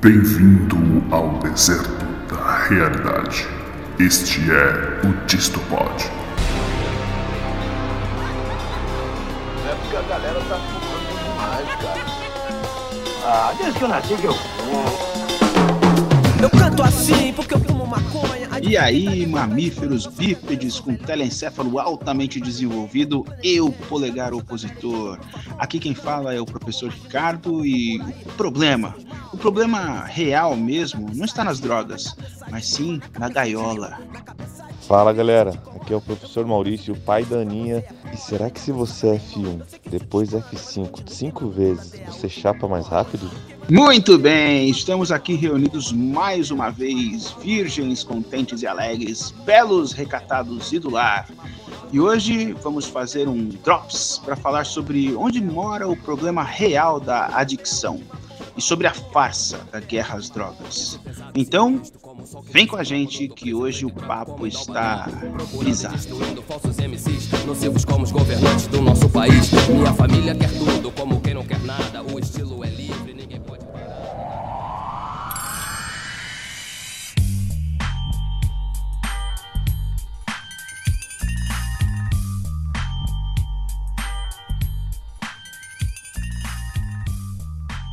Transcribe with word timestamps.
Bem-vindo 0.00 0.76
ao 1.10 1.40
deserto 1.40 2.06
da 2.32 2.68
realidade. 2.68 3.48
Este 3.98 4.48
é 4.48 5.00
o 5.04 5.26
Distopod. 5.26 6.04
É 9.66 9.74
porque 9.74 9.96
a 9.96 10.02
galera 10.02 10.40
tá 10.42 10.56
fumando 10.56 11.18
demais, 11.24 11.68
cara. 11.82 12.04
Ah, 13.24 13.52
desde 13.58 13.76
que 13.76 13.84
eu 13.84 13.88
nasci 13.88 14.14
que 14.14 14.24
eu 14.24 14.34
fumo. 14.34 15.18
Eu 16.40 16.50
canto 16.50 16.82
assim 16.84 17.32
porque 17.32 17.54
eu 17.54 17.58
fumo 17.58 17.84
maconha. 17.84 18.48
E 18.62 18.76
aí, 18.76 19.26
mamíferos 19.26 20.06
bípedes 20.06 20.78
com 20.78 20.94
telencéfalo 20.94 21.78
altamente 21.80 22.40
desenvolvido 22.40 23.26
e 23.42 23.60
o 23.60 23.72
polegar 23.72 24.32
opositor. 24.32 25.18
Aqui 25.58 25.80
quem 25.80 25.94
fala 25.94 26.32
é 26.32 26.40
o 26.40 26.46
professor 26.46 26.90
Ricardo 26.90 27.66
e 27.66 28.00
o 28.00 28.32
problema, 28.36 28.94
o 29.38 29.40
problema 29.40 30.02
real 30.02 30.56
mesmo, 30.56 31.08
não 31.14 31.24
está 31.24 31.44
nas 31.44 31.60
drogas, 31.60 32.16
mas 32.50 32.66
sim 32.66 33.00
na 33.16 33.28
gaiola. 33.28 33.96
Fala 34.80 35.12
galera, 35.12 35.50
aqui 35.76 35.92
é 35.92 35.96
o 35.96 36.00
professor 36.00 36.44
Maurício, 36.44 36.92
o 36.92 36.96
pai 36.98 37.24
da 37.24 37.36
Aninha. 37.36 37.84
E 38.12 38.16
será 38.16 38.50
que 38.50 38.58
se 38.58 38.72
você 38.72 39.06
é 39.06 39.14
F1, 39.16 39.62
depois 39.88 40.30
F5, 40.30 41.08
cinco 41.08 41.48
vezes, 41.50 42.00
você 42.08 42.28
chapa 42.28 42.66
mais 42.66 42.88
rápido? 42.88 43.30
Muito 43.70 44.18
bem, 44.18 44.68
estamos 44.68 45.12
aqui 45.12 45.34
reunidos 45.34 45.92
mais 45.92 46.50
uma 46.50 46.70
vez, 46.70 47.30
virgens, 47.40 48.02
contentes 48.02 48.62
e 48.62 48.66
alegres, 48.66 49.30
belos, 49.46 49.92
recatados 49.92 50.72
e 50.72 50.80
do 50.80 50.90
lar. 50.90 51.28
E 51.92 52.00
hoje 52.00 52.54
vamos 52.54 52.86
fazer 52.86 53.28
um 53.28 53.48
Drops 53.48 54.20
para 54.24 54.34
falar 54.34 54.66
sobre 54.66 55.14
onde 55.14 55.40
mora 55.40 55.86
o 55.86 55.96
problema 55.96 56.42
real 56.42 56.98
da 56.98 57.26
adicção 57.36 58.00
e 58.58 58.60
sobre 58.60 58.88
a 58.88 58.92
farsa 58.92 59.60
da 59.70 59.78
guerra 59.78 60.16
às 60.16 60.28
drogas. 60.28 60.98
Então, 61.32 61.80
vem 62.50 62.66
com 62.66 62.74
a 62.74 62.82
gente 62.82 63.28
que 63.28 63.54
hoje 63.54 63.86
o 63.86 63.90
papo 63.90 64.48
está 64.48 65.08
brisado. 65.56 65.96
Nocivos 67.46 67.84
como 67.84 68.02
os 68.02 68.10
governantes 68.10 68.66
do 68.66 68.82
nosso 68.82 69.08
país. 69.08 69.52
Minha 69.68 69.94
família 69.94 70.34
quer 70.34 70.50
tudo, 70.58 70.90
como 70.90 71.20
quem 71.20 71.34
não 71.34 71.44
quer 71.44 71.60
nada. 71.60 72.02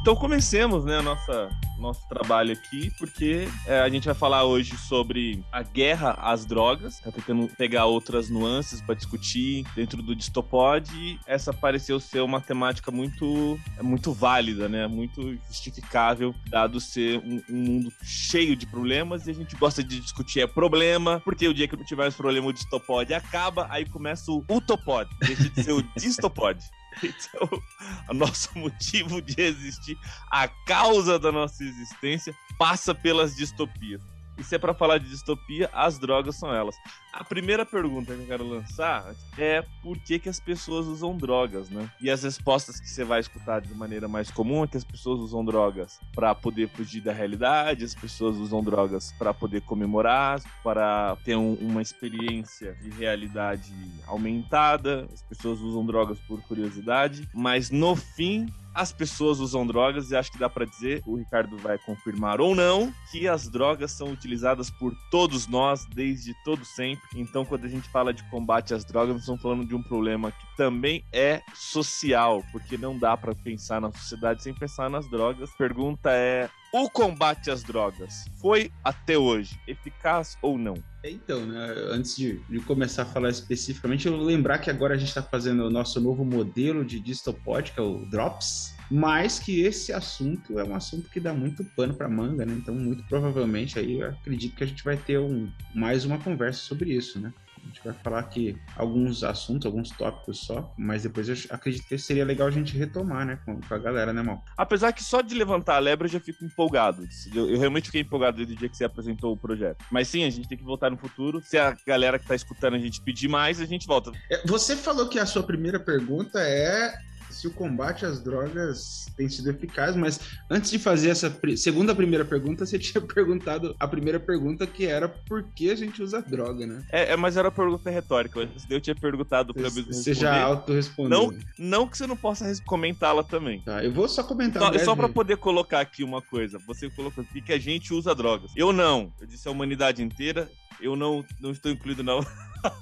Então 0.05 0.15
comecemos, 0.15 0.85
né, 0.85 1.01
nossa 1.01 1.49
nosso 1.79 2.07
trabalho 2.07 2.53
aqui, 2.53 2.91
porque 2.97 3.47
é, 3.65 3.79
a 3.79 3.89
gente 3.89 4.05
vai 4.05 4.13
falar 4.13 4.43
hoje 4.43 4.77
sobre 4.77 5.43
a 5.51 5.63
guerra 5.63 6.11
às 6.21 6.45
drogas, 6.45 6.99
tá 6.99 7.11
tentando 7.11 7.47
pegar 7.57 7.85
outras 7.85 8.29
nuances 8.29 8.81
para 8.81 8.93
discutir 8.95 9.65
dentro 9.75 10.03
do 10.03 10.15
Distopod, 10.15 10.89
e 10.95 11.19
essa 11.25 11.51
pareceu 11.51 11.99
ser 11.99 12.21
uma 12.21 12.39
temática 12.39 12.91
muito, 12.91 13.59
muito 13.81 14.13
válida, 14.13 14.69
né, 14.69 14.87
muito 14.87 15.37
justificável, 15.47 16.35
dado 16.49 16.79
ser 16.79 17.17
um, 17.19 17.41
um 17.49 17.57
mundo 17.57 17.93
cheio 18.03 18.55
de 18.55 18.67
problemas, 18.67 19.25
e 19.25 19.31
a 19.31 19.33
gente 19.33 19.55
gosta 19.55 19.83
de 19.83 19.99
discutir 19.99 20.41
é 20.41 20.47
problema, 20.47 21.19
porque 21.25 21.47
o 21.47 21.53
dia 21.53 21.67
que 21.67 21.75
não 21.75 21.83
tiver 21.83 22.03
mais 22.03 22.15
problema 22.15 22.47
o 22.47 22.53
Distopod 22.53 23.11
acaba, 23.11 23.67
aí 23.71 23.85
começa 23.85 24.31
o 24.31 24.45
Utopod, 24.49 25.09
deixa 25.19 25.49
de 25.49 25.63
ser 25.63 25.71
o 25.71 25.81
Distopod. 25.97 26.59
Então, 27.03 27.61
o 28.09 28.13
nosso 28.13 28.49
motivo 28.57 29.21
de 29.21 29.39
existir, 29.41 29.97
a 30.31 30.47
causa 30.47 31.19
da 31.19 31.31
nossa 31.31 31.63
existência, 31.63 32.35
passa 32.57 32.93
pelas 32.95 33.35
distopias. 33.35 34.01
E 34.37 34.43
se 34.43 34.55
é 34.55 34.57
para 34.59 34.73
falar 34.73 34.97
de 34.97 35.07
distopia, 35.09 35.69
as 35.73 35.97
drogas 35.97 36.35
são 36.35 36.53
elas. 36.53 36.75
A 37.13 37.23
primeira 37.23 37.65
pergunta 37.65 38.13
que 38.13 38.21
eu 38.21 38.25
quero 38.27 38.45
lançar 38.47 39.15
é 39.37 39.63
por 39.81 39.97
que, 39.99 40.19
que 40.19 40.27
as 40.27 40.39
pessoas 40.39 40.85
usam 40.87 41.15
drogas, 41.15 41.69
né? 41.69 41.89
E 42.01 42.09
as 42.09 42.23
respostas 42.23 42.79
que 42.79 42.89
você 42.89 43.05
vai 43.05 43.21
escutar 43.21 43.61
de 43.61 43.73
maneira 43.73 44.07
mais 44.09 44.29
comum 44.29 44.63
é 44.63 44.67
que 44.67 44.75
as 44.75 44.83
pessoas 44.83 45.21
usam 45.21 45.45
drogas 45.45 45.97
para 46.13 46.35
poder 46.35 46.67
fugir 46.67 46.99
da 47.01 47.13
realidade, 47.13 47.85
as 47.85 47.95
pessoas 47.95 48.35
usam 48.35 48.61
drogas 48.61 49.13
para 49.13 49.33
poder 49.33 49.61
comemorar, 49.61 50.41
para 50.61 51.15
ter 51.23 51.37
um- 51.37 51.53
uma 51.55 51.81
experiência 51.81 52.75
de 52.81 52.89
realidade 52.89 53.73
aumentada, 54.05 55.07
as 55.13 55.21
pessoas 55.21 55.61
usam 55.61 55.85
drogas 55.85 56.19
por 56.27 56.41
curiosidade, 56.41 57.27
mas 57.33 57.69
no 57.71 57.95
fim 57.95 58.47
as 58.75 58.91
pessoas 58.91 59.39
usam 59.39 59.65
drogas 59.65 60.11
e 60.11 60.15
acho 60.17 60.31
que 60.31 60.37
dá 60.37 60.49
pra 60.49 60.65
dizer, 60.65 61.01
o 61.05 61.15
Ricardo 61.15 61.57
vai 61.57 61.77
confirmar 61.77 62.41
ou 62.41 62.53
não, 62.53 62.93
que 63.09 63.25
as 63.27 63.47
drogas 63.47 63.93
são 63.93 64.11
utilizadas 64.11 64.69
por 64.69 64.93
todos 65.09 65.47
nós 65.47 65.85
desde 65.85 66.33
todo 66.43 66.65
sempre. 66.65 67.01
Então, 67.15 67.45
quando 67.45 67.65
a 67.65 67.69
gente 67.69 67.87
fala 67.87 68.13
de 68.13 68.21
combate 68.29 68.73
às 68.73 68.83
drogas, 68.83 69.13
nós 69.13 69.21
estamos 69.21 69.41
falando 69.41 69.65
de 69.65 69.73
um 69.73 69.81
problema 69.81 70.31
que 70.31 70.57
também 70.57 71.05
é 71.13 71.41
social, 71.53 72.43
porque 72.51 72.77
não 72.77 72.97
dá 72.97 73.15
pra 73.15 73.33
pensar 73.33 73.79
na 73.79 73.91
sociedade 73.93 74.43
sem 74.43 74.53
pensar 74.53 74.89
nas 74.89 75.09
drogas. 75.09 75.49
Pergunta 75.57 76.11
é: 76.11 76.49
o 76.73 76.89
combate 76.89 77.49
às 77.49 77.63
drogas 77.63 78.25
foi 78.41 78.69
até 78.83 79.17
hoje 79.17 79.57
eficaz 79.65 80.37
ou 80.41 80.57
não? 80.57 80.75
Então, 81.11 81.45
né, 81.45 81.73
antes 81.91 82.15
de, 82.15 82.39
de 82.49 82.59
começar 82.59 83.03
a 83.03 83.05
falar 83.05 83.29
especificamente, 83.29 84.07
eu 84.07 84.17
lembrar 84.17 84.59
que 84.59 84.69
agora 84.69 84.95
a 84.95 84.97
gente 84.97 85.09
está 85.09 85.21
fazendo 85.21 85.65
o 85.65 85.69
nosso 85.69 85.99
novo 86.01 86.25
modelo 86.25 86.83
de 86.83 86.99
distopod, 86.99 87.71
que 87.71 87.79
é 87.79 87.83
o 87.83 88.05
Drops, 88.05 88.75
mas 88.89 89.39
que 89.39 89.61
esse 89.61 89.91
assunto 89.93 90.59
é 90.59 90.63
um 90.63 90.75
assunto 90.75 91.09
que 91.09 91.19
dá 91.19 91.33
muito 91.33 91.63
pano 91.75 91.93
para 91.93 92.09
manga, 92.09 92.45
né? 92.45 92.53
Então, 92.53 92.75
muito 92.75 93.03
provavelmente 93.07 93.79
aí 93.79 93.99
eu 93.99 94.09
acredito 94.09 94.55
que 94.55 94.63
a 94.63 94.67
gente 94.67 94.83
vai 94.83 94.97
ter 94.97 95.19
um, 95.19 95.49
mais 95.73 96.05
uma 96.05 96.19
conversa 96.19 96.61
sobre 96.61 96.93
isso, 96.93 97.19
né? 97.19 97.33
A 97.65 97.67
gente 97.67 97.81
vai 97.83 97.93
falar 97.93 98.19
aqui 98.19 98.55
alguns 98.77 99.23
assuntos, 99.23 99.65
alguns 99.65 99.89
tópicos 99.89 100.45
só, 100.45 100.71
mas 100.77 101.01
depois 101.03 101.27
eu 101.27 101.35
acredito 101.49 101.87
que 101.87 101.97
seria 101.97 102.23
legal 102.23 102.47
a 102.47 102.51
gente 102.51 102.77
retomar, 102.77 103.25
né, 103.25 103.39
com, 103.43 103.59
com 103.59 103.73
a 103.73 103.77
galera, 103.77 104.13
né, 104.13 104.21
Mal? 104.21 104.43
Apesar 104.55 104.93
que 104.93 105.03
só 105.03 105.21
de 105.21 105.33
levantar 105.33 105.75
a 105.75 105.79
lebre 105.79 106.07
eu 106.07 106.11
já 106.11 106.19
fico 106.19 106.45
empolgado. 106.45 107.07
Eu, 107.33 107.49
eu 107.49 107.59
realmente 107.59 107.85
fiquei 107.85 108.01
empolgado 108.01 108.37
desde 108.37 108.53
o 108.53 108.57
dia 108.57 108.69
que 108.69 108.77
você 108.77 108.85
apresentou 108.85 109.33
o 109.33 109.37
projeto. 109.37 109.83
Mas 109.91 110.07
sim, 110.07 110.23
a 110.23 110.29
gente 110.29 110.47
tem 110.47 110.57
que 110.57 110.63
voltar 110.63 110.91
no 110.91 110.97
futuro. 110.97 111.41
Se 111.43 111.57
a 111.57 111.75
galera 111.85 112.19
que 112.19 112.27
tá 112.27 112.35
escutando 112.35 112.75
a 112.75 112.79
gente 112.79 113.01
pedir 113.01 113.27
mais, 113.27 113.59
a 113.59 113.65
gente 113.65 113.87
volta. 113.87 114.11
É, 114.29 114.45
Você 114.45 114.75
falou 114.75 115.09
que 115.09 115.17
a 115.17 115.25
sua 115.25 115.41
primeira 115.41 115.79
pergunta 115.79 116.39
é 116.39 116.93
se 117.35 117.47
o 117.47 117.51
combate 117.51 118.05
às 118.05 118.21
drogas 118.21 119.07
tem 119.17 119.27
sido 119.29 119.49
eficaz, 119.49 119.95
mas 119.95 120.19
antes 120.49 120.71
de 120.71 120.79
fazer 120.79 121.09
essa 121.09 121.33
segunda 121.57 121.93
primeira 121.93 122.23
pergunta, 122.23 122.65
você 122.65 122.79
tinha 122.79 123.01
perguntado 123.01 123.75
a 123.79 123.87
primeira 123.87 124.19
pergunta 124.19 124.65
que 124.65 124.85
era 124.85 125.07
por 125.09 125.43
que 125.43 125.69
a 125.69 125.75
gente 125.75 126.01
usa 126.01 126.21
droga, 126.21 126.65
né? 126.65 126.83
É, 126.91 127.13
é, 127.13 127.17
mas 127.17 127.35
era 127.37 127.47
uma 127.47 127.53
pergunta 127.53 127.89
retórica. 127.89 128.49
Eu 128.69 128.79
tinha 128.81 128.95
perguntado 128.95 129.53
mesmo 129.55 129.83
Você 129.85 130.11
responder. 130.11 130.13
já 130.15 130.41
autorrespondeu. 130.43 131.31
Não, 131.31 131.39
não 131.57 131.87
que 131.87 131.97
você 131.97 132.07
não 132.07 132.15
possa 132.17 132.45
comentá-la 132.65 133.23
também. 133.23 133.61
Tá, 133.61 133.83
eu 133.83 133.91
vou 133.91 134.07
só 134.07 134.23
comentar 134.23 134.61
Só, 134.61 134.69
breve. 134.69 134.85
só 134.85 134.95
pra 134.95 135.09
poder 135.09 135.37
colocar 135.37 135.81
aqui 135.81 136.03
uma 136.03 136.21
coisa. 136.21 136.57
Você 136.65 136.89
colocou 136.89 137.23
aqui 137.23 137.41
que 137.41 137.53
a 137.53 137.59
gente 137.59 137.93
usa 137.93 138.15
drogas. 138.15 138.51
Eu 138.55 138.71
não. 138.71 139.11
Eu 139.19 139.27
disse 139.27 139.47
a 139.47 139.51
humanidade 139.51 140.01
inteira. 140.01 140.49
Eu 140.81 140.95
não, 140.95 141.23
não 141.39 141.51
estou 141.51 141.71
incluído. 141.71 142.03
Brincadeira, 142.05 142.25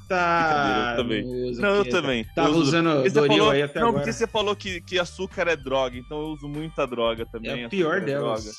Tá, 0.08 0.92
eu 0.92 0.96
também. 1.04 1.24
não 1.24 1.52
Não, 1.62 1.76
eu 1.76 1.90
também. 1.90 2.26
Tava 2.36 2.50
Eu 2.50 2.56
usando 2.56 3.02
você 3.04 3.10
Doril 3.12 3.38
falou- 3.38 3.52
aí 3.52 3.62
até 3.62 3.80
não, 3.80 3.88
agora. 3.90 4.02
porque 4.04 4.14
você 4.14 4.28
falou 4.28 4.56
que, 4.56 4.82
que 4.82 4.98
açúcar 4.98 5.48
é 5.50 5.56
droga, 5.58 5.98
então 5.98 6.20
eu 6.20 6.28
uso 6.28 6.48
muita 6.48 6.88
droga 6.88 7.26
também. 7.26 7.64
É 7.64 7.66
a 7.66 7.70
pior 7.70 7.98
é 7.98 8.02
delas. 8.02 8.44
droga. 8.44 8.58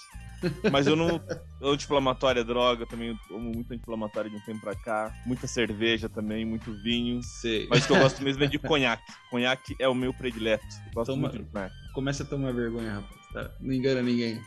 Mas 0.70 0.86
eu 0.86 0.94
não. 0.94 1.18
Anti-inflamatória 1.62 2.40
é 2.40 2.44
droga, 2.44 2.84
também 2.86 3.08
eu 3.08 3.16
tomo 3.26 3.40
muito 3.54 3.72
anti-inflamatório 3.72 4.28
de 4.30 4.36
um 4.36 4.40
tempo 4.40 4.60
pra 4.60 4.74
cá. 4.74 5.10
Muita 5.24 5.46
cerveja 5.46 6.06
também, 6.10 6.44
muito 6.44 6.70
vinho. 6.82 7.22
Sei. 7.22 7.66
Mas 7.70 7.84
o 7.84 7.86
que 7.86 7.92
eu 7.94 7.98
gosto 8.00 8.22
mesmo 8.22 8.44
é 8.44 8.46
de 8.46 8.58
conhaque. 8.60 9.10
Conhaque 9.30 9.74
é 9.78 9.88
o 9.88 9.94
meu 9.94 10.12
predileto. 10.12 10.62
Eu 10.88 10.92
gosto 10.92 11.06
Toma- 11.12 11.28
muito 11.30 11.38
de 11.42 11.50
conhaque. 11.50 11.74
Começa 11.94 12.22
a 12.22 12.26
tomar 12.26 12.52
vergonha, 12.52 12.96
rapaz. 12.96 13.20
Tá? 13.32 13.50
Não 13.58 13.72
engana 13.72 14.02
ninguém. 14.02 14.38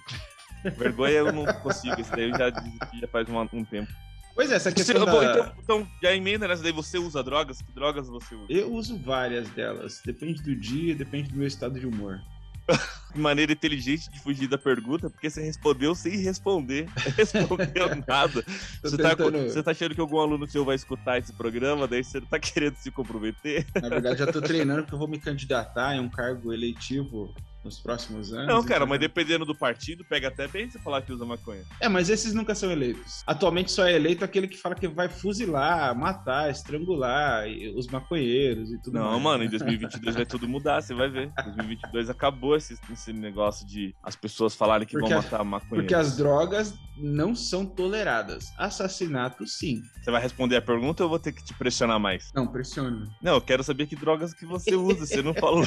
Vergonha 0.77 1.13
eu 1.15 1.31
não 1.33 1.45
consigo, 1.63 1.99
isso 1.99 2.11
daí 2.11 2.29
eu 2.29 2.37
já 2.37 2.49
desisti 2.51 2.99
já 3.01 3.07
faz 3.07 3.27
uma- 3.27 3.49
um 3.51 3.65
tempo. 3.65 3.91
Pois 4.37 4.51
é, 4.51 4.55
essa 4.55 4.69
Você- 4.69 4.75
questão 4.93 5.03
da... 5.03 5.31
então, 5.31 5.51
então, 5.63 5.87
já 5.99 6.13
emenda 6.15 6.47
nessa 6.47 6.61
daí, 6.61 6.71
você 6.71 6.99
usa 6.99 7.23
drogas? 7.23 7.59
Que 7.59 7.71
drogas 7.73 8.07
você 8.07 8.35
usa? 8.35 8.45
Eu 8.47 8.71
uso 8.71 8.95
várias 8.95 9.49
delas. 9.49 9.99
Depende 10.05 10.43
do 10.43 10.55
dia, 10.55 10.93
depende 10.93 11.29
do 11.31 11.35
meu 11.37 11.47
estado 11.47 11.79
de 11.79 11.87
humor. 11.87 12.21
Que 13.13 13.19
maneira 13.19 13.53
inteligente 13.53 14.11
de 14.11 14.19
fugir 14.19 14.47
da 14.47 14.57
pergunta, 14.57 15.09
porque 15.09 15.29
você 15.29 15.41
respondeu 15.41 15.95
sem 15.95 16.17
responder. 16.17 16.87
Respondeu 17.17 17.95
nada. 18.05 18.43
Você 18.83 18.97
tá, 18.97 19.15
você 19.15 19.63
tá 19.63 19.71
achando 19.71 19.95
que 19.95 20.01
algum 20.01 20.19
aluno 20.19 20.45
seu 20.47 20.63
vai 20.65 20.75
escutar 20.75 21.17
esse 21.17 21.33
programa, 21.33 21.87
daí 21.87 22.03
você 22.03 22.19
tá 22.21 22.37
querendo 22.37 22.75
se 22.75 22.91
comprometer? 22.91 23.65
Na 23.81 23.89
verdade, 23.89 24.19
já 24.19 24.31
tô 24.31 24.41
treinando 24.41 24.81
porque 24.83 24.93
eu 24.93 24.99
vou 24.99 25.07
me 25.07 25.17
candidatar 25.19 25.95
em 25.95 25.99
um 26.01 26.09
cargo 26.09 26.53
eletivo 26.53 27.33
nos 27.67 27.79
próximos 27.79 28.33
anos. 28.33 28.47
Não, 28.47 28.61
cara, 28.63 28.77
então- 28.77 28.87
mas 28.87 28.99
dependendo 28.99 29.45
do 29.45 29.53
partido, 29.55 30.03
pega 30.05 30.29
até 30.29 30.47
bem 30.47 30.69
você 30.69 30.79
falar 30.79 31.01
que 31.01 31.11
usa 31.13 31.25
maconha. 31.25 31.63
É, 31.79 31.87
mas 31.87 32.09
esses 32.09 32.33
nunca 32.33 32.55
são 32.55 32.71
eleitos. 32.71 33.23
Atualmente 33.27 33.71
só 33.71 33.85
é 33.85 33.93
eleito 33.93 34.23
aquele 34.25 34.47
que 34.47 34.57
fala 34.57 34.73
que 34.75 34.87
vai 34.87 35.09
fuzilar, 35.09 35.95
matar, 35.97 36.49
estrangular 36.49 37.45
os 37.75 37.87
maconheiros 37.87 38.71
e 38.71 38.81
tudo 38.81 38.95
Não, 38.95 39.11
mais. 39.11 39.21
mano, 39.21 39.43
em 39.43 39.49
2022 39.51 40.15
vai 40.15 40.25
tudo 40.25 40.47
mudar, 40.47 40.81
você 40.81 40.93
vai 40.93 41.09
ver. 41.09 41.27
Em 41.39 41.43
2022 41.43 42.09
acabou 42.09 42.55
esse, 42.55 42.77
esse 42.91 43.11
negócio 43.13 43.65
de 43.67 43.93
as 44.01 44.15
pessoas 44.15 44.55
falarem 44.55 44.87
que 44.87 44.93
Porque 44.97 45.09
vão 45.09 45.19
a- 45.19 45.21
matar 45.21 45.43
maconha. 45.43 45.81
Porque 45.81 45.93
as 45.95 46.17
drogas 46.17 46.73
não 46.97 47.35
são 47.35 47.65
toleradas. 47.65 48.45
Assassinato, 48.57 49.45
sim. 49.45 49.81
Você 50.01 50.09
vai 50.09 50.21
responder 50.21 50.55
a 50.55 50.61
pergunta 50.61 51.03
ou 51.03 51.05
eu 51.05 51.09
vou 51.09 51.19
ter 51.19 51.31
que 51.31 51.43
te 51.43 51.53
pressionar 51.53 51.99
mais? 51.99 52.31
Não, 52.33 52.47
pressione. 52.47 53.07
Não, 53.21 53.33
eu 53.35 53.41
quero 53.41 53.63
saber 53.63 53.85
que 53.87 53.95
drogas 53.95 54.33
que 54.33 54.45
você 54.45 54.75
usa, 54.75 55.05
você 55.05 55.21
não 55.21 55.33
falou 55.35 55.63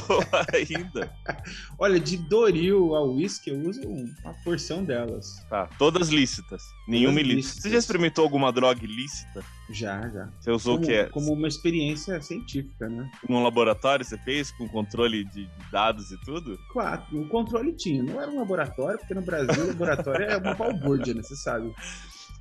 ainda. 0.55 1.13
Olha, 1.79 1.90
de 1.99 2.17
Doril 2.17 2.95
a 2.95 3.03
whisky, 3.03 3.51
eu 3.51 3.61
uso 3.61 3.81
uma 3.83 4.35
porção 4.45 4.85
delas. 4.85 5.45
Tá, 5.49 5.69
todas 5.79 6.09
lícitas. 6.09 6.63
Nenhuma 6.87 7.21
ilícita. 7.21 7.37
lícitas. 7.37 7.63
Você 7.63 7.71
já 7.71 7.79
experimentou 7.79 8.25
alguma 8.25 8.53
droga 8.53 8.85
ilícita? 8.85 9.43
Já, 9.71 10.09
já. 10.09 10.29
Você 10.41 10.51
usou 10.51 10.75
como, 10.75 10.85
o 10.85 10.89
que? 10.89 11.05
como 11.07 11.33
uma 11.33 11.49
experiência 11.49 12.21
científica, 12.21 12.89
né? 12.89 13.11
Num 13.29 13.43
laboratório 13.43 14.05
você 14.05 14.19
fez 14.19 14.51
com 14.51 14.69
controle 14.69 15.25
de, 15.25 15.47
de 15.47 15.71
dados 15.71 16.11
e 16.11 16.21
tudo? 16.25 16.59
Claro, 16.73 17.03
o 17.13 17.29
controle 17.29 17.73
tinha. 17.73 18.03
Não 18.03 18.21
era 18.21 18.31
um 18.31 18.39
laboratório, 18.39 18.99
porque 18.99 19.15
no 19.15 19.23
Brasil 19.23 19.65
o 19.65 19.69
laboratório 19.69 20.27
é 20.27 20.37
uma 20.37 20.55
balbúrdia, 20.55 21.15
né? 21.15 21.23
Você 21.23 21.37
sabe. 21.37 21.73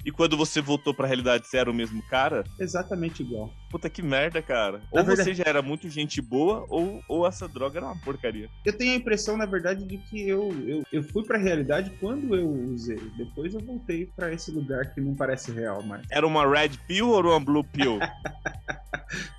E 0.06 0.12
quando 0.12 0.38
você 0.38 0.62
voltou 0.62 0.94
pra 0.94 1.06
realidade, 1.08 1.46
você 1.48 1.58
era 1.58 1.70
o 1.70 1.74
mesmo 1.74 2.02
cara? 2.04 2.44
Exatamente 2.60 3.22
igual. 3.22 3.54
Puta 3.70 3.90
que 3.90 4.02
merda, 4.02 4.42
cara. 4.42 4.80
Na 4.80 5.02
Ou 5.02 5.06
verdade- 5.06 5.24
você 5.30 5.34
já 5.36 5.44
era 5.46 5.62
muito 5.62 5.90
gente 5.90 6.22
boa, 6.22 6.66
ou, 6.70 7.04
ou 7.08 7.28
essa 7.28 7.48
droga 7.50 7.80
era 7.80 7.86
uma 7.88 8.00
porcaria. 8.00 8.50
Eu 8.66 8.76
tenho 8.78 8.94
a 8.94 8.96
impressão, 8.96 9.36
na 9.38 9.46
verdade, 9.46 9.86
de 9.86 9.98
que 9.98 10.28
eu, 10.28 10.50
eu, 10.66 10.84
eu 10.92 11.04
fui 11.04 11.24
pra 11.26 11.38
realidade 11.38 11.92
quando 12.00 12.34
eu 12.34 12.50
usei. 12.50 12.98
Depois 13.18 13.54
eu 13.54 13.60
voltei 13.60 14.06
pra 14.16 14.32
esse 14.34 14.52
lugar 14.52 14.94
que 14.94 15.02
não 15.02 15.14
parece 15.16 15.52
real 15.52 15.84
mais. 15.84 16.06
Era 16.10 16.26
uma 16.26 16.48
red 16.50 16.72
pill 16.88 17.10
ou 17.10 17.22
uma 17.24 17.40
blue 17.40 17.64
pill? 17.64 18.00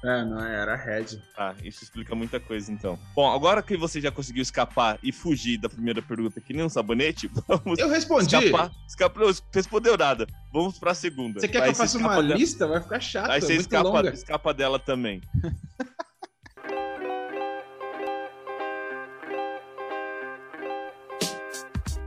É, 0.05 0.25
não, 0.25 0.41
era 0.45 0.77
Red. 0.77 1.07
Ah, 1.37 1.55
isso 1.65 1.83
explica 1.85 2.15
muita 2.15 2.39
coisa, 2.39 2.71
então. 2.71 2.99
Bom, 3.15 3.31
agora 3.33 3.63
que 3.63 3.77
você 3.77 4.01
já 4.01 4.11
conseguiu 4.13 4.43
escapar 4.43 4.99
e 5.03 5.11
fugir 5.13 5.59
da 5.59 5.69
primeira 5.69 6.03
pergunta 6.03 6.41
que 6.41 6.53
nem 6.53 6.65
um 6.65 6.69
sabonete, 6.69 7.29
vamos 7.49 7.79
Eu 7.79 7.89
respondi. 7.89 8.37
escapar. 8.37 8.71
Escapar, 8.87 9.21
não 9.25 9.33
respondeu 9.55 9.97
nada. 9.97 10.27
Vamos 10.53 10.79
pra 10.79 10.95
segunda. 10.95 11.39
Você 11.41 11.47
quer 11.49 11.59
Aí 11.59 11.65
que 11.65 11.71
eu 11.71 11.75
faça 11.75 11.97
uma 11.99 12.21
dela- 12.23 12.35
lista? 12.37 12.67
Vai 12.67 12.81
ficar 12.81 13.01
chato, 13.01 13.31
Aí 13.31 13.39
é 13.39 13.41
você 13.41 13.47
muito 13.55 13.61
escapa, 13.61 13.89
longa. 13.89 14.11
escapa 14.11 14.55
dela 14.55 14.79
também. 14.79 15.21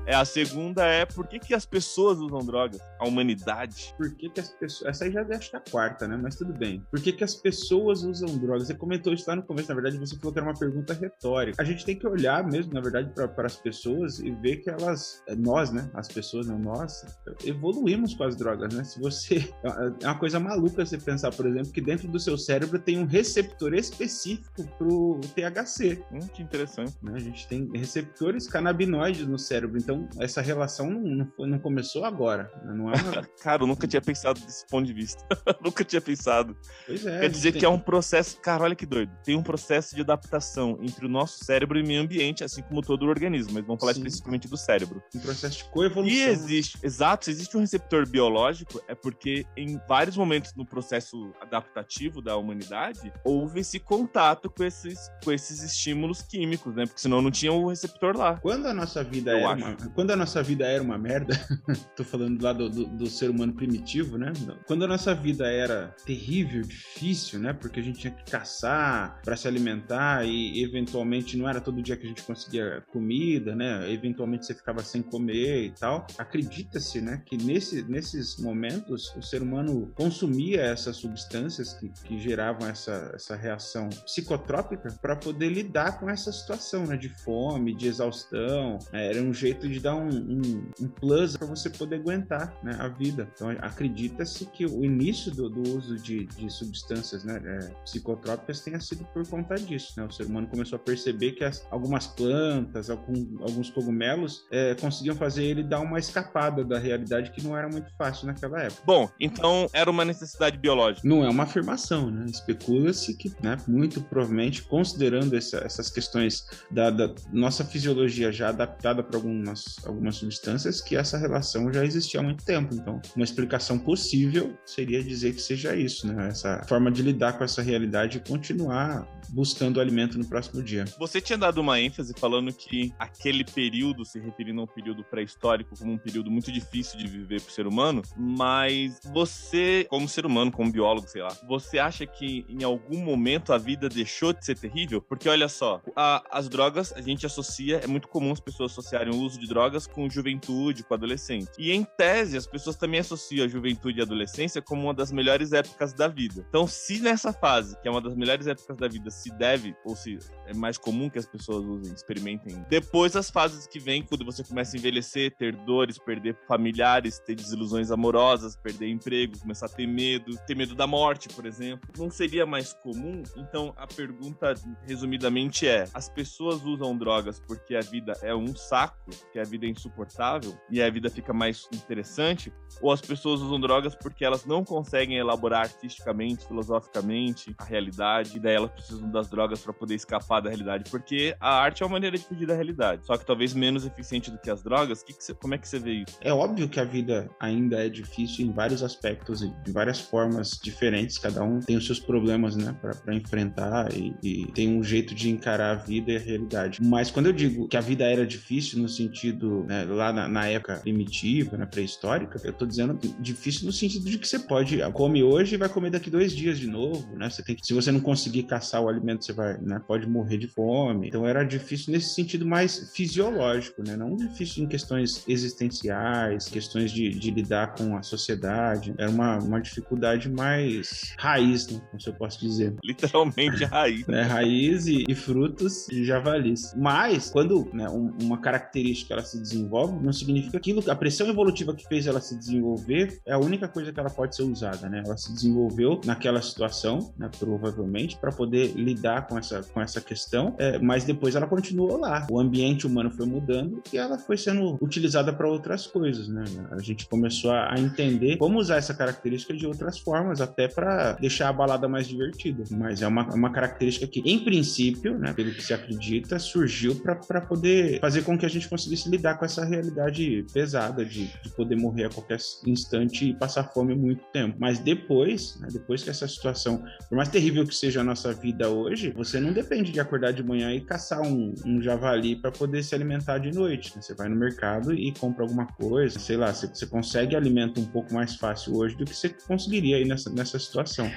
É, 0.06 0.16
a 0.16 0.26
segunda 0.26 0.86
é 0.86 1.06
por 1.06 1.28
que, 1.28 1.40
que 1.40 1.54
as 1.54 1.66
pessoas 1.66 2.20
usam 2.20 2.40
drogas? 2.40 2.80
A 3.00 3.08
humanidade. 3.08 3.94
Por 3.98 4.14
que, 4.16 4.30
que 4.30 4.40
as 4.40 4.50
pessoas. 4.50 4.90
Essa 4.90 5.06
aí 5.06 5.12
já 5.12 5.22
acho 5.22 5.50
que 5.50 5.56
é 5.56 5.60
a 5.60 5.72
quarta, 5.72 6.08
né? 6.08 6.18
Mas 6.22 6.36
tudo 6.36 6.54
bem. 6.54 6.86
Por 6.92 7.00
que, 7.02 7.12
que 7.14 7.24
as 7.24 7.36
pessoas 7.36 8.04
usam 8.04 8.38
drogas? 8.38 8.68
Você 8.68 8.74
comentou 8.76 9.14
isso 9.14 9.26
lá 9.28 9.36
no 9.36 9.44
começo, 9.44 9.70
na 9.70 9.76
verdade, 9.76 9.98
você 9.98 10.16
falou 10.18 10.34
que 10.34 10.40
era 10.40 10.48
uma 10.48 10.58
pergunta 10.58 10.94
retórica. 10.94 11.62
A 11.62 11.66
gente 11.66 11.86
tem 11.86 11.98
que 11.98 12.06
olhar 12.08 12.46
mesmo, 12.46 12.74
na 12.74 12.82
verdade, 12.82 13.12
para 13.14 13.46
as 13.46 13.56
pessoas 13.56 14.20
e 14.20 14.32
ver 14.32 14.58
que 14.58 14.70
elas. 14.70 15.24
é, 15.28 15.36
Nós, 15.36 15.72
né? 15.72 15.90
As 15.94 16.08
pessoas, 16.08 16.48
não 16.48 16.60
nós, 16.60 17.06
evoluímos 17.46 18.14
com 18.14 18.24
as 18.24 18.36
drogas, 18.36 18.74
né? 18.74 18.84
Se 18.84 19.00
você. 19.00 19.52
É 20.04 20.06
uma 20.08 20.20
coisa 20.20 20.40
maluca 20.40 20.86
você 20.86 20.98
pensar, 20.98 21.32
por 21.32 21.46
exemplo, 21.46 21.72
que 21.72 21.82
dentro 21.82 22.08
do 22.08 22.20
seu 22.20 22.38
cérebro 22.38 22.78
tem 22.80 22.98
um 22.98 23.06
receptor 23.06 23.74
específico 23.74 24.64
pro 24.78 25.20
THC. 25.36 26.04
Hum, 26.12 26.20
que 26.34 26.42
interessante. 26.42 26.94
né? 27.02 27.14
A 27.16 27.20
gente 27.20 27.48
tem 27.48 27.70
receptores 27.74 28.48
canabinoides 28.48 29.26
no 29.28 29.38
cérebro, 29.38 29.78
então 29.78 29.93
essa 30.20 30.42
relação 30.42 30.90
não, 30.90 31.32
não, 31.40 31.60
começou 31.60 32.06
agora. 32.06 32.52
né? 32.64 32.74
Não 32.74 32.92
é 32.92 32.96
uma. 33.02 33.24
Cara, 33.42 33.64
eu 33.64 33.68
nunca 33.68 33.88
tinha 33.88 34.02
pensado 34.02 34.40
desse 34.40 34.66
ponto 34.68 34.86
de 34.86 34.94
vista. 34.94 35.26
nunca 35.64 35.84
tinha 35.84 36.02
pensado. 36.02 36.56
Pois 36.86 37.06
é. 37.06 37.22
Quer 37.22 37.30
dizer 37.30 37.52
que 37.54 37.66
é 37.66 37.70
um 37.70 37.80
processo. 37.80 38.40
Cara, 38.42 38.64
olha 38.64 38.76
que 38.76 38.86
doido. 38.86 39.12
Tem 39.24 39.36
um 39.36 39.44
processo 39.44 39.96
de 39.96 40.02
adaptação 40.02 40.78
entre 40.82 41.06
o 41.06 41.10
nosso 41.10 41.44
cérebro 41.44 41.78
e 41.78 41.84
o 41.84 41.88
meio 41.88 42.02
ambiente, 42.02 42.44
assim 42.44 42.62
como 42.62 42.82
todo 42.82 43.04
o 43.04 43.10
organismo. 43.10 43.54
Mas 43.54 43.66
vamos 43.66 43.80
falar 43.80 43.94
Sim. 43.94 44.00
especificamente 44.00 44.48
do 44.48 44.58
cérebro. 44.58 45.02
um 45.16 45.20
processo 45.20 45.58
de 45.58 45.64
coevolução. 45.66 46.18
E 46.18 46.24
existe, 46.24 46.78
exato, 46.84 47.26
se 47.26 47.32
existe 47.32 47.56
um 47.58 47.62
receptor 47.62 48.08
biológico, 48.08 48.82
é 48.88 48.96
porque 48.96 49.46
em 49.56 49.80
vários 49.88 50.18
momentos 50.18 50.54
no 50.56 50.66
processo 50.66 51.32
adaptativo 51.42 52.22
da 52.22 52.36
humanidade, 52.38 53.12
houve 53.24 53.60
esse 53.60 53.80
contato 53.80 54.50
com 54.50 54.64
esses, 54.64 55.12
com 55.24 55.32
esses 55.32 55.64
estímulos 55.64 56.22
químicos, 56.22 56.76
né? 56.76 56.86
Porque 56.86 57.02
senão 57.02 57.22
não 57.22 57.32
tinha 57.32 57.52
o 57.52 57.68
receptor 57.68 58.16
lá. 58.16 58.38
Quando 58.38 58.68
a 58.68 58.74
nossa 58.74 59.04
vida 59.04 59.32
Eu 59.32 59.38
era 59.40 59.50
acho. 59.50 59.66
uma, 59.66 59.83
quando 59.94 60.12
a 60.12 60.16
nossa 60.16 60.42
vida 60.42 60.66
era 60.66 60.84
uma 60.84 60.98
merda, 60.98 61.34
tô 61.96 62.04
falando 62.04 62.42
lá 62.42 62.54
do, 62.54 62.70
do, 62.70 62.86
do 62.86 63.08
ser 63.08 63.30
humano 63.30 63.54
primitivo, 63.54 64.18
né? 64.18 64.32
Quando 64.66 64.86
a 64.86 64.88
nossa 64.88 65.14
vida 65.14 65.48
era 65.48 65.96
terrível, 66.06 66.62
difícil, 66.62 67.40
né? 67.40 67.54
Porque 67.54 67.80
a 67.80 67.84
gente 67.84 68.00
tinha 68.00 68.14
que 68.14 68.30
caçar 68.30 69.20
para 69.24 69.36
se 69.36 69.48
alimentar 69.48 70.26
e 70.26 70.64
eventualmente 70.64 71.38
não 71.38 71.48
era 71.48 71.62
todo 71.62 71.82
dia 71.82 71.96
que 71.98 72.06
a 72.06 72.10
gente 72.10 72.24
conseguia 72.24 72.84
comida, 72.92 73.56
né? 73.56 73.92
Eventualmente 73.92 74.46
você 74.46 74.54
ficava 74.54 74.84
sem 74.84 75.02
comer 75.02 75.66
e 75.66 75.72
tal. 75.72 76.08
Acredita-se, 76.18 77.02
né, 77.02 77.22
que 77.26 77.38
nesse, 77.38 77.84
nesses 77.84 78.38
momentos 78.38 79.14
o 79.16 79.22
ser 79.22 79.42
humano 79.42 79.92
consumia 79.96 80.62
essas 80.62 80.98
substâncias 80.98 81.74
que, 81.74 81.90
que 81.90 82.20
geravam 82.20 82.68
essa, 82.68 83.12
essa 83.14 83.36
reação 83.36 83.90
psicotrópica 84.06 84.92
para 85.02 85.16
poder 85.16 85.50
lidar 85.50 86.00
com 86.00 86.10
essa 86.10 86.32
situação, 86.32 86.86
né, 86.86 86.98
de 86.98 87.10
fome, 87.10 87.76
de 87.76 87.88
exaustão. 87.88 88.80
né? 88.92 89.08
Era 89.10 89.22
um 89.22 89.34
jeito 89.34 89.68
de 89.74 89.80
dar 89.80 89.96
um, 89.96 90.08
um, 90.10 90.64
um 90.82 90.88
plus 90.88 91.36
para 91.38 91.48
você 91.48 91.70
poder 91.70 91.96
aguentar 91.98 92.54
né, 92.64 92.76
a 92.80 92.88
vida. 92.88 93.28
Então 93.36 93.50
acredita-se 93.62 94.46
que 94.46 94.66
o 94.66 94.84
início 94.84 95.32
do, 95.32 95.50
do 95.50 95.62
uso 95.78 95.98
de, 95.98 96.26
de 96.28 96.50
substâncias 96.52 97.24
né, 97.24 97.42
é, 97.44 97.74
psicotrópicas 97.84 98.62
tenha 98.62 98.80
sido 98.80 99.04
por 99.06 99.28
conta 99.28 99.56
disso. 99.56 99.94
Né? 99.98 100.06
O 100.06 100.12
ser 100.12 100.26
humano 100.26 100.48
começou 100.48 100.76
a 100.78 100.80
perceber 100.80 101.34
que 101.34 101.44
as- 101.44 101.66
algumas 101.72 102.08
plantas, 102.08 102.90
algum- 102.90 103.38
alguns 103.42 103.70
cogumelos 103.70 104.46
é, 104.52 104.76
conseguiam 104.76 105.16
fazer 105.16 105.44
ele 105.44 105.64
dar 105.64 105.80
uma 105.80 106.00
escapada 106.00 106.64
da 106.64 106.78
realidade 106.80 107.32
que 107.32 107.44
não 107.44 107.58
era 107.58 107.68
muito 107.68 107.92
fácil 107.98 108.28
naquela 108.28 108.62
época. 108.62 108.82
Bom, 108.86 109.10
então 109.20 109.68
era 109.74 109.90
uma 109.90 110.06
necessidade 110.06 110.58
biológica. 110.58 111.08
Não 111.08 111.24
é 111.24 111.30
uma 111.30 111.44
afirmação, 111.44 112.10
né? 112.12 112.26
Especula-se 112.28 113.16
que, 113.18 113.32
né, 113.42 113.58
muito 113.68 114.02
provavelmente, 114.02 114.62
considerando 114.64 115.36
essa- 115.36 115.58
essas 115.60 115.90
questões 115.90 116.46
da, 116.70 116.90
da 116.90 117.14
nossa 117.32 117.64
fisiologia 117.64 118.32
já 118.32 118.50
adaptada 118.50 119.04
para 119.04 119.18
algumas, 119.18 119.63
algumas 119.86 120.16
substâncias, 120.16 120.82
que 120.82 120.96
essa 120.96 121.18
relação 121.18 121.72
já 121.72 121.84
existia 121.86 122.20
há 122.20 122.24
muito 122.24 122.44
tempo. 122.44 122.74
Então, 122.76 123.02
uma 123.16 123.24
explicação 123.24 123.78
possível 123.78 124.58
seria 124.66 125.04
dizer 125.04 125.34
que 125.34 125.42
seja 125.42 125.76
isso, 125.76 126.08
né? 126.08 126.28
Essa 126.30 126.64
forma 126.68 126.92
de 126.92 127.02
lidar 127.02 127.34
com 127.38 127.44
essa 127.44 127.62
realidade 127.62 128.18
e 128.18 128.22
continuar 128.22 129.08
buscando 129.30 129.80
alimento 129.80 130.18
no 130.18 130.26
próximo 130.26 130.62
dia. 130.62 130.86
Você 131.00 131.20
tinha 131.22 131.38
dado 131.38 131.60
uma 131.60 131.80
ênfase 131.80 132.14
falando 132.18 132.54
que 132.54 132.94
aquele 133.00 133.44
período, 133.44 134.06
se 134.06 134.20
referindo 134.20 134.62
a 134.62 134.64
um 134.64 134.68
período 134.68 135.04
pré-histórico, 135.04 135.78
como 135.78 135.94
um 135.94 135.98
período 135.98 136.30
muito 136.30 136.52
difícil 136.52 136.98
de 137.00 137.08
viver 137.08 137.42
pro 137.42 137.52
ser 137.52 137.66
humano, 137.68 138.02
mas 138.18 139.00
você, 139.14 139.86
como 139.90 140.08
ser 140.08 140.26
humano, 140.26 140.52
como 140.52 140.72
biólogo, 140.72 141.08
sei 141.08 141.22
lá, 141.22 141.36
você 141.48 141.80
acha 141.80 142.06
que 142.06 142.46
em 142.50 142.64
algum 142.64 143.00
momento 143.04 143.54
a 143.54 143.58
vida 143.58 143.90
deixou 143.90 144.34
de 144.34 144.46
ser 144.46 144.58
terrível? 144.58 145.02
Porque 145.02 145.28
olha 145.30 145.48
só, 145.48 145.82
a- 145.96 146.24
as 146.32 146.48
drogas 146.50 146.94
a 146.94 147.02
gente 147.02 147.26
associa, 147.26 147.78
é 147.84 147.88
muito 147.88 148.08
comum 148.08 148.32
as 148.32 148.40
pessoas 148.40 148.72
associarem 148.72 149.14
o 149.14 149.18
uso 149.18 149.40
de 149.40 149.48
drogas 149.54 149.86
com 149.86 150.10
juventude, 150.10 150.84
com 150.84 150.96
adolescente. 150.96 151.52
E 151.60 151.72
em 151.72 151.84
tese, 151.84 152.36
as 152.36 152.48
pessoas 152.48 152.76
também 152.76 153.00
associam 153.00 153.46
a 153.46 153.48
juventude 153.48 154.00
e 154.00 154.02
a 154.02 154.04
adolescência 154.04 154.62
como 154.62 154.84
uma 154.84 154.94
das 154.94 155.12
melhores 155.12 155.54
épocas 155.54 155.94
da 155.94 156.08
vida. 156.08 156.44
Então, 156.50 156.66
se 156.66 157.00
nessa 157.00 157.32
fase, 157.32 157.80
que 157.80 157.88
é 157.88 157.92
uma 157.92 158.02
das 158.02 158.16
melhores 158.16 158.48
épocas 158.48 158.76
da 158.78 158.88
vida, 158.88 159.12
se 159.12 159.30
deve, 159.38 159.76
ou 159.86 159.96
se 159.96 160.18
é 160.48 160.54
mais 160.56 160.78
comum 160.78 161.08
que 161.08 161.20
as 161.20 161.28
pessoas 161.28 161.64
usem, 161.64 161.94
experimentem, 161.94 162.66
depois 162.68 163.16
as 163.16 163.30
fases 163.30 163.68
que 163.68 163.80
vêm, 163.80 164.02
quando 164.02 164.26
você 164.26 164.44
começa 164.44 164.76
a 164.76 164.80
envelhecer, 164.80 165.36
ter 165.38 165.56
dores, 165.56 166.00
perder 166.00 166.36
familiares, 166.48 167.20
ter 167.20 167.36
desilusões 167.36 167.92
amorosas, 167.92 168.56
perder 168.56 168.90
emprego, 168.90 169.38
começar 169.38 169.68
a 169.68 169.70
ter 169.70 169.86
medo, 169.86 170.36
ter 170.48 170.56
medo 170.56 170.74
da 170.74 170.88
morte, 170.88 171.30
por 171.30 171.46
exemplo, 171.46 171.88
não 171.98 172.10
seria 172.10 172.46
mais 172.46 172.74
comum? 172.74 173.22
Então, 173.38 173.74
a 173.78 173.86
pergunta, 173.86 174.56
resumidamente, 174.88 175.68
é: 175.68 175.88
as 175.94 176.10
pessoas 176.10 176.64
usam 176.64 176.98
drogas 176.98 177.40
porque 177.40 177.76
a 177.76 177.82
vida 177.82 178.14
é 178.22 178.34
um 178.34 178.56
saco, 178.56 179.12
que 179.32 179.40
a 179.40 179.43
vida 179.44 179.66
é 179.66 179.70
insuportável 179.70 180.58
e 180.70 180.82
a 180.82 180.90
vida 180.90 181.10
fica 181.10 181.34
mais 181.34 181.68
interessante, 181.74 182.52
ou 182.82 182.92
as 182.92 183.02
pessoas 183.02 183.42
usam 183.42 183.60
drogas 183.60 183.96
porque 183.96 184.26
elas 184.26 184.46
não 184.46 184.64
conseguem 184.64 185.18
elaborar 185.18 185.62
artisticamente, 185.62 186.48
filosoficamente 186.48 187.54
a 187.58 187.64
realidade, 187.64 188.38
e 188.38 188.40
daí 188.40 188.56
elas 188.56 188.72
precisam 188.72 189.10
das 189.10 189.30
drogas 189.30 189.62
para 189.62 189.74
poder 189.74 189.96
escapar 189.96 190.42
da 190.42 190.50
realidade, 190.50 190.90
porque 190.90 191.36
a 191.40 191.62
arte 191.62 191.84
é 191.84 191.86
uma 191.86 191.94
maneira 191.94 192.18
de 192.18 192.24
fugir 192.24 192.46
da 192.46 192.56
realidade, 192.56 193.06
só 193.06 193.18
que 193.18 193.26
talvez 193.26 193.54
menos 193.54 193.86
eficiente 193.86 194.32
do 194.32 194.38
que 194.38 194.50
as 194.50 194.64
drogas. 194.64 195.04
Que 195.04 195.14
que 195.14 195.24
cê, 195.24 195.34
como 195.34 195.54
é 195.54 195.58
que 195.58 195.68
você 195.68 195.80
vê 195.80 195.94
isso? 195.94 196.18
É 196.22 196.34
óbvio 196.34 196.68
que 196.68 196.80
a 196.80 196.84
vida 196.84 197.30
ainda 197.40 197.86
é 197.86 197.90
difícil 197.90 198.46
em 198.46 198.52
vários 198.52 198.84
aspectos 198.84 199.42
e 199.42 199.50
de 199.64 199.72
várias 199.72 200.00
formas 200.00 200.60
diferentes, 200.62 201.18
cada 201.18 201.44
um 201.44 201.60
tem 201.60 201.78
os 201.78 201.86
seus 201.86 202.00
problemas, 202.00 202.56
né, 202.56 202.76
para 202.82 203.16
enfrentar 203.16 203.94
e, 203.94 204.16
e 204.24 204.52
tem 204.54 204.70
um 204.78 204.84
jeito 204.84 205.14
de 205.14 205.30
encarar 205.30 205.72
a 205.72 205.76
vida 205.76 206.12
e 206.12 206.16
a 206.16 206.20
realidade. 206.20 206.80
Mas 206.82 207.12
quando 207.12 207.28
eu 207.28 207.34
digo 207.34 207.68
que 207.68 207.78
a 207.78 207.82
vida 207.82 208.04
era 208.06 208.26
difícil 208.26 208.80
no 208.80 208.90
sentido, 208.90 209.33
né, 209.68 209.86
lá 209.86 210.12
na, 210.12 210.28
na, 210.28 210.48
época 210.48 210.78
primitiva, 210.78 211.58
na 211.58 211.66
pré-histórica, 211.66 212.40
eu 212.44 212.54
tô 212.54 212.66
dizendo 212.66 212.98
difícil 213.20 213.66
no 213.66 213.72
sentido 213.72 214.10
de 214.10 214.18
que 214.18 214.28
você 214.28 214.40
pode 214.40 214.80
come 214.94 215.24
hoje 215.24 215.56
e 215.56 215.58
vai 215.58 215.70
comer 215.70 215.90
daqui 215.90 216.10
dois 216.10 216.36
dias 216.36 216.60
de 216.60 216.68
novo, 216.68 217.16
né? 217.16 217.30
Você 217.30 217.44
tem 217.44 217.56
que, 217.56 217.66
se 217.66 217.74
você 217.74 217.92
não 217.92 218.00
conseguir 218.00 218.44
caçar 218.44 218.82
o 218.82 218.90
alimento, 218.90 219.26
você 219.26 219.34
vai, 219.34 219.58
né, 219.60 219.82
pode 219.88 220.08
morrer 220.08 220.38
de 220.38 220.48
fome. 220.48 221.08
Então 221.08 221.26
era 221.26 221.44
difícil 221.44 221.92
nesse 221.92 222.14
sentido 222.14 222.46
mais 222.46 222.92
fisiológico, 222.94 223.84
né? 223.86 223.96
Não 223.96 224.16
difícil 224.16 224.64
em 224.64 224.68
questões 224.68 225.24
existenciais, 225.28 226.48
questões 226.48 226.92
de, 226.92 227.10
de 227.10 227.32
lidar 227.32 227.76
com 227.76 227.98
a 227.98 228.04
sociedade. 228.04 228.94
Era 228.98 229.10
uma, 229.10 229.38
uma 229.40 229.62
dificuldade 229.62 230.30
mais 230.30 231.14
raiz, 231.18 231.68
né? 231.68 231.82
Como 231.90 232.02
se 232.02 232.10
eu 232.10 232.14
posso 232.14 232.40
dizer. 232.40 232.76
Literalmente 232.84 233.64
raiz. 233.66 234.04
É, 234.14 234.22
raiz 234.22 234.86
e, 234.86 235.06
e 235.08 235.16
frutos 235.16 235.88
de 235.90 236.04
javalis. 236.04 236.74
Mas, 236.76 237.30
quando 237.30 237.70
né, 237.74 237.90
um, 237.90 238.14
uma 238.22 238.38
característica 238.38 239.13
ela 239.14 239.24
se 239.24 239.40
desenvolve, 239.40 240.04
não 240.04 240.12
significa 240.12 240.60
que 240.60 240.74
a 240.90 240.96
pressão 240.96 241.28
evolutiva 241.28 241.74
que 241.74 241.88
fez 241.88 242.08
ela 242.08 242.20
se 242.20 242.38
desenvolver 242.38 243.20
é 243.26 243.34
a 243.34 243.40
única 243.40 243.68
coisa 243.68 243.92
que 243.92 244.00
ela 244.00 244.10
pode 244.10 244.36
ser 244.36 244.44
usada, 244.44 244.90
né? 244.90 245.04
Ela 245.06 245.18
se 245.18 245.34
desenvolveu 245.34 246.02
naquela 246.06 246.42
situação, 246.42 247.14
né, 247.18 247.30
provavelmente, 247.40 248.18
para 248.18 248.32
poder 248.32 248.74
lidar 248.76 249.28
com 249.28 249.38
essa, 249.38 249.62
com 249.64 249.82
essa 249.82 250.02
questão, 250.02 250.56
é, 250.58 250.80
mas 250.80 251.04
depois 251.04 251.36
ela 251.36 251.48
continuou 251.48 251.98
lá. 251.98 252.28
O 252.30 252.40
ambiente 252.40 252.88
humano 252.88 253.12
foi 253.12 253.26
mudando 253.26 253.82
e 253.92 253.98
ela 253.98 254.18
foi 254.18 254.38
sendo 254.38 254.78
utilizada 254.82 255.32
para 255.32 255.48
outras 255.48 255.88
coisas, 255.88 256.28
né? 256.28 256.44
A 256.72 256.82
gente 256.82 257.08
começou 257.08 257.52
a, 257.52 257.74
entender 257.78 258.38
como 258.38 258.60
usar 258.60 258.78
essa 258.78 258.94
característica 258.94 259.54
de 259.54 259.66
outras 259.66 260.00
formas, 260.00 260.42
até 260.42 260.68
para 260.68 261.14
deixar 261.14 261.50
a 261.50 261.54
balada 261.54 261.88
mais 261.88 262.08
divertida. 262.08 262.64
Mas 262.72 263.02
é 263.02 263.08
uma, 263.08 263.28
uma 263.34 263.52
característica 263.52 264.08
que, 264.08 264.22
em 264.26 264.40
princípio, 264.40 265.18
né, 265.18 265.34
pelo 265.34 265.52
que 265.52 265.62
se 265.62 265.74
acredita, 265.74 266.40
surgiu 266.40 266.96
para 266.96 267.42
poder 267.42 268.00
fazer 268.00 268.24
com 268.24 268.38
que 268.38 268.46
a 268.46 268.50
gente 268.50 268.68
conseguisse 268.68 269.03
lidar 269.10 269.38
com 269.38 269.46
essa 269.46 269.64
realidade 269.64 270.46
pesada 270.54 271.06
de, 271.06 271.28
de 271.42 271.50
poder 271.50 271.76
morrer 271.76 272.06
a 272.06 272.10
qualquer 272.10 272.40
instante 272.66 273.30
e 273.30 273.34
passar 273.34 273.64
fome 273.74 273.96
muito 273.96 274.24
tempo. 274.32 274.58
Mas 274.60 274.80
depois, 274.80 275.60
né, 275.60 275.68
depois 275.72 276.04
que 276.04 276.10
essa 276.10 276.28
situação, 276.28 276.84
por 277.10 277.16
mais 277.16 277.30
terrível 277.30 277.66
que 277.66 277.76
seja 277.76 278.02
a 278.02 278.04
nossa 278.04 278.34
vida 278.34 278.70
hoje, 278.70 279.12
você 279.12 279.40
não 279.40 279.54
depende 279.54 279.92
de 279.92 280.00
acordar 280.00 280.32
de 280.32 280.44
manhã 280.44 280.74
e 280.74 280.82
caçar 280.82 281.22
um, 281.22 281.54
um 281.66 281.82
javali 281.82 282.36
para 282.36 282.52
poder 282.52 282.84
se 282.84 282.96
alimentar 282.96 283.38
de 283.38 283.52
noite. 283.52 283.96
Né? 283.96 284.02
Você 284.02 284.14
vai 284.14 284.30
no 284.30 284.36
mercado 284.36 284.94
e 284.94 285.12
compra 285.14 285.44
alguma 285.44 285.66
coisa, 285.66 286.20
sei 286.20 286.38
lá, 286.38 286.54
você, 286.54 286.68
você 286.68 286.86
consegue 286.86 287.36
alimento 287.36 287.80
um 287.80 287.86
pouco 287.86 288.14
mais 288.14 288.36
fácil 288.36 288.76
hoje 288.76 288.96
do 288.96 289.06
que 289.06 289.16
você 289.16 289.30
conseguiria 289.30 289.98
aí 289.98 290.06
nessa, 290.06 290.30
nessa 290.30 290.60
situação. 290.60 291.10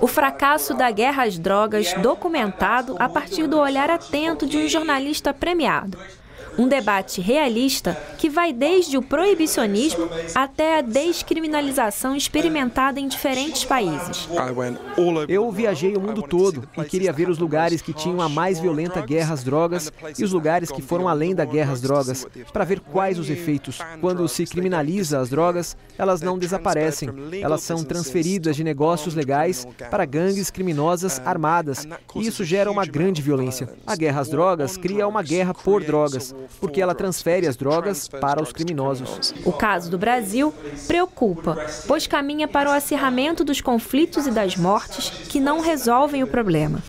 O 0.00 0.06
fracasso 0.06 0.74
da 0.74 0.90
guerra 0.90 1.24
às 1.24 1.38
drogas 1.38 1.92
documentado 1.94 2.96
a 2.98 3.08
partir 3.08 3.46
do 3.46 3.58
olhar 3.58 3.90
atento 3.90 4.46
de 4.46 4.56
um 4.56 4.68
jornalista 4.68 5.32
premiado. 5.32 5.98
Um 6.58 6.68
debate 6.68 7.20
realista 7.20 7.96
que 8.18 8.28
vai 8.28 8.52
desde 8.52 8.96
o 8.98 9.02
proibicionismo 9.02 10.08
até 10.34 10.78
a 10.78 10.80
descriminalização 10.82 12.14
experimentada 12.14 13.00
em 13.00 13.08
diferentes 13.08 13.64
países. 13.64 14.28
Eu 15.28 15.50
viajei 15.50 15.96
o 15.96 16.00
mundo 16.00 16.22
todo 16.22 16.68
e 16.76 16.84
queria 16.84 17.12
ver 17.12 17.28
os 17.28 17.38
lugares 17.38 17.80
que 17.80 17.92
tinham 17.92 18.20
a 18.20 18.28
mais 18.28 18.60
violenta 18.60 19.00
guerra 19.00 19.34
às 19.34 19.42
drogas 19.42 19.92
e 20.18 20.24
os 20.24 20.32
lugares 20.32 20.70
que 20.70 20.82
foram 20.82 21.08
além 21.08 21.34
da 21.34 21.44
guerra 21.44 21.72
às 21.72 21.80
drogas, 21.80 22.26
para 22.52 22.64
ver 22.64 22.80
quais 22.80 23.18
os 23.18 23.30
efeitos. 23.30 23.78
Quando 24.00 24.28
se 24.28 24.44
criminaliza 24.44 25.20
as 25.20 25.30
drogas, 25.30 25.76
elas 25.96 26.20
não 26.20 26.38
desaparecem, 26.38 27.08
elas 27.40 27.62
são 27.62 27.82
transferidas 27.82 28.56
de 28.56 28.64
negócios 28.64 29.14
legais 29.14 29.66
para 29.90 30.04
gangues 30.04 30.50
criminosas 30.50 31.20
armadas, 31.24 31.86
e 32.14 32.26
isso 32.26 32.44
gera 32.44 32.70
uma 32.70 32.84
grande 32.84 33.22
violência. 33.22 33.68
A 33.86 33.96
guerra 33.96 34.20
às 34.20 34.28
drogas 34.28 34.76
cria 34.76 35.08
uma 35.08 35.22
guerra 35.22 35.54
por 35.54 35.82
drogas 35.82 36.34
porque 36.60 36.80
ela 36.80 36.94
transfere 36.94 37.46
as 37.46 37.56
drogas 37.56 38.08
para 38.08 38.42
os 38.42 38.52
criminosos. 38.52 39.34
O 39.44 39.52
caso 39.52 39.90
do 39.90 39.98
Brasil 39.98 40.52
preocupa, 40.86 41.56
pois 41.86 42.06
caminha 42.06 42.48
para 42.48 42.70
o 42.70 42.72
acirramento 42.72 43.44
dos 43.44 43.60
conflitos 43.60 44.26
e 44.26 44.30
das 44.30 44.56
mortes 44.56 45.10
que 45.28 45.40
não 45.40 45.60
resolvem 45.60 46.22
o 46.22 46.26
problema 46.26 46.82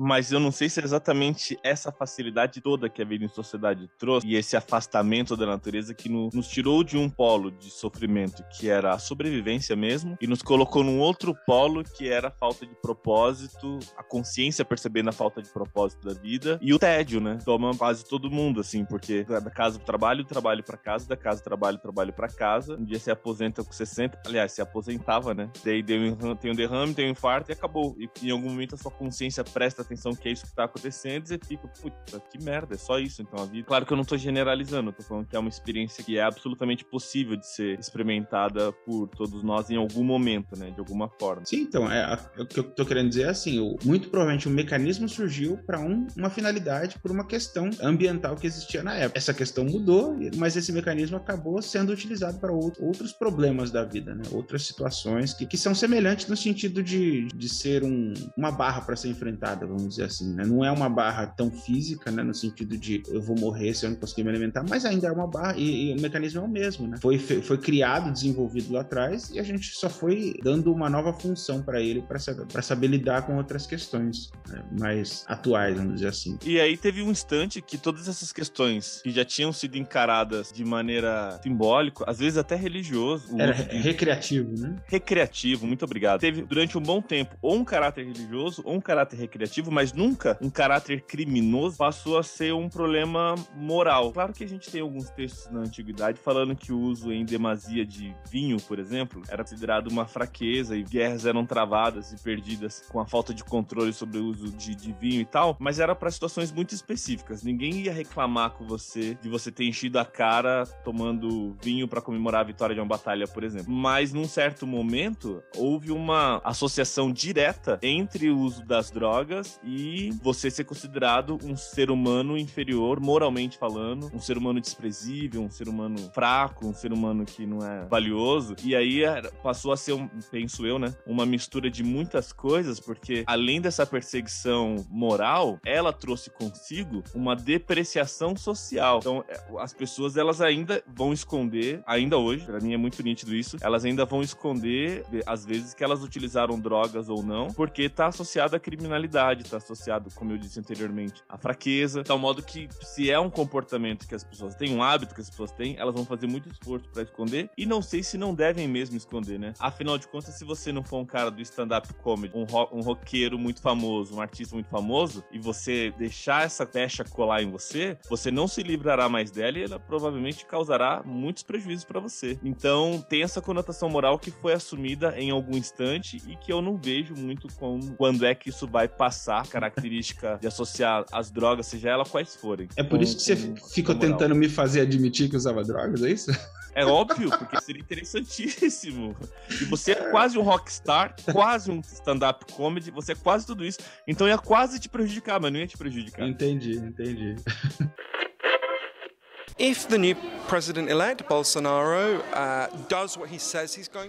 mas 0.00 0.32
eu 0.32 0.40
não 0.40 0.50
sei 0.50 0.70
se 0.70 0.80
é 0.80 0.84
exatamente 0.84 1.58
essa 1.62 1.92
facilidade 1.92 2.62
toda 2.62 2.88
que 2.88 3.02
a 3.02 3.04
vida 3.04 3.22
em 3.22 3.28
sociedade 3.28 3.86
trouxe 3.98 4.26
e 4.26 4.34
esse 4.34 4.56
afastamento 4.56 5.36
da 5.36 5.44
natureza 5.44 5.92
que 5.92 6.08
no, 6.08 6.30
nos 6.32 6.48
tirou 6.48 6.82
de 6.82 6.96
um 6.96 7.10
polo 7.10 7.50
de 7.50 7.70
sofrimento 7.70 8.42
que 8.50 8.70
era 8.70 8.94
a 8.94 8.98
sobrevivência 8.98 9.76
mesmo 9.76 10.16
e 10.18 10.26
nos 10.26 10.40
colocou 10.40 10.82
num 10.82 11.00
outro 11.00 11.36
polo 11.46 11.84
que 11.84 12.08
era 12.08 12.28
a 12.28 12.30
falta 12.30 12.64
de 12.64 12.74
propósito, 12.76 13.78
a 13.94 14.02
consciência 14.02 14.64
percebendo 14.64 15.10
a 15.10 15.12
falta 15.12 15.42
de 15.42 15.50
propósito 15.50 16.06
da 16.06 16.18
vida 16.18 16.58
e 16.62 16.72
o 16.72 16.78
tédio, 16.78 17.20
né? 17.20 17.38
Toma 17.44 17.76
quase 17.76 18.02
todo 18.02 18.30
mundo, 18.30 18.60
assim, 18.60 18.86
porque 18.86 19.24
da 19.24 19.50
casa 19.50 19.78
pro 19.78 19.86
trabalho, 19.86 20.24
trabalho 20.24 20.64
para 20.64 20.78
casa, 20.78 21.06
da 21.06 21.16
casa 21.16 21.42
trabalho, 21.42 21.78
trabalho 21.78 22.12
para 22.12 22.28
casa. 22.28 22.74
Um 22.76 22.84
dia 22.84 22.98
se 22.98 23.10
aposenta 23.10 23.62
com 23.62 23.72
60, 23.72 24.18
aliás, 24.24 24.52
se 24.52 24.62
aposentava, 24.62 25.34
né? 25.34 25.50
Daí 25.62 25.82
deu, 25.82 26.16
tem 26.36 26.52
um 26.52 26.54
derrame, 26.54 26.94
tem 26.94 27.08
um 27.08 27.10
infarto 27.10 27.50
e 27.50 27.52
acabou. 27.52 27.94
E 27.98 28.08
em 28.26 28.30
algum 28.30 28.48
momento 28.48 28.74
a 28.74 28.78
sua 28.78 28.90
consciência 28.90 29.44
presta 29.44 29.89
atenção 29.90 30.14
que 30.14 30.28
é 30.28 30.32
isso 30.32 30.46
que 30.46 30.54
tá 30.54 30.64
acontecendo, 30.64 31.24
e 31.24 31.28
você 31.28 31.38
fica, 31.38 31.68
puta, 31.68 32.20
que 32.30 32.42
merda, 32.42 32.74
é 32.74 32.78
só 32.78 32.98
isso 32.98 33.22
então 33.22 33.42
a 33.42 33.46
vida. 33.46 33.66
Claro 33.66 33.84
que 33.84 33.92
eu 33.92 33.96
não 33.96 34.04
tô 34.04 34.16
generalizando, 34.16 34.90
eu 34.90 34.92
tô 34.92 35.02
falando 35.02 35.26
que 35.26 35.34
é 35.34 35.38
uma 35.38 35.48
experiência 35.48 36.04
que 36.04 36.16
é 36.16 36.22
absolutamente 36.22 36.84
possível 36.84 37.36
de 37.36 37.46
ser 37.46 37.78
experimentada 37.78 38.72
por 38.72 39.08
todos 39.08 39.42
nós 39.42 39.70
em 39.70 39.76
algum 39.76 40.04
momento, 40.04 40.56
né, 40.56 40.70
de 40.70 40.78
alguma 40.78 41.08
forma. 41.08 41.44
Sim, 41.44 41.62
então, 41.62 41.90
é 41.90 42.18
o 42.38 42.46
que 42.46 42.60
eu 42.60 42.64
tô 42.64 42.84
querendo 42.84 43.08
dizer 43.08 43.22
é 43.22 43.28
assim, 43.30 43.58
o, 43.58 43.76
muito 43.84 44.08
provavelmente 44.08 44.48
o 44.48 44.50
mecanismo 44.50 45.08
surgiu 45.08 45.58
para 45.66 45.80
um, 45.80 46.06
uma 46.16 46.30
finalidade, 46.30 46.98
por 46.98 47.10
uma 47.10 47.26
questão 47.26 47.70
ambiental 47.82 48.36
que 48.36 48.46
existia 48.46 48.82
na 48.82 48.94
época. 48.94 49.18
Essa 49.18 49.34
questão 49.34 49.64
mudou, 49.64 50.16
mas 50.36 50.56
esse 50.56 50.72
mecanismo 50.72 51.16
acabou 51.16 51.60
sendo 51.60 51.92
utilizado 51.92 52.38
para 52.38 52.52
outro, 52.52 52.84
outros 52.84 53.12
problemas 53.12 53.70
da 53.70 53.84
vida, 53.84 54.14
né, 54.14 54.22
outras 54.32 54.66
situações 54.66 55.34
que, 55.34 55.46
que 55.46 55.56
são 55.56 55.74
semelhantes 55.74 56.26
no 56.28 56.36
sentido 56.36 56.82
de, 56.82 57.26
de 57.26 57.48
ser 57.48 57.82
um, 57.82 58.14
uma 58.36 58.50
barra 58.50 58.80
para 58.82 58.96
ser 58.96 59.08
enfrentada, 59.08 59.66
vamos 59.66 59.79
dizer 59.88 60.04
assim, 60.04 60.32
né? 60.34 60.44
Não 60.44 60.64
é 60.64 60.70
uma 60.70 60.88
barra 60.88 61.26
tão 61.26 61.50
física, 61.50 62.10
né? 62.10 62.22
No 62.22 62.34
sentido 62.34 62.76
de 62.76 63.02
eu 63.08 63.20
vou 63.20 63.38
morrer 63.38 63.74
se 63.74 63.86
eu 63.86 63.90
não 63.90 63.96
conseguir 63.96 64.24
me 64.24 64.30
alimentar, 64.30 64.64
mas 64.68 64.84
ainda 64.84 65.08
é 65.08 65.12
uma 65.12 65.26
barra 65.26 65.56
e, 65.56 65.90
e 65.90 65.94
o 65.96 66.00
mecanismo 66.00 66.40
é 66.40 66.44
o 66.44 66.48
mesmo, 66.48 66.86
né? 66.86 66.98
Foi, 67.00 67.18
foi 67.18 67.58
criado, 67.58 68.12
desenvolvido 68.12 68.72
lá 68.72 68.80
atrás 68.80 69.30
e 69.30 69.38
a 69.38 69.42
gente 69.42 69.70
só 69.74 69.88
foi 69.88 70.34
dando 70.42 70.72
uma 70.72 70.88
nova 70.88 71.12
função 71.12 71.62
para 71.62 71.80
ele 71.80 72.02
para 72.02 72.18
saber, 72.18 72.62
saber 72.62 72.86
lidar 72.88 73.22
com 73.22 73.36
outras 73.36 73.66
questões 73.66 74.30
né? 74.48 74.62
mais 74.78 75.24
atuais, 75.26 75.76
vamos 75.76 75.94
dizer 75.94 76.08
assim. 76.08 76.38
E 76.44 76.60
aí 76.60 76.76
teve 76.76 77.02
um 77.02 77.10
instante 77.10 77.60
que 77.60 77.78
todas 77.78 78.08
essas 78.08 78.32
questões 78.32 79.00
que 79.02 79.10
já 79.10 79.24
tinham 79.24 79.52
sido 79.52 79.76
encaradas 79.76 80.52
de 80.52 80.64
maneira 80.64 81.38
simbólica, 81.42 82.04
às 82.06 82.18
vezes 82.18 82.38
até 82.38 82.54
religioso. 82.54 83.38
Era 83.38 83.52
recreativo, 83.52 84.58
né? 84.58 84.76
Recreativo, 84.86 85.66
muito 85.66 85.84
obrigado. 85.84 86.20
Teve 86.20 86.42
durante 86.42 86.76
um 86.76 86.80
bom 86.80 87.00
tempo 87.00 87.36
ou 87.40 87.56
um 87.56 87.64
caráter 87.64 88.06
religioso 88.06 88.62
ou 88.64 88.74
um 88.74 88.80
caráter 88.80 89.16
recreativo, 89.16 89.69
mas 89.70 89.92
nunca 89.92 90.36
um 90.40 90.50
caráter 90.50 91.02
criminoso 91.02 91.76
passou 91.76 92.18
a 92.18 92.22
ser 92.22 92.52
um 92.52 92.68
problema 92.68 93.34
moral. 93.54 94.12
Claro 94.12 94.32
que 94.32 94.44
a 94.44 94.48
gente 94.48 94.70
tem 94.70 94.80
alguns 94.80 95.10
textos 95.10 95.50
na 95.50 95.60
antiguidade 95.60 96.18
falando 96.18 96.56
que 96.56 96.72
o 96.72 96.78
uso 96.78 97.12
em 97.12 97.24
demasia 97.24 97.84
de 97.84 98.14
vinho, 98.30 98.58
por 98.60 98.78
exemplo, 98.78 99.22
era 99.28 99.42
considerado 99.42 99.88
uma 99.88 100.06
fraqueza 100.06 100.76
e 100.76 100.82
guerras 100.82 101.26
eram 101.26 101.46
travadas 101.46 102.12
e 102.12 102.22
perdidas 102.22 102.84
com 102.88 103.00
a 103.00 103.06
falta 103.06 103.32
de 103.32 103.44
controle 103.44 103.92
sobre 103.92 104.18
o 104.18 104.26
uso 104.26 104.50
de, 104.50 104.74
de 104.74 104.92
vinho 104.92 105.20
e 105.20 105.24
tal, 105.24 105.56
mas 105.58 105.78
era 105.78 105.94
para 105.94 106.10
situações 106.10 106.52
muito 106.52 106.74
específicas. 106.74 107.42
Ninguém 107.42 107.80
ia 107.80 107.92
reclamar 107.92 108.50
com 108.50 108.66
você 108.66 109.14
de 109.14 109.28
você 109.28 109.50
ter 109.50 109.64
enchido 109.64 109.98
a 109.98 110.04
cara 110.04 110.64
tomando 110.84 111.56
vinho 111.62 111.86
para 111.86 112.00
comemorar 112.00 112.42
a 112.42 112.44
vitória 112.44 112.74
de 112.74 112.80
uma 112.80 112.86
batalha, 112.86 113.26
por 113.26 113.44
exemplo. 113.44 113.72
Mas 113.72 114.12
num 114.12 114.26
certo 114.26 114.66
momento 114.66 115.42
houve 115.56 115.90
uma 115.92 116.40
associação 116.44 117.12
direta 117.12 117.78
entre 117.82 118.30
o 118.30 118.38
uso 118.38 118.64
das 118.64 118.90
drogas 118.90 119.10
drogas 119.10 119.49
e 119.64 120.10
você 120.22 120.50
ser 120.50 120.64
considerado 120.64 121.38
um 121.44 121.56
ser 121.56 121.90
humano 121.90 122.36
inferior, 122.36 123.00
moralmente 123.00 123.58
falando, 123.58 124.10
um 124.14 124.20
ser 124.20 124.36
humano 124.36 124.60
desprezível, 124.60 125.42
um 125.42 125.50
ser 125.50 125.68
humano 125.68 125.98
fraco, 126.12 126.66
um 126.66 126.74
ser 126.74 126.92
humano 126.92 127.24
que 127.24 127.46
não 127.46 127.66
é 127.66 127.86
valioso. 127.86 128.54
E 128.62 128.74
aí 128.76 129.02
passou 129.42 129.72
a 129.72 129.76
ser, 129.76 129.92
um, 129.92 130.08
penso 130.30 130.66
eu, 130.66 130.78
né, 130.78 130.94
uma 131.06 131.24
mistura 131.24 131.70
de 131.70 131.82
muitas 131.82 132.32
coisas, 132.32 132.78
porque 132.78 133.24
além 133.26 133.60
dessa 133.60 133.86
perseguição 133.86 134.86
moral, 134.90 135.58
ela 135.64 135.92
trouxe 135.92 136.30
consigo 136.30 137.02
uma 137.14 137.34
depreciação 137.34 138.36
social. 138.36 138.98
Então, 138.98 139.24
é, 139.28 139.38
as 139.58 139.72
pessoas 139.72 140.16
elas 140.16 140.40
ainda 140.40 140.82
vão 140.86 141.12
esconder, 141.12 141.82
ainda 141.86 142.16
hoje, 142.16 142.44
para 142.44 142.60
mim 142.60 142.74
é 142.74 142.76
muito 142.76 143.02
nítido 143.02 143.34
isso, 143.34 143.56
elas 143.60 143.84
ainda 143.84 144.04
vão 144.04 144.22
esconder 144.22 145.04
às 145.26 145.44
vezes 145.44 145.74
que 145.74 145.84
elas 145.84 146.02
utilizaram 146.02 146.58
drogas 146.58 147.08
ou 147.08 147.22
não, 147.22 147.48
porque 147.48 147.88
tá 147.88 148.06
associado 148.06 148.56
à 148.56 148.60
criminalidade, 148.60 149.39
tá 149.44 149.56
associado, 149.58 150.10
como 150.14 150.32
eu 150.32 150.38
disse 150.38 150.58
anteriormente, 150.58 151.22
à 151.28 151.36
fraqueza, 151.36 152.02
tal 152.04 152.18
modo 152.18 152.42
que 152.42 152.68
se 152.82 153.10
é 153.10 153.18
um 153.18 153.30
comportamento 153.30 154.06
que 154.06 154.14
as 154.14 154.24
pessoas 154.24 154.54
têm, 154.54 154.74
um 154.74 154.82
hábito 154.82 155.14
que 155.14 155.20
as 155.20 155.30
pessoas 155.30 155.52
têm, 155.52 155.76
elas 155.78 155.94
vão 155.94 156.04
fazer 156.04 156.26
muito 156.26 156.48
esforço 156.48 156.88
para 156.90 157.02
esconder 157.02 157.50
e 157.56 157.66
não 157.66 157.82
sei 157.82 158.02
se 158.02 158.18
não 158.18 158.34
devem 158.34 158.68
mesmo 158.68 158.96
esconder, 158.96 159.38
né? 159.38 159.52
Afinal 159.58 159.98
de 159.98 160.08
contas, 160.08 160.34
se 160.34 160.44
você 160.44 160.72
não 160.72 160.82
for 160.82 160.98
um 160.98 161.06
cara 161.06 161.30
do 161.30 161.40
stand-up 161.42 161.92
comedy, 161.94 162.36
um, 162.36 162.44
ro 162.44 162.68
um 162.72 162.80
roqueiro 162.80 163.38
muito 163.38 163.60
famoso, 163.60 164.14
um 164.14 164.20
artista 164.20 164.54
muito 164.54 164.68
famoso, 164.68 165.24
e 165.30 165.38
você 165.38 165.92
deixar 165.96 166.44
essa 166.44 166.66
pecha 166.66 167.04
colar 167.04 167.42
em 167.42 167.50
você, 167.50 167.98
você 168.08 168.30
não 168.30 168.46
se 168.46 168.62
livrará 168.62 169.08
mais 169.08 169.30
dela 169.30 169.58
e 169.58 169.62
ela 169.64 169.78
provavelmente 169.78 170.44
causará 170.46 171.02
muitos 171.04 171.42
prejuízos 171.42 171.84
para 171.84 172.00
você. 172.00 172.38
Então, 172.42 173.04
tem 173.08 173.22
essa 173.22 173.40
conotação 173.40 173.88
moral 173.88 174.18
que 174.18 174.30
foi 174.30 174.52
assumida 174.52 175.14
em 175.18 175.30
algum 175.30 175.56
instante 175.56 176.22
e 176.26 176.36
que 176.36 176.52
eu 176.52 176.60
não 176.60 176.76
vejo 176.76 177.14
muito 177.14 177.48
quando 177.96 178.24
é 178.24 178.34
que 178.34 178.48
isso 178.48 178.66
vai 178.66 178.88
passar, 178.88 179.29
característica 179.50 180.38
de 180.40 180.46
associar 180.46 181.04
as 181.12 181.30
drogas, 181.30 181.66
seja 181.66 181.90
ela 181.90 182.04
quais 182.04 182.36
forem. 182.36 182.68
É 182.76 182.82
por 182.82 182.98
com, 182.98 183.04
isso 183.04 183.16
que 183.16 183.22
você 183.22 183.36
ficou 183.74 183.94
tentando 183.94 184.34
me 184.34 184.48
fazer 184.48 184.80
admitir 184.82 185.28
que 185.28 185.36
usava 185.36 185.62
drogas, 185.62 186.02
é 186.02 186.10
isso? 186.10 186.30
É 186.74 186.84
óbvio, 186.84 187.30
porque 187.30 187.60
seria 187.60 187.82
interessantíssimo. 187.82 189.16
E 189.60 189.64
você 189.64 189.92
é 189.92 190.10
quase 190.10 190.38
um 190.38 190.42
rockstar, 190.42 191.16
quase 191.32 191.70
um 191.70 191.80
stand-up 191.80 192.52
comedy, 192.52 192.90
você 192.90 193.12
é 193.12 193.14
quase 193.16 193.44
tudo 193.46 193.64
isso. 193.64 193.80
Então 194.06 194.28
ia 194.28 194.38
quase 194.38 194.78
te 194.78 194.88
prejudicar, 194.88 195.40
mas 195.40 195.52
não 195.52 195.58
ia 195.58 195.66
te 195.66 195.76
prejudicar. 195.76 196.28
Entendi, 196.28 196.76
entendi. 196.76 197.36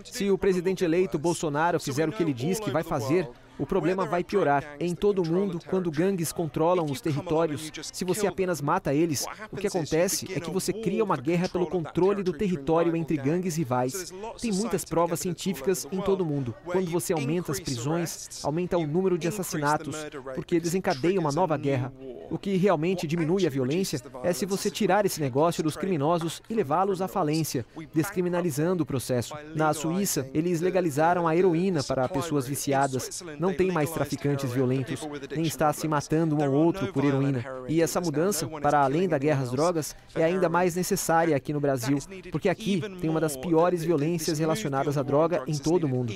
Se 0.06 0.32
o 0.32 0.38
presidente 0.38 0.86
eleito 0.86 1.20
Bolsonaro 1.20 1.80
fizer 1.80 2.08
o 2.08 2.12
que 2.12 2.24
ele 2.24 2.34
diz 2.34 2.58
que 2.60 2.72
vai 2.72 2.84
fazer, 2.84 3.28
o 3.62 3.66
problema 3.66 4.06
vai 4.06 4.24
piorar. 4.24 4.76
Em 4.80 4.96
todo 4.96 5.22
o 5.22 5.28
mundo, 5.28 5.60
quando 5.70 5.92
gangues 5.92 6.34
controlam 6.34 6.86
os 6.86 7.00
territórios, 7.00 7.72
se 7.94 8.04
você 8.04 8.26
apenas 8.26 8.60
mata 8.60 8.94
eles, 8.94 9.24
o 9.52 9.56
que 9.56 9.68
acontece 9.68 10.28
é 10.36 10.40
que 10.40 10.50
você 10.50 10.74
cria 10.74 11.04
uma 11.04 11.16
guerra 11.16 11.48
pelo 11.48 11.68
controle 11.68 12.24
do 12.24 12.34
território 12.34 12.96
entre 12.96 13.18
gangues 13.18 13.56
rivais. 13.56 14.12
Tem 14.42 14.52
muitas 14.52 14.84
provas 14.84 15.20
científicas 15.20 15.88
em 15.92 16.02
todo 16.02 16.22
o 16.22 16.26
mundo. 16.26 16.56
Quando 16.66 16.90
você 16.90 17.14
aumenta 17.14 17.52
as 17.52 17.60
prisões, 17.60 18.44
aumenta 18.44 18.78
o 18.78 18.88
número 18.88 19.18
de 19.18 19.28
assassinatos, 19.28 19.96
porque 20.34 20.60
desencadeia 20.60 21.20
uma 21.20 21.32
nova 21.32 21.56
guerra. 21.56 21.94
O 22.32 22.38
que 22.38 22.56
realmente 22.56 23.06
diminui 23.06 23.46
a 23.46 23.50
violência 23.50 24.02
é 24.24 24.34
se 24.34 24.46
você 24.46 24.72
tirar 24.72 25.06
esse 25.06 25.20
negócio 25.22 25.62
dos 25.62 25.76
criminosos 25.78 26.42
e 26.50 26.56
levá-los 26.56 27.02
à 27.02 27.08
falência, 27.08 27.66
descriminalizando 27.94 28.84
o 28.84 28.86
processo. 28.86 29.36
Na 29.54 29.74
Suíça, 29.74 30.30
eles 30.34 30.62
legalizaram 30.62 31.28
a 31.28 31.36
heroína 31.36 31.84
para 31.84 32.08
pessoas 32.08 32.48
viciadas. 32.48 33.22
Não 33.38 33.51
não 33.52 33.58
tem 33.58 33.72
mais 33.72 33.90
traficantes 33.92 34.52
violentos, 34.52 35.08
nem 35.36 35.46
está 35.46 35.72
se 35.74 35.88
matando 35.88 36.38
um 36.38 36.44
ao 36.44 36.52
outro 36.52 36.92
por 36.92 37.04
heroína. 37.04 37.44
E 37.68 37.82
essa 37.82 38.02
mudança, 38.02 38.48
para 38.48 38.82
além 38.82 39.08
da 39.08 39.18
guerra 39.18 39.44
às 39.44 39.52
drogas, 39.52 39.96
é 40.16 40.24
ainda 40.24 40.50
mais 40.50 40.76
necessária 40.76 41.36
aqui 41.36 41.54
no 41.54 41.60
Brasil, 41.60 41.98
porque 42.32 42.50
aqui 42.50 42.82
tem 43.00 43.10
uma 43.10 43.20
das 43.20 43.36
piores 43.36 43.84
violências 43.84 44.40
relacionadas 44.40 44.98
à 44.98 45.04
droga 45.04 45.44
em 45.48 45.58
todo 45.58 45.84
o 45.86 45.88
mundo. 45.88 46.14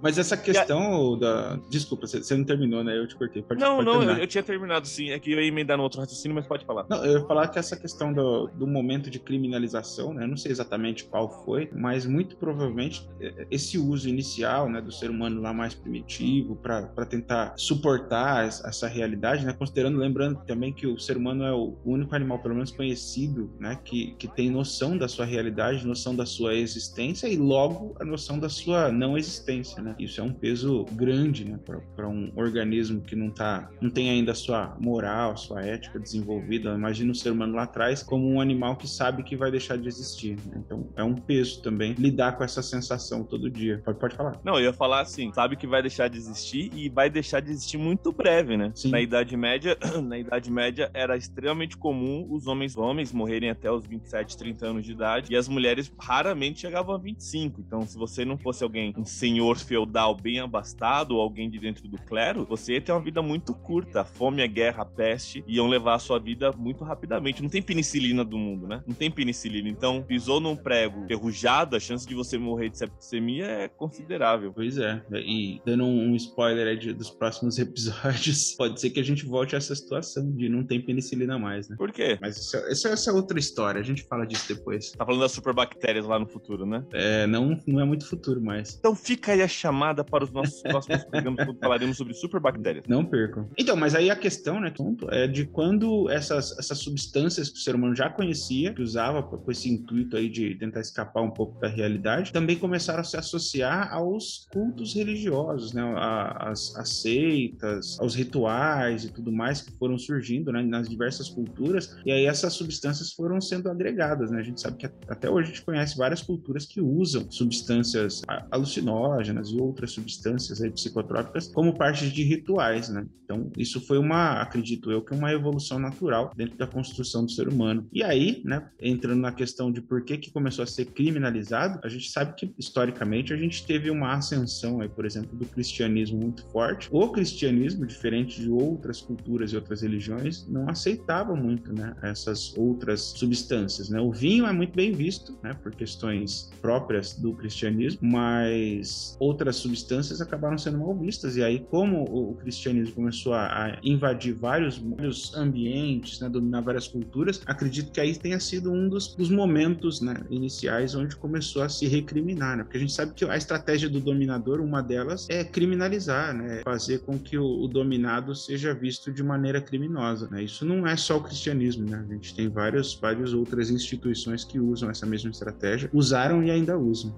Mas 0.00 0.18
essa 0.18 0.36
questão 0.36 1.14
a... 1.14 1.18
da. 1.18 1.60
Desculpa, 1.68 2.06
você 2.06 2.36
não 2.36 2.44
terminou, 2.44 2.84
né? 2.84 2.96
Eu 2.96 3.06
te 3.06 3.16
cortei. 3.16 3.42
Pode, 3.42 3.60
não, 3.60 3.76
pode 3.76 3.86
não, 3.86 4.02
eu, 4.02 4.18
eu, 4.18 4.26
tinha 4.26 4.42
terminado 4.42 4.86
sim. 4.86 5.10
É 5.10 5.18
que 5.18 5.32
eu 5.32 5.40
ia 5.40 5.48
emendar 5.48 5.76
no 5.76 5.82
outro 5.82 6.00
raciocínio, 6.00 6.34
mas 6.34 6.46
pode 6.46 6.64
falar. 6.64 6.86
Não, 6.88 7.04
eu 7.04 7.20
ia 7.20 7.26
falar 7.26 7.48
que 7.48 7.58
essa 7.58 7.76
questão 7.76 8.12
do, 8.12 8.48
do 8.48 8.66
momento 8.66 9.10
de 9.10 9.18
criminalização, 9.18 10.14
né? 10.14 10.24
Eu 10.24 10.28
não 10.28 10.36
sei 10.36 10.52
exatamente 10.52 11.04
qual 11.04 11.44
foi, 11.44 11.68
mas 11.72 12.06
muito 12.06 12.36
provavelmente 12.36 13.08
é, 13.20 13.46
esse 13.50 13.78
uso 13.78 14.08
inicial, 14.08 14.68
né, 14.68 14.80
do 14.80 14.92
ser 14.92 15.10
humano 15.10 15.40
lá 15.40 15.52
mais 15.52 15.74
primitivo, 15.74 16.56
para 16.56 17.06
tentar 17.06 17.54
suportar 17.56 18.46
essa 18.46 18.86
realidade, 18.86 19.44
né? 19.44 19.52
Considerando, 19.52 19.98
lembrando 19.98 20.40
também 20.46 20.72
que 20.72 20.86
o 20.86 20.98
ser 20.98 21.16
humano 21.16 21.44
é 21.44 21.52
o 21.52 21.76
único 21.84 22.14
animal, 22.14 22.38
pelo 22.38 22.54
menos 22.54 22.70
conhecido, 22.70 23.50
né? 23.58 23.78
Que, 23.84 24.14
que 24.18 24.28
tem 24.28 24.50
noção 24.50 24.96
da 24.96 25.08
sua 25.08 25.24
realidade, 25.24 25.86
noção 25.86 26.14
da 26.14 26.24
sua 26.24 26.54
existência 26.54 27.26
e 27.26 27.36
logo 27.36 27.94
a 28.00 28.04
noção 28.04 28.38
da 28.38 28.48
sua 28.48 28.92
não 28.92 29.18
existência, 29.18 29.82
né? 29.82 29.87
Né? 29.88 29.96
Isso 29.98 30.20
é 30.20 30.24
um 30.24 30.32
peso 30.32 30.84
grande, 30.92 31.44
né, 31.44 31.58
para 31.96 32.08
um 32.08 32.32
organismo 32.36 33.00
que 33.00 33.16
não 33.16 33.30
tá, 33.30 33.70
não 33.80 33.90
tem 33.90 34.10
ainda 34.10 34.32
a 34.32 34.34
sua 34.34 34.76
moral, 34.78 35.32
a 35.32 35.36
sua 35.36 35.62
ética 35.62 35.98
desenvolvida. 35.98 36.74
Imagina 36.74 37.12
o 37.12 37.14
ser 37.14 37.30
humano 37.30 37.54
lá 37.54 37.62
atrás 37.64 38.02
como 38.02 38.28
um 38.28 38.40
animal 38.40 38.76
que 38.76 38.88
sabe 38.88 39.22
que 39.22 39.36
vai 39.36 39.50
deixar 39.50 39.76
de 39.76 39.88
existir. 39.88 40.36
Né? 40.46 40.62
Então 40.64 40.88
é 40.96 41.02
um 41.02 41.14
peso 41.14 41.62
também 41.62 41.92
lidar 41.94 42.36
com 42.36 42.44
essa 42.44 42.62
sensação 42.62 43.24
todo 43.24 43.50
dia. 43.50 43.80
Pode, 43.84 43.98
pode 43.98 44.16
falar. 44.16 44.40
Não, 44.44 44.54
eu 44.54 44.64
ia 44.64 44.72
falar 44.72 45.00
assim, 45.00 45.32
sabe 45.32 45.56
que 45.56 45.66
vai 45.66 45.82
deixar 45.82 46.08
de 46.08 46.16
existir 46.18 46.70
e 46.74 46.88
vai 46.88 47.08
deixar 47.08 47.40
de 47.40 47.50
existir 47.50 47.78
muito 47.78 48.12
breve, 48.12 48.56
né? 48.56 48.70
Sim. 48.74 48.90
Na 48.90 49.00
Idade 49.00 49.36
Média, 49.36 49.76
na 50.02 50.18
Idade 50.18 50.50
Média 50.50 50.90
era 50.92 51.16
extremamente 51.16 51.76
comum 51.76 52.26
os 52.30 52.46
homens 52.46 52.76
homens 52.76 53.12
morrerem 53.12 53.50
até 53.50 53.70
os 53.70 53.86
27, 53.86 54.36
30 54.36 54.66
anos 54.66 54.84
de 54.84 54.92
idade 54.92 55.32
e 55.32 55.36
as 55.36 55.48
mulheres 55.48 55.92
raramente 55.98 56.60
chegavam 56.60 56.94
a 56.94 56.98
25. 56.98 57.60
Então, 57.60 57.82
se 57.86 57.96
você 57.96 58.24
não 58.24 58.36
fosse 58.36 58.62
alguém, 58.62 58.94
um 58.96 59.04
senhor 59.04 59.56
feudal 59.56 59.77
feudal 59.78 60.16
bem 60.16 60.40
abastado 60.40 61.14
ou 61.14 61.20
alguém 61.20 61.48
de 61.48 61.58
dentro 61.58 61.86
do 61.86 61.98
clero, 61.98 62.44
você 62.44 62.74
ia 62.74 62.80
ter 62.80 62.90
uma 62.90 63.00
vida 63.00 63.22
muito 63.22 63.54
curta. 63.54 64.00
A 64.00 64.04
fome, 64.04 64.42
a 64.42 64.46
guerra, 64.46 64.82
a 64.82 64.84
peste 64.84 65.44
iam 65.46 65.68
levar 65.68 65.94
a 65.94 65.98
sua 65.98 66.18
vida 66.18 66.50
muito 66.52 66.82
rapidamente. 66.82 67.42
Não 67.42 67.48
tem 67.48 67.62
penicilina 67.62 68.24
do 68.24 68.36
mundo, 68.36 68.66
né? 68.66 68.82
Não 68.86 68.94
tem 68.94 69.10
penicilina. 69.10 69.68
Então, 69.68 70.02
pisou 70.02 70.40
num 70.40 70.56
prego 70.56 71.06
ferrujado, 71.06 71.76
a 71.76 71.80
chance 71.80 72.06
de 72.06 72.14
você 72.14 72.36
morrer 72.36 72.70
de 72.70 72.78
septicemia 72.78 73.46
é 73.46 73.68
considerável. 73.68 74.52
Pois 74.52 74.78
é. 74.78 75.00
E 75.12 75.60
dando 75.64 75.84
um 75.84 76.16
spoiler 76.16 76.76
dos 76.94 77.10
próximos 77.10 77.58
episódios, 77.58 78.54
pode 78.54 78.80
ser 78.80 78.90
que 78.90 78.98
a 78.98 79.04
gente 79.04 79.24
volte 79.24 79.54
a 79.54 79.58
essa 79.58 79.74
situação 79.74 80.30
de 80.32 80.48
não 80.48 80.64
ter 80.64 80.80
penicilina 80.80 81.38
mais, 81.38 81.68
né? 81.68 81.76
Por 81.76 81.92
quê? 81.92 82.18
Mas 82.20 82.36
isso, 82.36 82.56
isso, 82.68 82.88
essa 82.88 83.10
é 83.10 83.12
outra 83.12 83.38
história. 83.38 83.80
A 83.80 83.84
gente 83.84 84.02
fala 84.02 84.26
disso 84.26 84.48
depois. 84.48 84.90
Tá 84.92 85.04
falando 85.04 85.20
das 85.20 85.32
superbactérias 85.32 86.06
lá 86.06 86.18
no 86.18 86.26
futuro, 86.26 86.66
né? 86.66 86.84
É, 86.92 87.26
não, 87.26 87.60
não 87.66 87.80
é 87.80 87.84
muito 87.84 88.08
futuro 88.08 88.40
mais. 88.40 88.76
Então 88.76 88.94
fica 88.94 89.32
aí 89.32 89.42
a 89.42 89.48
chamada 89.68 90.02
para 90.02 90.24
os 90.24 90.32
nossos 90.32 90.62
próximos 90.62 91.04
programas, 91.04 91.44
quando 91.44 91.58
falaremos 91.58 91.96
sobre 91.96 92.14
superbactérias. 92.14 92.84
Não 92.88 93.04
percam. 93.04 93.48
Então, 93.58 93.76
mas 93.76 93.94
aí 93.94 94.10
a 94.10 94.16
questão, 94.16 94.60
né, 94.60 94.72
é 95.10 95.26
de 95.26 95.44
quando 95.44 96.10
essas, 96.10 96.58
essas 96.58 96.78
substâncias 96.78 97.50
que 97.50 97.58
o 97.58 97.60
ser 97.60 97.74
humano 97.74 97.94
já 97.94 98.08
conhecia, 98.08 98.72
que 98.72 98.82
usava 98.82 99.22
com 99.22 99.50
esse 99.50 99.70
intuito 99.70 100.16
aí 100.16 100.28
de 100.28 100.54
tentar 100.54 100.80
escapar 100.80 101.22
um 101.22 101.30
pouco 101.30 101.60
da 101.60 101.68
realidade, 101.68 102.32
também 102.32 102.56
começaram 102.56 103.00
a 103.00 103.04
se 103.04 103.16
associar 103.16 103.92
aos 103.92 104.46
cultos 104.50 104.94
religiosos, 104.94 105.74
né, 105.74 105.82
às, 105.96 106.74
às 106.76 107.00
seitas, 107.02 107.98
aos 108.00 108.14
rituais 108.14 109.04
e 109.04 109.12
tudo 109.12 109.30
mais 109.30 109.60
que 109.60 109.72
foram 109.72 109.98
surgindo 109.98 110.50
né, 110.50 110.62
nas 110.62 110.88
diversas 110.88 111.28
culturas, 111.28 111.96
e 112.06 112.10
aí 112.10 112.24
essas 112.24 112.54
substâncias 112.54 113.12
foram 113.12 113.40
sendo 113.40 113.70
agregadas, 113.70 114.30
né? 114.30 114.38
A 114.38 114.42
gente 114.42 114.60
sabe 114.60 114.78
que 114.78 114.86
até 115.08 115.28
hoje 115.28 115.50
a 115.50 115.52
gente 115.52 115.64
conhece 115.64 115.96
várias 115.96 116.22
culturas 116.22 116.64
que 116.64 116.80
usam 116.80 117.30
substâncias 117.30 118.22
alucinógenas 118.50 119.52
outras 119.60 119.92
substâncias 119.92 120.60
aí, 120.60 120.70
psicotrópicas 120.70 121.48
como 121.48 121.76
parte 121.76 122.10
de 122.10 122.22
rituais, 122.22 122.88
né? 122.88 123.06
Então, 123.24 123.50
isso 123.56 123.80
foi 123.80 123.98
uma, 123.98 124.40
acredito 124.40 124.90
eu, 124.90 125.02
que 125.02 125.14
uma 125.14 125.30
evolução 125.32 125.78
natural 125.78 126.32
dentro 126.34 126.56
da 126.56 126.66
construção 126.66 127.24
do 127.24 127.30
ser 127.30 127.48
humano. 127.48 127.86
E 127.92 128.02
aí, 128.02 128.40
né, 128.44 128.70
entrando 128.80 129.20
na 129.20 129.32
questão 129.32 129.70
de 129.70 129.82
por 129.82 130.02
que 130.02 130.16
que 130.16 130.30
começou 130.30 130.62
a 130.62 130.66
ser 130.66 130.86
criminalizado, 130.86 131.78
a 131.84 131.88
gente 131.88 132.10
sabe 132.10 132.34
que 132.34 132.54
historicamente 132.58 133.32
a 133.32 133.36
gente 133.36 133.66
teve 133.66 133.90
uma 133.90 134.14
ascensão 134.14 134.80
aí, 134.80 134.88
por 134.88 135.04
exemplo, 135.04 135.36
do 135.36 135.44
cristianismo 135.44 136.18
muito 136.18 136.42
forte. 136.46 136.88
O 136.90 137.08
cristianismo, 137.10 137.86
diferente 137.86 138.40
de 138.40 138.48
outras 138.48 139.00
culturas 139.00 139.52
e 139.52 139.56
outras 139.56 139.82
religiões, 139.82 140.46
não 140.48 140.68
aceitava 140.68 141.34
muito, 141.34 141.72
né, 141.72 141.94
essas 142.02 142.56
outras 142.56 143.00
substâncias, 143.00 143.90
né? 143.90 144.00
O 144.00 144.12
vinho 144.12 144.46
é 144.46 144.52
muito 144.52 144.74
bem 144.74 144.92
visto, 144.92 145.38
né, 145.42 145.52
por 145.54 145.74
questões 145.74 146.50
próprias 146.60 147.14
do 147.14 147.34
cristianismo, 147.34 148.00
mas 148.02 149.16
outras 149.20 149.47
outras 149.48 149.56
substâncias 149.56 150.20
acabaram 150.20 150.58
sendo 150.58 150.78
mal 150.78 150.94
vistas. 150.94 151.36
E 151.36 151.42
aí, 151.42 151.60
como 151.70 152.04
o 152.04 152.34
cristianismo 152.36 152.94
começou 152.94 153.34
a, 153.34 153.78
invadir 153.82 154.34
vários, 154.34 154.78
vários 154.78 155.34
ambientes, 155.34 156.20
né, 156.20 156.28
dominar 156.28 156.60
várias 156.60 156.86
culturas, 156.86 157.40
acredito 157.46 157.90
que 157.90 158.00
aí 158.00 158.14
tenha 158.16 158.38
sido 158.38 158.70
um 158.70 158.88
dos, 158.88 159.14
dos 159.14 159.30
momentos 159.30 160.00
né, 160.00 160.14
iniciais 160.30 160.94
onde 160.94 161.16
começou 161.16 161.62
a 161.62 161.68
se 161.68 161.86
recriminar, 161.86 162.56
né? 162.56 162.64
Porque 162.64 162.76
a 162.76 162.80
gente 162.80 162.92
sabe 162.92 163.14
que 163.14 163.24
a 163.24 163.36
estratégia 163.36 163.88
do 163.88 164.00
dominador, 164.00 164.60
uma 164.60 164.82
delas 164.82 165.26
é 165.30 165.44
criminalizar, 165.44 166.34
né? 166.34 166.60
Fazer 166.64 167.00
com 167.00 167.18
que 167.18 167.38
o, 167.38 167.62
o 167.62 167.68
dominado 167.68 168.34
seja 168.34 168.74
visto 168.74 169.12
de 169.12 169.22
maneira 169.22 169.60
criminosa, 169.60 170.28
né? 170.30 170.42
Isso 170.42 170.64
não 170.64 170.86
é 170.86 170.96
só 170.96 171.16
o 171.16 171.22
cristianismo, 171.22 171.88
né? 171.88 172.04
A 172.08 172.12
gente 172.12 172.34
tem 172.34 172.48
várias, 172.48 172.94
várias 172.94 173.32
outras 173.32 173.70
instituições 173.70 174.44
que 174.44 174.58
usam 174.58 174.90
essa 174.90 175.06
mesma 175.06 175.30
estratégia, 175.30 175.88
usaram 175.92 176.42
e 176.42 176.50
ainda 176.50 176.76
usam. 176.76 177.16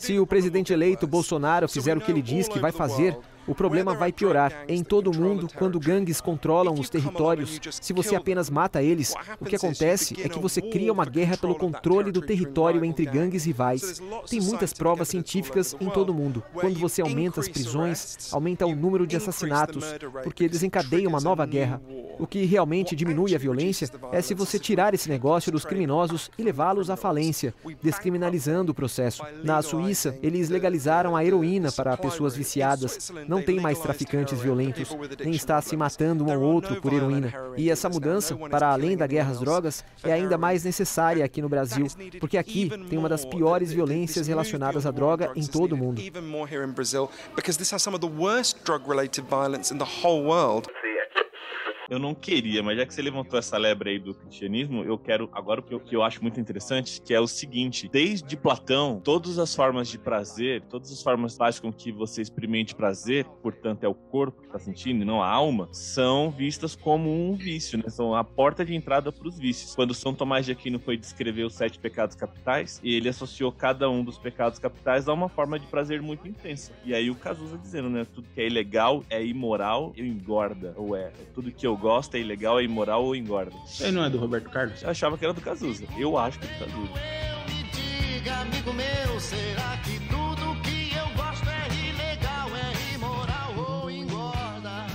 Se 0.00 0.18
o 0.18 0.26
presidente 0.26 0.72
eleito 0.72 1.06
Bolsonaro 1.06 1.68
fizer 1.68 1.96
o 1.96 2.00
que 2.00 2.12
ele 2.12 2.22
diz 2.22 2.46
que 2.46 2.60
vai 2.60 2.70
fazer, 2.70 3.18
o 3.46 3.54
problema 3.54 3.94
vai 3.94 4.12
piorar 4.12 4.64
em 4.68 4.84
todo 4.84 5.10
o 5.10 5.16
mundo 5.16 5.48
quando 5.56 5.80
gangues 5.80 6.20
controlam 6.20 6.74
os 6.74 6.88
territórios. 6.88 7.58
Se 7.80 7.92
você 7.92 8.14
apenas 8.14 8.48
mata 8.48 8.82
eles, 8.82 9.14
o 9.40 9.44
que 9.44 9.56
acontece 9.56 10.16
é 10.22 10.28
que 10.28 10.38
você 10.38 10.60
cria 10.62 10.92
uma 10.92 11.04
guerra 11.04 11.36
pelo 11.36 11.54
controle 11.54 12.12
do 12.12 12.22
território 12.22 12.84
entre 12.84 13.04
gangues 13.04 13.44
rivais. 13.44 14.00
Tem 14.28 14.40
muitas 14.40 14.72
provas 14.72 15.08
científicas 15.08 15.74
em 15.80 15.90
todo 15.90 16.10
o 16.10 16.14
mundo. 16.14 16.42
Quando 16.54 16.78
você 16.78 17.02
aumenta 17.02 17.40
as 17.40 17.48
prisões, 17.48 18.32
aumenta 18.32 18.66
o 18.66 18.76
número 18.76 19.06
de 19.06 19.16
assassinatos, 19.16 19.84
porque 20.22 20.48
desencadeia 20.48 21.08
uma 21.08 21.20
nova 21.20 21.44
guerra. 21.44 21.80
O 22.18 22.26
que 22.26 22.44
realmente 22.44 22.94
diminui 22.94 23.34
a 23.34 23.38
violência 23.38 23.88
é 24.12 24.20
se 24.22 24.34
você 24.34 24.58
tirar 24.58 24.94
esse 24.94 25.08
negócio 25.08 25.50
dos 25.50 25.64
criminosos 25.64 26.30
e 26.38 26.42
levá-los 26.42 26.90
à 26.90 26.96
falência, 26.96 27.54
descriminalizando 27.82 28.70
o 28.70 28.74
processo. 28.74 29.24
Na 29.42 29.60
Suíça, 29.62 30.16
eles 30.22 30.48
legalizaram 30.48 31.16
a 31.16 31.24
heroína 31.24 31.72
para 31.72 31.96
pessoas 31.96 32.36
viciadas 32.36 33.10
não 33.32 33.42
tem 33.42 33.58
mais 33.58 33.78
traficantes 33.78 34.40
violentos, 34.40 34.94
nem 35.20 35.32
está 35.32 35.60
se 35.62 35.74
matando 35.74 36.26
um 36.26 36.30
ao 36.30 36.40
outro 36.40 36.80
por 36.82 36.92
heroína. 36.92 37.32
E 37.56 37.70
essa 37.70 37.88
mudança, 37.88 38.36
para 38.36 38.68
além 38.70 38.94
da 38.94 39.06
guerra 39.06 39.30
às 39.30 39.40
drogas, 39.40 39.82
é 40.04 40.12
ainda 40.12 40.36
mais 40.36 40.64
necessária 40.64 41.24
aqui 41.24 41.40
no 41.40 41.48
Brasil, 41.48 41.86
porque 42.20 42.36
aqui 42.36 42.70
tem 42.90 42.98
uma 42.98 43.08
das 43.08 43.24
piores 43.24 43.72
violências 43.72 44.26
relacionadas 44.26 44.84
à 44.84 44.90
droga 44.90 45.32
em 45.34 45.46
todo 45.46 45.72
o 45.72 45.76
mundo. 45.76 46.02
Eu 51.92 51.98
não 51.98 52.14
queria, 52.14 52.62
mas 52.62 52.78
já 52.78 52.86
que 52.86 52.94
você 52.94 53.02
levantou 53.02 53.38
essa 53.38 53.58
lebre 53.58 53.90
aí 53.90 53.98
do 53.98 54.14
cristianismo, 54.14 54.82
eu 54.82 54.96
quero 54.96 55.28
agora 55.30 55.60
o 55.60 55.62
que 55.62 55.74
eu, 55.74 55.78
que 55.78 55.94
eu 55.94 56.02
acho 56.02 56.22
muito 56.22 56.40
interessante, 56.40 57.02
que 57.02 57.12
é 57.12 57.20
o 57.20 57.26
seguinte: 57.26 57.86
desde 57.86 58.34
Platão, 58.34 58.98
todas 59.04 59.38
as 59.38 59.54
formas 59.54 59.88
de 59.88 59.98
prazer, 59.98 60.62
todas 60.70 60.90
as 60.90 61.02
formas 61.02 61.36
fazem 61.36 61.60
com 61.60 61.70
que 61.70 61.92
você 61.92 62.22
experimente 62.22 62.74
prazer, 62.74 63.26
portanto 63.42 63.84
é 63.84 63.88
o 63.88 63.92
corpo 63.92 64.40
que 64.40 64.46
está 64.46 64.58
sentindo 64.58 65.04
não 65.04 65.22
a 65.22 65.28
alma, 65.28 65.68
são 65.70 66.30
vistas 66.30 66.74
como 66.74 67.10
um 67.10 67.34
vício, 67.34 67.76
né? 67.76 67.84
São 67.90 68.14
a 68.14 68.24
porta 68.24 68.64
de 68.64 68.74
entrada 68.74 69.12
para 69.12 69.28
os 69.28 69.38
vícios. 69.38 69.74
Quando 69.74 69.92
São 69.92 70.14
Tomás 70.14 70.46
de 70.46 70.52
Aquino 70.52 70.78
foi 70.78 70.96
descrever 70.96 71.44
os 71.44 71.52
sete 71.52 71.78
pecados 71.78 72.16
capitais, 72.16 72.80
ele 72.82 73.10
associou 73.10 73.52
cada 73.52 73.90
um 73.90 74.02
dos 74.02 74.16
pecados 74.16 74.58
capitais 74.58 75.06
a 75.10 75.12
uma 75.12 75.28
forma 75.28 75.58
de 75.58 75.66
prazer 75.66 76.00
muito 76.00 76.26
intensa. 76.26 76.72
E 76.86 76.94
aí 76.94 77.10
o 77.10 77.14
Cazuza 77.14 77.58
dizendo, 77.58 77.90
né? 77.90 78.06
Tudo 78.14 78.26
que 78.34 78.40
é 78.40 78.46
ilegal 78.46 79.04
é 79.10 79.22
imoral 79.22 79.92
e 79.94 80.00
engorda. 80.00 80.72
Ou 80.74 80.96
é, 80.96 81.12
tudo 81.34 81.52
que 81.52 81.66
eu 81.66 81.81
gosta 81.82 82.16
é 82.16 82.20
ilegal, 82.20 82.60
é 82.60 82.62
imoral 82.62 83.04
ou 83.04 83.16
engorda. 83.16 83.52
Isso 83.66 83.84
aí 83.84 83.90
não 83.90 84.04
é 84.04 84.08
do 84.08 84.16
Roberto 84.16 84.48
Carlos? 84.48 84.80
Eu 84.82 84.90
achava 84.90 85.18
que 85.18 85.24
era 85.24 85.34
do 85.34 85.40
Cazuza. 85.40 85.84
Eu 85.98 86.16
acho 86.16 86.38
que 86.38 86.46
é 86.46 86.48
do 86.48 86.58
Cazuza. 86.64 86.92
Diga, 87.72 88.36
amigo 88.40 88.72
meu, 88.72 89.20
será 89.20 89.76
que 89.78 89.98
tudo 90.08 90.60
que 90.62 90.92
eu 90.94 91.06
gosto 91.16 91.44
é 91.48 91.66
ilegal, 91.88 92.48
é 92.54 92.94
imoral 92.94 93.80
ou 93.82 93.90
engorda? 93.90 94.86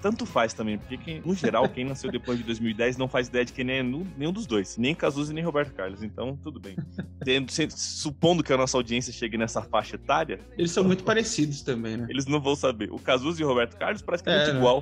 Tanto 0.00 0.24
faz 0.24 0.52
também, 0.52 0.78
porque 0.78 0.96
quem, 0.96 1.20
no 1.24 1.34
geral, 1.34 1.68
quem 1.68 1.84
nasceu 1.84 2.10
depois 2.10 2.38
de 2.38 2.44
2010 2.44 2.96
não 2.96 3.08
faz 3.08 3.28
ideia 3.28 3.44
de 3.44 3.52
quem 3.52 3.70
é 3.70 3.82
nenhum 3.82 4.32
dos 4.32 4.46
dois, 4.46 4.76
nem 4.76 4.94
Cazuza 4.94 5.32
nem 5.32 5.44
Roberto 5.44 5.72
Carlos, 5.74 6.02
então 6.02 6.36
tudo 6.42 6.60
bem. 6.60 6.76
Tendo, 7.24 7.50
supondo 7.50 8.42
que 8.42 8.52
a 8.52 8.56
nossa 8.56 8.76
audiência 8.76 9.12
chegue 9.12 9.36
nessa 9.36 9.62
faixa 9.62 9.96
etária. 9.96 10.40
Eles 10.56 10.70
são 10.70 10.84
muito 10.84 11.04
parecidos 11.04 11.62
também, 11.62 11.96
né? 11.96 12.06
Eles 12.08 12.26
não 12.26 12.40
vão 12.40 12.54
saber. 12.54 12.90
O 12.92 12.98
Cazuza 12.98 13.40
e 13.42 13.44
o 13.44 13.48
Roberto 13.48 13.76
Carlos 13.76 14.02
praticamente 14.02 14.50
é, 14.50 14.52
né? 14.52 14.58
igual. 14.58 14.80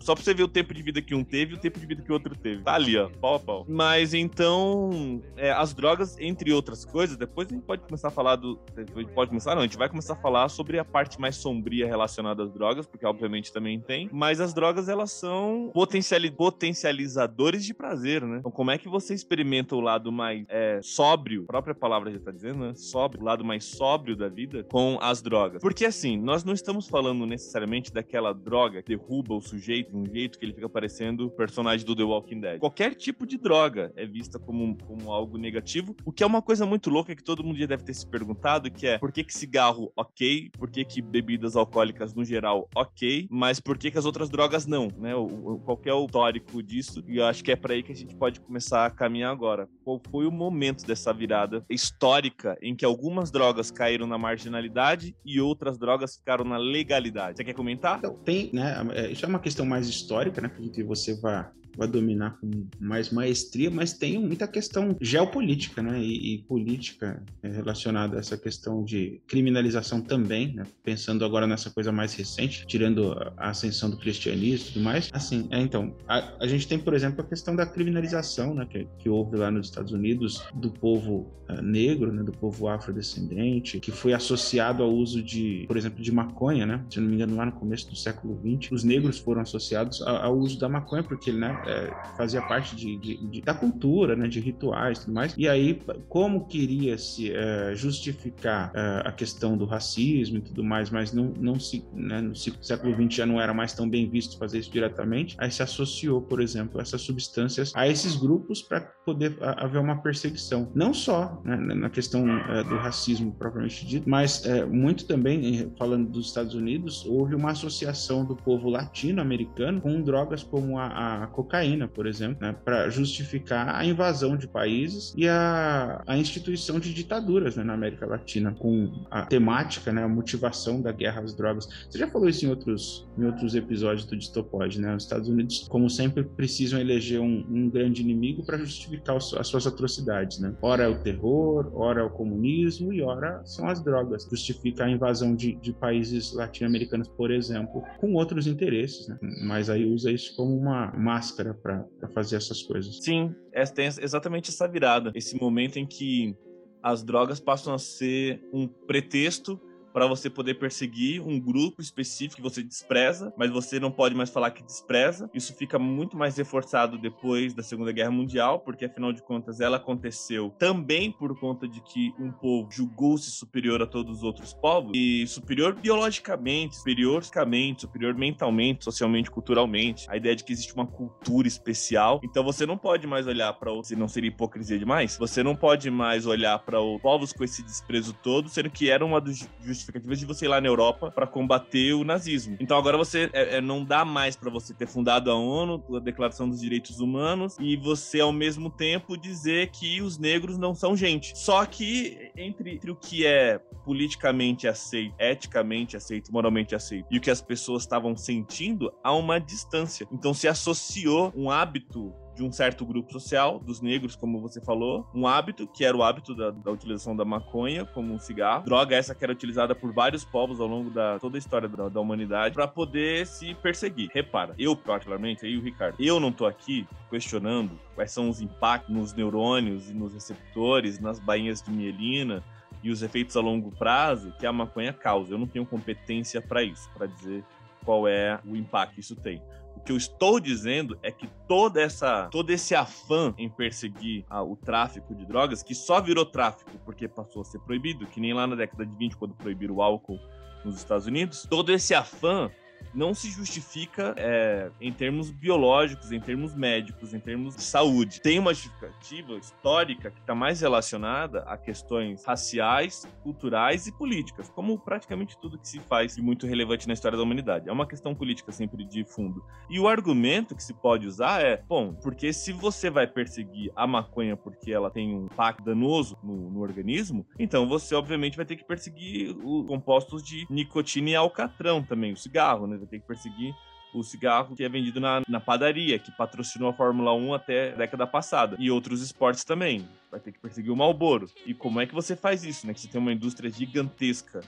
Só 0.00 0.14
pra 0.14 0.24
você 0.24 0.32
ver 0.32 0.42
o 0.42 0.48
tempo 0.48 0.72
de 0.72 0.82
vida 0.82 1.02
que 1.02 1.14
um 1.14 1.22
teve 1.22 1.52
e 1.52 1.54
o 1.56 1.58
tempo 1.58 1.78
de 1.78 1.84
vida 1.84 2.02
que 2.02 2.10
o 2.10 2.14
outro 2.14 2.34
teve. 2.34 2.62
Tá 2.62 2.74
ali, 2.74 2.96
ó, 2.96 3.10
pau 3.20 3.34
a 3.34 3.40
pau. 3.40 3.66
Mas 3.68 4.14
então, 4.14 5.22
é, 5.36 5.50
as 5.50 5.74
drogas, 5.74 6.16
entre 6.18 6.50
outras 6.50 6.84
coisas, 6.84 7.16
depois 7.16 7.46
a 7.48 7.54
gente 7.54 7.64
pode 7.64 7.82
começar 7.82 8.08
a 8.08 8.10
falar 8.10 8.36
do. 8.36 8.58
A 8.74 9.00
gente 9.00 9.12
pode 9.12 9.28
começar, 9.28 9.54
não, 9.54 9.60
a 9.60 9.66
gente 9.66 9.76
vai 9.76 9.88
começar 9.88 10.14
a 10.14 10.16
falar 10.16 10.48
sobre 10.48 10.78
a 10.78 10.84
parte 10.84 11.20
mais 11.20 11.36
sombria 11.36 11.86
relacionada 11.86 12.42
às 12.42 12.52
drogas, 12.52 12.86
porque 12.86 13.04
obviamente 13.04 13.52
também 13.52 13.78
tem, 13.90 14.08
mas 14.12 14.40
as 14.40 14.54
drogas 14.54 14.88
elas 14.88 15.10
são 15.10 15.68
potenciali 15.74 16.30
potencializadores 16.30 17.64
de 17.64 17.74
prazer, 17.74 18.24
né? 18.24 18.36
Então, 18.38 18.50
como 18.52 18.70
é 18.70 18.78
que 18.78 18.88
você 18.88 19.12
experimenta 19.12 19.74
o 19.74 19.80
lado 19.80 20.12
mais 20.12 20.44
é, 20.48 20.78
sóbrio, 20.80 21.42
a 21.42 21.46
própria 21.46 21.74
palavra 21.74 22.12
já 22.12 22.20
tá 22.20 22.30
dizendo, 22.30 22.60
né? 22.60 22.72
Sóbrio, 22.76 23.22
o 23.22 23.24
lado 23.24 23.44
mais 23.44 23.64
sóbrio 23.64 24.14
da 24.14 24.28
vida 24.28 24.62
com 24.70 24.96
as 25.02 25.20
drogas. 25.20 25.60
Porque 25.60 25.84
assim, 25.84 26.16
nós 26.16 26.44
não 26.44 26.52
estamos 26.52 26.86
falando 26.86 27.26
necessariamente 27.26 27.92
daquela 27.92 28.32
droga 28.32 28.80
que 28.80 28.96
derruba 28.96 29.34
o 29.34 29.40
sujeito 29.40 29.90
de 29.90 29.96
um 29.96 30.06
jeito 30.06 30.38
que 30.38 30.44
ele 30.44 30.52
fica 30.52 30.68
parecendo 30.68 31.26
o 31.26 31.30
personagem 31.30 31.84
do 31.84 31.96
The 31.96 32.04
Walking 32.04 32.40
Dead. 32.40 32.60
Qualquer 32.60 32.94
tipo 32.94 33.26
de 33.26 33.38
droga 33.38 33.92
é 33.96 34.06
vista 34.06 34.38
como, 34.38 34.76
como 34.86 35.12
algo 35.12 35.36
negativo, 35.36 35.96
o 36.04 36.12
que 36.12 36.22
é 36.22 36.26
uma 36.26 36.40
coisa 36.40 36.64
muito 36.64 36.90
louca 36.90 37.16
que 37.16 37.24
todo 37.24 37.42
mundo 37.42 37.58
já 37.58 37.66
deve 37.66 37.82
ter 37.82 37.94
se 37.94 38.06
perguntado, 38.06 38.70
que 38.70 38.86
é 38.86 38.98
por 38.98 39.10
que, 39.10 39.24
que 39.24 39.34
cigarro 39.34 39.90
ok, 39.96 40.48
por 40.56 40.70
que, 40.70 40.84
que 40.84 41.02
bebidas 41.02 41.56
alcoólicas 41.56 42.14
no 42.14 42.24
geral 42.24 42.68
ok, 42.72 43.26
mas 43.28 43.58
por 43.58 43.79
que, 43.80 43.90
que 43.90 43.98
as 43.98 44.04
outras 44.04 44.28
drogas 44.28 44.66
não, 44.66 44.88
né? 44.98 45.14
O, 45.14 45.24
o, 45.24 45.58
qual 45.58 45.80
é 45.84 45.92
o 45.92 46.04
histórico 46.04 46.62
disso? 46.62 47.02
E 47.08 47.16
eu 47.16 47.24
acho 47.24 47.42
que 47.42 47.50
é 47.50 47.56
para 47.56 47.72
aí 47.72 47.82
que 47.82 47.92
a 47.92 47.96
gente 47.96 48.14
pode 48.14 48.38
começar 48.40 48.86
a 48.86 48.90
caminhar 48.90 49.32
agora. 49.32 49.68
Qual 49.82 50.00
foi 50.10 50.26
o 50.26 50.30
momento 50.30 50.86
dessa 50.86 51.12
virada 51.12 51.64
histórica 51.68 52.56
em 52.62 52.76
que 52.76 52.84
algumas 52.84 53.30
drogas 53.30 53.70
caíram 53.70 54.06
na 54.06 54.18
marginalidade 54.18 55.14
e 55.24 55.40
outras 55.40 55.78
drogas 55.78 56.16
ficaram 56.16 56.44
na 56.44 56.58
legalidade? 56.58 57.38
Você 57.38 57.44
quer 57.44 57.54
comentar? 57.54 57.98
Então, 57.98 58.14
tem, 58.14 58.50
né? 58.52 58.86
É, 58.92 59.10
isso 59.10 59.24
é 59.24 59.28
uma 59.28 59.38
questão 59.38 59.64
mais 59.64 59.88
histórica, 59.88 60.40
né? 60.40 60.50
Que 60.72 60.82
você 60.82 61.18
vai 61.18 61.48
vai 61.76 61.88
dominar 61.88 62.38
com 62.40 62.66
mais 62.78 63.10
maestria, 63.10 63.70
mas 63.70 63.92
tem 63.92 64.18
muita 64.18 64.46
questão 64.46 64.96
geopolítica, 65.00 65.82
né? 65.82 66.00
E, 66.00 66.34
e 66.34 66.38
política 66.42 67.22
relacionada 67.42 68.16
a 68.16 68.20
essa 68.20 68.36
questão 68.36 68.84
de 68.84 69.20
criminalização 69.26 70.00
também, 70.00 70.54
né? 70.54 70.64
Pensando 70.82 71.24
agora 71.24 71.46
nessa 71.46 71.70
coisa 71.70 71.92
mais 71.92 72.14
recente, 72.14 72.66
tirando 72.66 73.16
a 73.36 73.54
ascensão 73.70 73.88
do 73.88 73.96
cristianismo 73.96 74.68
e 74.68 74.72
tudo 74.72 74.82
mais. 74.82 75.08
Assim, 75.12 75.46
é, 75.50 75.60
então, 75.60 75.94
a, 76.06 76.34
a, 76.40 76.46
gente 76.46 76.66
tem, 76.66 76.78
por 76.78 76.92
exemplo, 76.92 77.22
a 77.22 77.24
questão 77.24 77.54
da 77.56 77.64
criminalização, 77.64 78.54
né? 78.54 78.66
Que, 78.68 78.86
que 78.98 79.08
houve 79.08 79.36
lá 79.36 79.50
nos 79.50 79.68
Estados 79.68 79.92
Unidos 79.92 80.42
do 80.54 80.70
povo 80.70 81.30
uh, 81.48 81.62
negro, 81.62 82.12
né? 82.12 82.22
Do 82.22 82.32
povo 82.32 82.68
afrodescendente, 82.68 83.80
que 83.80 83.90
foi 83.90 84.12
associado 84.12 84.82
ao 84.82 84.90
uso 84.90 85.22
de, 85.22 85.64
por 85.66 85.76
exemplo, 85.76 86.02
de 86.02 86.12
maconha, 86.12 86.66
né? 86.66 86.84
Se 86.90 87.00
não 87.00 87.08
me 87.08 87.14
engano, 87.14 87.36
lá 87.36 87.46
no 87.46 87.52
começo 87.52 87.88
do 87.88 87.96
século 87.96 88.38
XX, 88.38 88.72
os 88.72 88.84
negros 88.84 89.18
foram 89.18 89.40
associados 89.40 90.02
ao, 90.02 90.36
uso 90.36 90.58
da 90.58 90.68
maconha, 90.68 91.02
porque, 91.02 91.32
né? 91.32 91.60
é, 91.66 91.92
fazia 92.16 92.42
parte 92.42 92.74
de, 92.74 92.96
de, 92.96 93.16
de, 93.16 93.40
da 93.40 93.54
cultura, 93.54 94.16
né, 94.16 94.28
de 94.28 94.40
rituais 94.40 94.98
e 94.98 95.00
tudo 95.02 95.14
mais. 95.14 95.34
E 95.36 95.48
aí, 95.48 95.80
como 96.08 96.46
queria 96.46 96.98
se 96.98 97.32
é, 97.32 97.72
justificar 97.74 98.70
é, 98.74 99.02
a 99.08 99.12
questão 99.12 99.56
do 99.56 99.64
racismo 99.64 100.38
e 100.38 100.40
tudo 100.40 100.64
mais, 100.64 100.90
mas 100.90 101.12
não, 101.12 101.32
não 101.38 101.58
se, 101.58 101.84
né, 101.92 102.20
no 102.20 102.34
século 102.34 102.94
XX 102.94 103.14
já 103.14 103.26
não 103.26 103.40
era 103.40 103.52
tão 103.68 103.88
bem 103.88 104.08
visto 104.08 104.38
fazer 104.38 104.58
isso 104.58 104.70
diretamente, 104.70 105.36
aí 105.38 105.50
se 105.50 105.62
associou, 105.62 106.20
por 106.20 106.40
exemplo, 106.40 106.80
essas 106.80 107.02
substâncias 107.02 107.72
a 107.74 107.88
esses 107.88 108.16
grupos 108.16 108.62
para 108.62 108.80
poder 109.04 109.36
haver 109.40 109.80
uma 109.80 110.00
perseguição. 110.02 110.70
Não 110.74 110.92
só 110.92 111.40
né, 111.44 111.56
na 111.56 111.90
questão 111.90 112.28
é, 112.28 112.64
do 112.64 112.76
racismo 112.76 113.32
propriamente 113.32 113.86
dito, 113.86 114.08
mas 114.08 114.44
é, 114.44 114.64
muito 114.64 115.06
também, 115.06 115.72
falando 115.78 116.08
dos 116.08 116.26
Estados 116.26 116.54
Unidos, 116.54 117.04
houve 117.06 117.34
uma 117.34 117.50
associação 117.50 118.24
do 118.24 118.36
povo 118.36 118.68
latino-americano 118.68 119.80
com 119.80 120.02
drogas 120.02 120.42
como 120.42 120.78
a, 120.78 121.24
a 121.24 121.26
cocaína, 121.28 121.88
por 121.88 122.06
exemplo, 122.06 122.38
né, 122.40 122.54
para 122.64 122.88
justificar 122.90 123.74
a 123.74 123.84
invasão 123.84 124.36
de 124.36 124.46
países 124.46 125.12
e 125.16 125.28
a, 125.28 126.02
a 126.06 126.16
instituição 126.16 126.78
de 126.78 126.92
ditaduras 126.92 127.56
né, 127.56 127.64
na 127.64 127.74
América 127.74 128.06
Latina, 128.06 128.52
com 128.52 129.04
a 129.10 129.26
temática, 129.26 129.92
né, 129.92 130.04
a 130.04 130.08
motivação 130.08 130.80
da 130.80 130.92
guerra 130.92 131.22
às 131.22 131.34
drogas. 131.34 131.68
Você 131.88 131.98
já 131.98 132.08
falou 132.08 132.28
isso 132.28 132.44
em 132.44 132.48
outros, 132.48 133.08
em 133.18 133.24
outros 133.24 133.49
episódios 133.54 134.04
do 134.04 134.16
Distopod, 134.16 134.80
né? 134.80 134.94
Os 134.94 135.04
Estados 135.04 135.28
Unidos, 135.28 135.66
como 135.68 135.88
sempre, 135.88 136.24
precisam 136.24 136.80
eleger 136.80 137.20
um, 137.20 137.46
um 137.48 137.70
grande 137.70 138.02
inimigo 138.02 138.44
para 138.44 138.58
justificar 138.58 139.16
os, 139.16 139.34
as 139.34 139.48
suas 139.48 139.66
atrocidades, 139.66 140.38
né? 140.38 140.54
Ora 140.62 140.84
é 140.84 140.88
o 140.88 141.02
terror, 141.02 141.70
ora 141.74 142.00
é 142.00 142.04
o 142.04 142.10
comunismo 142.10 142.92
e 142.92 143.02
ora 143.02 143.44
são 143.44 143.68
as 143.68 143.82
drogas. 143.82 144.26
Justifica 144.30 144.84
a 144.84 144.90
invasão 144.90 145.34
de, 145.34 145.54
de 145.56 145.72
países 145.72 146.32
latino-americanos, 146.32 147.08
por 147.08 147.30
exemplo, 147.30 147.82
com 147.98 148.14
outros 148.14 148.46
interesses, 148.46 149.08
né? 149.08 149.18
Mas 149.44 149.70
aí 149.70 149.84
usa 149.84 150.10
isso 150.10 150.34
como 150.36 150.56
uma 150.56 150.92
máscara 150.92 151.54
para 151.54 151.84
fazer 152.14 152.36
essas 152.36 152.62
coisas. 152.62 152.98
Sim, 153.02 153.34
essa 153.52 153.72
tem 153.72 153.86
exatamente 153.86 154.50
essa 154.50 154.66
virada, 154.68 155.12
esse 155.14 155.38
momento 155.40 155.78
em 155.78 155.86
que 155.86 156.36
as 156.82 157.02
drogas 157.02 157.40
passam 157.40 157.74
a 157.74 157.78
ser 157.78 158.42
um 158.52 158.66
pretexto 158.66 159.60
para 159.92 160.06
você 160.06 160.30
poder 160.30 160.54
perseguir 160.54 161.20
um 161.20 161.38
grupo 161.38 161.80
específico 161.80 162.36
que 162.36 162.42
você 162.42 162.62
despreza, 162.62 163.32
mas 163.36 163.50
você 163.50 163.80
não 163.80 163.90
pode 163.90 164.14
mais 164.14 164.30
falar 164.30 164.50
que 164.50 164.62
despreza. 164.62 165.30
Isso 165.34 165.54
fica 165.54 165.78
muito 165.78 166.16
mais 166.16 166.36
reforçado 166.36 166.98
depois 166.98 167.54
da 167.54 167.62
Segunda 167.62 167.92
Guerra 167.92 168.10
Mundial, 168.10 168.60
porque 168.60 168.84
afinal 168.84 169.12
de 169.12 169.22
contas 169.22 169.60
ela 169.60 169.76
aconteceu 169.76 170.54
também 170.58 171.10
por 171.10 171.38
conta 171.38 171.66
de 171.66 171.80
que 171.80 172.12
um 172.18 172.30
povo 172.30 172.70
julgou-se 172.70 173.30
superior 173.30 173.82
a 173.82 173.86
todos 173.86 174.18
os 174.18 174.22
outros 174.22 174.52
povos 174.52 174.92
e 174.94 175.26
superior 175.26 175.74
biologicamente, 175.74 176.76
superior 176.76 177.22
fisicamente, 177.22 177.82
superior 177.82 178.14
mentalmente, 178.14 178.84
socialmente, 178.84 179.30
culturalmente. 179.30 180.06
A 180.08 180.16
ideia 180.16 180.36
de 180.36 180.44
que 180.44 180.52
existe 180.52 180.74
uma 180.74 180.86
cultura 180.86 181.48
especial. 181.48 182.20
Então 182.22 182.44
você 182.44 182.66
não 182.66 182.76
pode 182.76 183.06
mais 183.06 183.26
olhar 183.26 183.52
para 183.54 183.72
o, 183.72 183.82
se 183.82 183.96
não 183.96 184.08
seria 184.08 184.28
hipocrisia 184.28 184.78
demais, 184.78 185.16
você 185.16 185.42
não 185.42 185.56
pode 185.56 185.90
mais 185.90 186.26
olhar 186.26 186.58
para 186.58 186.80
os 186.80 187.00
povos 187.00 187.32
com 187.32 187.44
esse 187.44 187.62
desprezo 187.62 188.12
todo, 188.12 188.48
sendo 188.48 188.70
que 188.70 188.90
era 188.90 189.04
uma 189.04 189.20
dos 189.20 189.48
justificativas 189.80 190.18
de 190.18 190.26
você 190.26 190.44
ir 190.44 190.48
lá 190.48 190.60
na 190.60 190.68
Europa 190.68 191.10
para 191.10 191.26
combater 191.26 191.94
o 191.94 192.04
nazismo. 192.04 192.56
Então 192.60 192.76
agora 192.76 192.96
você 192.96 193.30
é, 193.32 193.56
é, 193.56 193.60
não 193.60 193.84
dá 193.84 194.04
mais 194.04 194.36
para 194.36 194.50
você 194.50 194.72
ter 194.74 194.86
fundado 194.86 195.30
a 195.30 195.34
ONU, 195.34 195.82
a 195.96 196.00
Declaração 196.00 196.48
dos 196.48 196.60
Direitos 196.60 197.00
Humanos, 197.00 197.56
e 197.58 197.76
você 197.76 198.20
ao 198.20 198.32
mesmo 198.32 198.70
tempo 198.70 199.16
dizer 199.16 199.70
que 199.70 200.00
os 200.02 200.18
negros 200.18 200.58
não 200.58 200.74
são 200.74 200.96
gente. 200.96 201.36
Só 201.36 201.64
que 201.64 202.30
entre, 202.36 202.74
entre 202.74 202.90
o 202.90 202.96
que 202.96 203.26
é 203.26 203.58
politicamente 203.84 204.68
aceito, 204.68 205.14
eticamente 205.18 205.96
aceito, 205.96 206.32
moralmente 206.32 206.74
aceito 206.74 207.06
e 207.10 207.18
o 207.18 207.20
que 207.20 207.30
as 207.30 207.40
pessoas 207.40 207.82
estavam 207.82 208.16
sentindo, 208.16 208.92
há 209.02 209.12
uma 209.12 209.38
distância. 209.38 210.06
Então 210.12 210.34
se 210.34 210.46
associou 210.46 211.32
um 211.34 211.50
hábito 211.50 212.12
de 212.40 212.46
um 212.46 212.50
certo 212.50 212.86
grupo 212.86 213.12
social, 213.12 213.58
dos 213.58 213.82
negros, 213.82 214.16
como 214.16 214.40
você 214.40 214.62
falou, 214.62 215.06
um 215.14 215.26
hábito, 215.26 215.66
que 215.66 215.84
era 215.84 215.94
o 215.94 216.02
hábito 216.02 216.34
da, 216.34 216.50
da 216.50 216.70
utilização 216.70 217.14
da 217.14 217.22
maconha 217.22 217.84
como 217.84 218.14
um 218.14 218.18
cigarro, 218.18 218.64
droga 218.64 218.96
essa 218.96 219.14
que 219.14 219.22
era 219.22 219.30
utilizada 219.30 219.74
por 219.74 219.92
vários 219.92 220.24
povos 220.24 220.58
ao 220.58 220.66
longo 220.66 220.88
da 220.88 221.18
toda 221.18 221.36
a 221.36 221.38
história 221.38 221.68
da, 221.68 221.90
da 221.90 222.00
humanidade, 222.00 222.54
para 222.54 222.66
poder 222.66 223.26
se 223.26 223.54
perseguir. 223.56 224.08
Repara, 224.14 224.54
eu 224.58 224.74
particularmente, 224.74 225.44
aí 225.44 225.58
o 225.58 225.60
Ricardo, 225.60 225.96
eu 226.00 226.18
não 226.18 226.32
tô 226.32 226.46
aqui 226.46 226.88
questionando 227.10 227.78
quais 227.94 228.10
são 228.10 228.30
os 228.30 228.40
impactos 228.40 228.94
nos 228.94 229.12
neurônios 229.12 229.90
e 229.90 229.92
nos 229.92 230.14
receptores, 230.14 230.98
nas 230.98 231.18
bainhas 231.18 231.60
de 231.60 231.70
mielina, 231.70 232.42
e 232.82 232.90
os 232.90 233.02
efeitos 233.02 233.36
a 233.36 233.40
longo 233.40 233.70
prazo 233.70 234.32
que 234.38 234.46
a 234.46 234.52
maconha 234.52 234.94
causa. 234.94 235.34
Eu 235.34 235.38
não 235.38 235.46
tenho 235.46 235.66
competência 235.66 236.40
para 236.40 236.62
isso, 236.62 236.88
para 236.94 237.06
dizer 237.06 237.44
qual 237.84 238.08
é 238.08 238.40
o 238.46 238.56
impacto 238.56 238.94
que 238.94 239.00
isso 239.00 239.14
tem. 239.14 239.42
O 239.76 239.80
que 239.80 239.92
eu 239.92 239.96
estou 239.96 240.38
dizendo 240.38 240.98
é 241.02 241.10
que 241.10 241.26
toda 241.48 241.80
essa, 241.80 242.28
todo 242.30 242.50
esse 242.50 242.74
afã 242.74 243.34
em 243.38 243.48
perseguir 243.48 244.24
ah, 244.28 244.42
o 244.42 244.56
tráfico 244.56 245.14
de 245.14 245.24
drogas, 245.24 245.62
que 245.62 245.74
só 245.74 246.00
virou 246.00 246.26
tráfico 246.26 246.70
porque 246.84 247.08
passou 247.08 247.42
a 247.42 247.44
ser 247.44 247.60
proibido, 247.60 248.06
que 248.06 248.20
nem 248.20 248.34
lá 248.34 248.46
na 248.46 248.56
década 248.56 248.84
de 248.84 248.94
20, 248.96 249.16
quando 249.16 249.34
proibiram 249.34 249.76
o 249.76 249.82
álcool 249.82 250.18
nos 250.64 250.76
Estados 250.76 251.06
Unidos, 251.06 251.46
todo 251.48 251.72
esse 251.72 251.94
afã 251.94 252.50
não 252.94 253.14
se 253.14 253.30
justifica 253.30 254.14
é, 254.16 254.70
em 254.80 254.92
termos 254.92 255.30
biológicos, 255.30 256.12
em 256.12 256.20
termos 256.20 256.54
médicos, 256.54 257.14
em 257.14 257.20
termos 257.20 257.56
de 257.56 257.62
saúde. 257.62 258.20
Tem 258.20 258.38
uma 258.38 258.52
justificativa 258.52 259.34
histórica 259.34 260.10
que 260.10 260.20
está 260.20 260.34
mais 260.34 260.60
relacionada 260.60 261.40
a 261.40 261.56
questões 261.56 262.24
raciais, 262.24 263.06
culturais 263.22 263.86
e 263.86 263.92
políticas, 263.92 264.48
como 264.48 264.78
praticamente 264.78 265.38
tudo 265.40 265.58
que 265.58 265.68
se 265.68 265.80
faz 265.80 266.16
de 266.16 266.22
muito 266.22 266.46
relevante 266.46 266.86
na 266.86 266.94
história 266.94 267.16
da 267.16 267.22
humanidade. 267.22 267.68
É 267.68 267.72
uma 267.72 267.86
questão 267.86 268.14
política 268.14 268.52
sempre 268.52 268.84
de 268.84 269.04
fundo. 269.04 269.44
E 269.68 269.78
o 269.78 269.88
argumento 269.88 270.54
que 270.54 270.62
se 270.62 270.74
pode 270.74 271.06
usar 271.06 271.42
é, 271.42 271.62
bom, 271.68 271.94
porque 271.94 272.32
se 272.32 272.52
você 272.52 272.90
vai 272.90 273.06
perseguir 273.06 273.70
a 273.76 273.86
maconha 273.86 274.36
porque 274.36 274.72
ela 274.72 274.90
tem 274.90 275.14
um 275.14 275.26
impacto 275.26 275.62
danoso 275.64 276.18
no, 276.22 276.50
no 276.50 276.60
organismo, 276.60 277.26
então 277.38 277.68
você 277.68 277.94
obviamente 277.94 278.36
vai 278.36 278.46
ter 278.46 278.56
que 278.56 278.64
perseguir 278.64 279.36
os 279.44 279.66
compostos 279.66 280.22
de 280.22 280.46
nicotina 280.50 281.10
e 281.10 281.16
alcatrão 281.16 281.82
também, 281.82 282.12
o 282.12 282.16
cigarro, 282.16 282.66
né? 282.70 282.76
Vai 282.76 282.86
ter 282.86 283.00
que 283.00 283.06
perseguir 283.06 283.54
o 283.92 284.02
cigarro 284.02 284.54
que 284.54 284.64
é 284.64 284.68
vendido 284.68 285.00
na, 285.00 285.22
na 285.28 285.40
padaria, 285.40 285.98
que 285.98 286.12
patrocinou 286.12 286.70
a 286.70 286.72
Fórmula 286.72 287.12
1 287.12 287.34
até 287.34 287.72
a 287.72 287.76
década 287.76 288.06
passada. 288.06 288.56
E 288.58 288.70
outros 288.70 289.02
esportes 289.02 289.44
também. 289.44 289.86
Vai 290.10 290.20
ter 290.20 290.32
que 290.32 290.38
perseguir 290.38 290.70
o 290.70 290.76
Malboro. 290.76 291.28
E 291.44 291.52
como 291.52 291.80
é 291.80 291.86
que 291.86 291.94
você 291.94 292.16
faz 292.16 292.44
isso, 292.44 292.66
né? 292.66 292.74
Que 292.74 292.80
você 292.80 292.88
tem 292.88 293.00
uma 293.00 293.12
indústria 293.12 293.50
gigantesca 293.50 294.40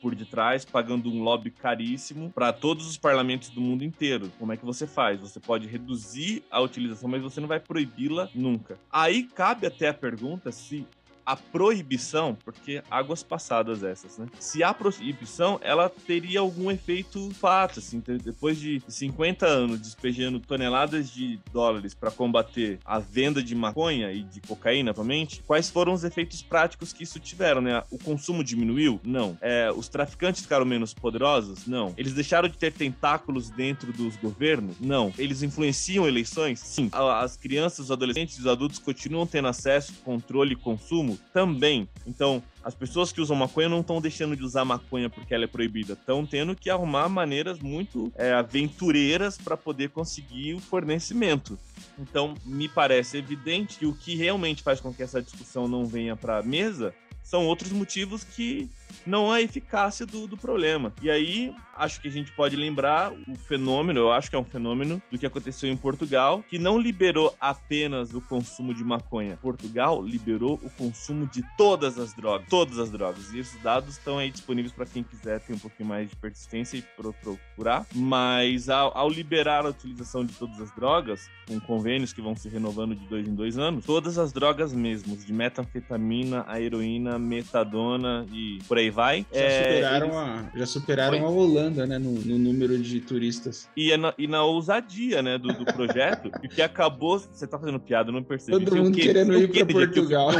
por 0.00 0.14
detrás, 0.14 0.64
pagando 0.64 1.10
um 1.10 1.22
lobby 1.22 1.50
caríssimo 1.50 2.30
para 2.30 2.52
todos 2.52 2.86
os 2.86 2.96
parlamentos 2.96 3.48
do 3.48 3.60
mundo 3.60 3.82
inteiro. 3.82 4.30
Como 4.38 4.52
é 4.52 4.56
que 4.56 4.64
você 4.64 4.86
faz? 4.86 5.20
Você 5.20 5.40
pode 5.40 5.66
reduzir 5.66 6.44
a 6.50 6.60
utilização, 6.60 7.08
mas 7.08 7.22
você 7.22 7.40
não 7.40 7.48
vai 7.48 7.58
proibi-la 7.58 8.28
nunca. 8.34 8.78
Aí 8.92 9.24
cabe 9.24 9.66
até 9.66 9.88
a 9.88 9.94
pergunta 9.94 10.52
se 10.52 10.86
a 11.26 11.36
proibição, 11.36 12.38
porque 12.44 12.82
águas 12.88 13.22
passadas 13.22 13.82
essas, 13.82 14.16
né? 14.16 14.26
Se 14.38 14.62
a 14.62 14.72
proibição, 14.72 15.58
ela 15.62 15.90
teria 15.90 16.40
algum 16.40 16.70
efeito 16.70 17.30
fato, 17.34 17.80
assim, 17.80 18.02
depois 18.22 18.58
de 18.58 18.80
50 18.86 19.44
anos 19.44 19.80
despejando 19.80 20.38
toneladas 20.38 21.10
de 21.10 21.40
dólares 21.52 21.92
para 21.94 22.12
combater 22.12 22.78
a 22.84 23.00
venda 23.00 23.42
de 23.42 23.54
maconha 23.54 24.12
e 24.12 24.22
de 24.22 24.40
cocaína, 24.40 24.92
novamente, 24.96 25.42
quais 25.46 25.68
foram 25.68 25.92
os 25.92 26.04
efeitos 26.04 26.42
práticos 26.42 26.92
que 26.92 27.02
isso 27.02 27.18
tiveram, 27.18 27.60
né? 27.60 27.82
O 27.90 27.98
consumo 27.98 28.44
diminuiu? 28.44 29.00
Não. 29.04 29.36
É, 29.40 29.70
os 29.74 29.88
traficantes 29.88 30.42
ficaram 30.42 30.64
menos 30.64 30.94
poderosos? 30.94 31.66
Não. 31.66 31.92
Eles 31.96 32.14
deixaram 32.14 32.48
de 32.48 32.56
ter 32.56 32.72
tentáculos 32.72 33.50
dentro 33.50 33.92
dos 33.92 34.16
governos? 34.16 34.76
Não. 34.80 35.12
Eles 35.18 35.42
influenciam 35.42 36.06
eleições? 36.06 36.60
Sim. 36.60 36.88
As 36.92 37.36
crianças, 37.36 37.86
os 37.86 37.90
adolescentes 37.90 38.36
e 38.36 38.40
os 38.40 38.46
adultos 38.46 38.78
continuam 38.78 39.26
tendo 39.26 39.48
acesso, 39.48 39.92
controle 40.04 40.52
e 40.52 40.56
consumo? 40.56 41.15
Também. 41.16 41.88
Então, 42.06 42.42
as 42.62 42.74
pessoas 42.74 43.12
que 43.12 43.20
usam 43.20 43.36
maconha 43.36 43.68
não 43.68 43.80
estão 43.80 44.00
deixando 44.00 44.36
de 44.36 44.42
usar 44.42 44.64
maconha 44.64 45.08
porque 45.08 45.34
ela 45.34 45.44
é 45.44 45.46
proibida, 45.48 45.92
estão 45.92 46.26
tendo 46.26 46.54
que 46.54 46.68
arrumar 46.68 47.08
maneiras 47.08 47.58
muito 47.60 48.12
é, 48.16 48.32
aventureiras 48.32 49.38
para 49.38 49.56
poder 49.56 49.90
conseguir 49.90 50.54
o 50.54 50.60
fornecimento. 50.60 51.58
Então, 51.98 52.34
me 52.44 52.68
parece 52.68 53.18
evidente 53.18 53.78
que 53.78 53.86
o 53.86 53.94
que 53.94 54.16
realmente 54.16 54.62
faz 54.62 54.80
com 54.80 54.92
que 54.92 55.02
essa 55.02 55.22
discussão 55.22 55.68
não 55.68 55.86
venha 55.86 56.16
para 56.16 56.38
a 56.38 56.42
mesa 56.42 56.94
são 57.22 57.44
outros 57.46 57.72
motivos 57.72 58.22
que 58.22 58.70
não 59.06 59.30
a 59.30 59.40
eficácia 59.40 60.04
do, 60.04 60.26
do 60.26 60.36
problema. 60.36 60.92
E 61.00 61.10
aí, 61.10 61.54
acho 61.76 62.00
que 62.00 62.08
a 62.08 62.10
gente 62.10 62.32
pode 62.32 62.56
lembrar 62.56 63.12
o 63.12 63.36
fenômeno, 63.36 64.00
eu 64.00 64.12
acho 64.12 64.30
que 64.30 64.36
é 64.36 64.38
um 64.38 64.44
fenômeno 64.44 65.00
do 65.10 65.18
que 65.18 65.26
aconteceu 65.26 65.70
em 65.70 65.76
Portugal, 65.76 66.44
que 66.48 66.58
não 66.58 66.78
liberou 66.78 67.34
apenas 67.40 68.14
o 68.14 68.20
consumo 68.20 68.74
de 68.74 68.82
maconha. 68.82 69.38
Portugal 69.40 70.02
liberou 70.02 70.58
o 70.62 70.70
consumo 70.70 71.26
de 71.26 71.44
todas 71.56 71.98
as 71.98 72.14
drogas, 72.14 72.48
todas 72.48 72.78
as 72.78 72.90
drogas. 72.90 73.32
E 73.32 73.38
esses 73.38 73.60
dados 73.62 73.96
estão 73.96 74.18
aí 74.18 74.30
disponíveis 74.30 74.72
para 74.72 74.86
quem 74.86 75.02
quiser 75.02 75.40
ter 75.40 75.52
um 75.52 75.58
pouquinho 75.58 75.88
mais 75.88 76.08
de 76.08 76.16
persistência 76.16 76.76
e 76.76 76.82
procurar. 76.82 77.86
Mas 77.94 78.68
ao, 78.68 78.96
ao 78.96 79.08
liberar 79.08 79.66
a 79.66 79.70
utilização 79.70 80.24
de 80.24 80.34
todas 80.34 80.60
as 80.60 80.70
drogas, 80.72 81.28
com 81.46 81.60
convênios 81.60 82.12
que 82.12 82.20
vão 82.20 82.34
se 82.34 82.48
renovando 82.48 82.94
de 82.94 83.06
dois 83.06 83.26
em 83.26 83.34
dois 83.34 83.58
anos, 83.58 83.84
todas 83.84 84.18
as 84.18 84.32
drogas 84.32 84.72
mesmo, 84.72 85.16
de 85.16 85.32
metanfetamina, 85.32 86.44
a 86.46 86.60
heroína, 86.60 87.18
metadona 87.18 88.26
e 88.32 88.58
por 88.66 88.75
aí 88.78 88.90
vai. 88.90 89.26
Já 89.32 89.40
é, 89.40 89.62
superaram, 89.62 90.06
eles- 90.06 90.16
a, 90.16 90.58
já 90.58 90.66
superaram 90.66 91.18
Foi. 91.18 91.26
a 91.26 91.30
Holanda, 91.30 91.86
né? 91.86 91.98
No, 91.98 92.12
no 92.12 92.38
número 92.38 92.78
de 92.78 93.00
turistas. 93.00 93.68
E, 93.76 93.92
é 93.92 93.96
na, 93.96 94.14
e 94.18 94.26
na 94.26 94.42
ousadia, 94.44 95.22
né, 95.22 95.38
do, 95.38 95.48
do 95.48 95.64
projeto, 95.64 96.30
e 96.42 96.48
que 96.48 96.62
acabou. 96.62 97.18
Você 97.18 97.46
tá 97.46 97.58
fazendo 97.58 97.78
piada, 97.80 98.08
eu 98.10 98.12
não 98.14 98.22
percebi. 98.22 98.64
Todo 98.64 98.76
mundo 98.76 98.96
querendo 98.96 99.34
ir 99.38 99.48
pra 99.48 99.66
Portugal. 99.66 100.30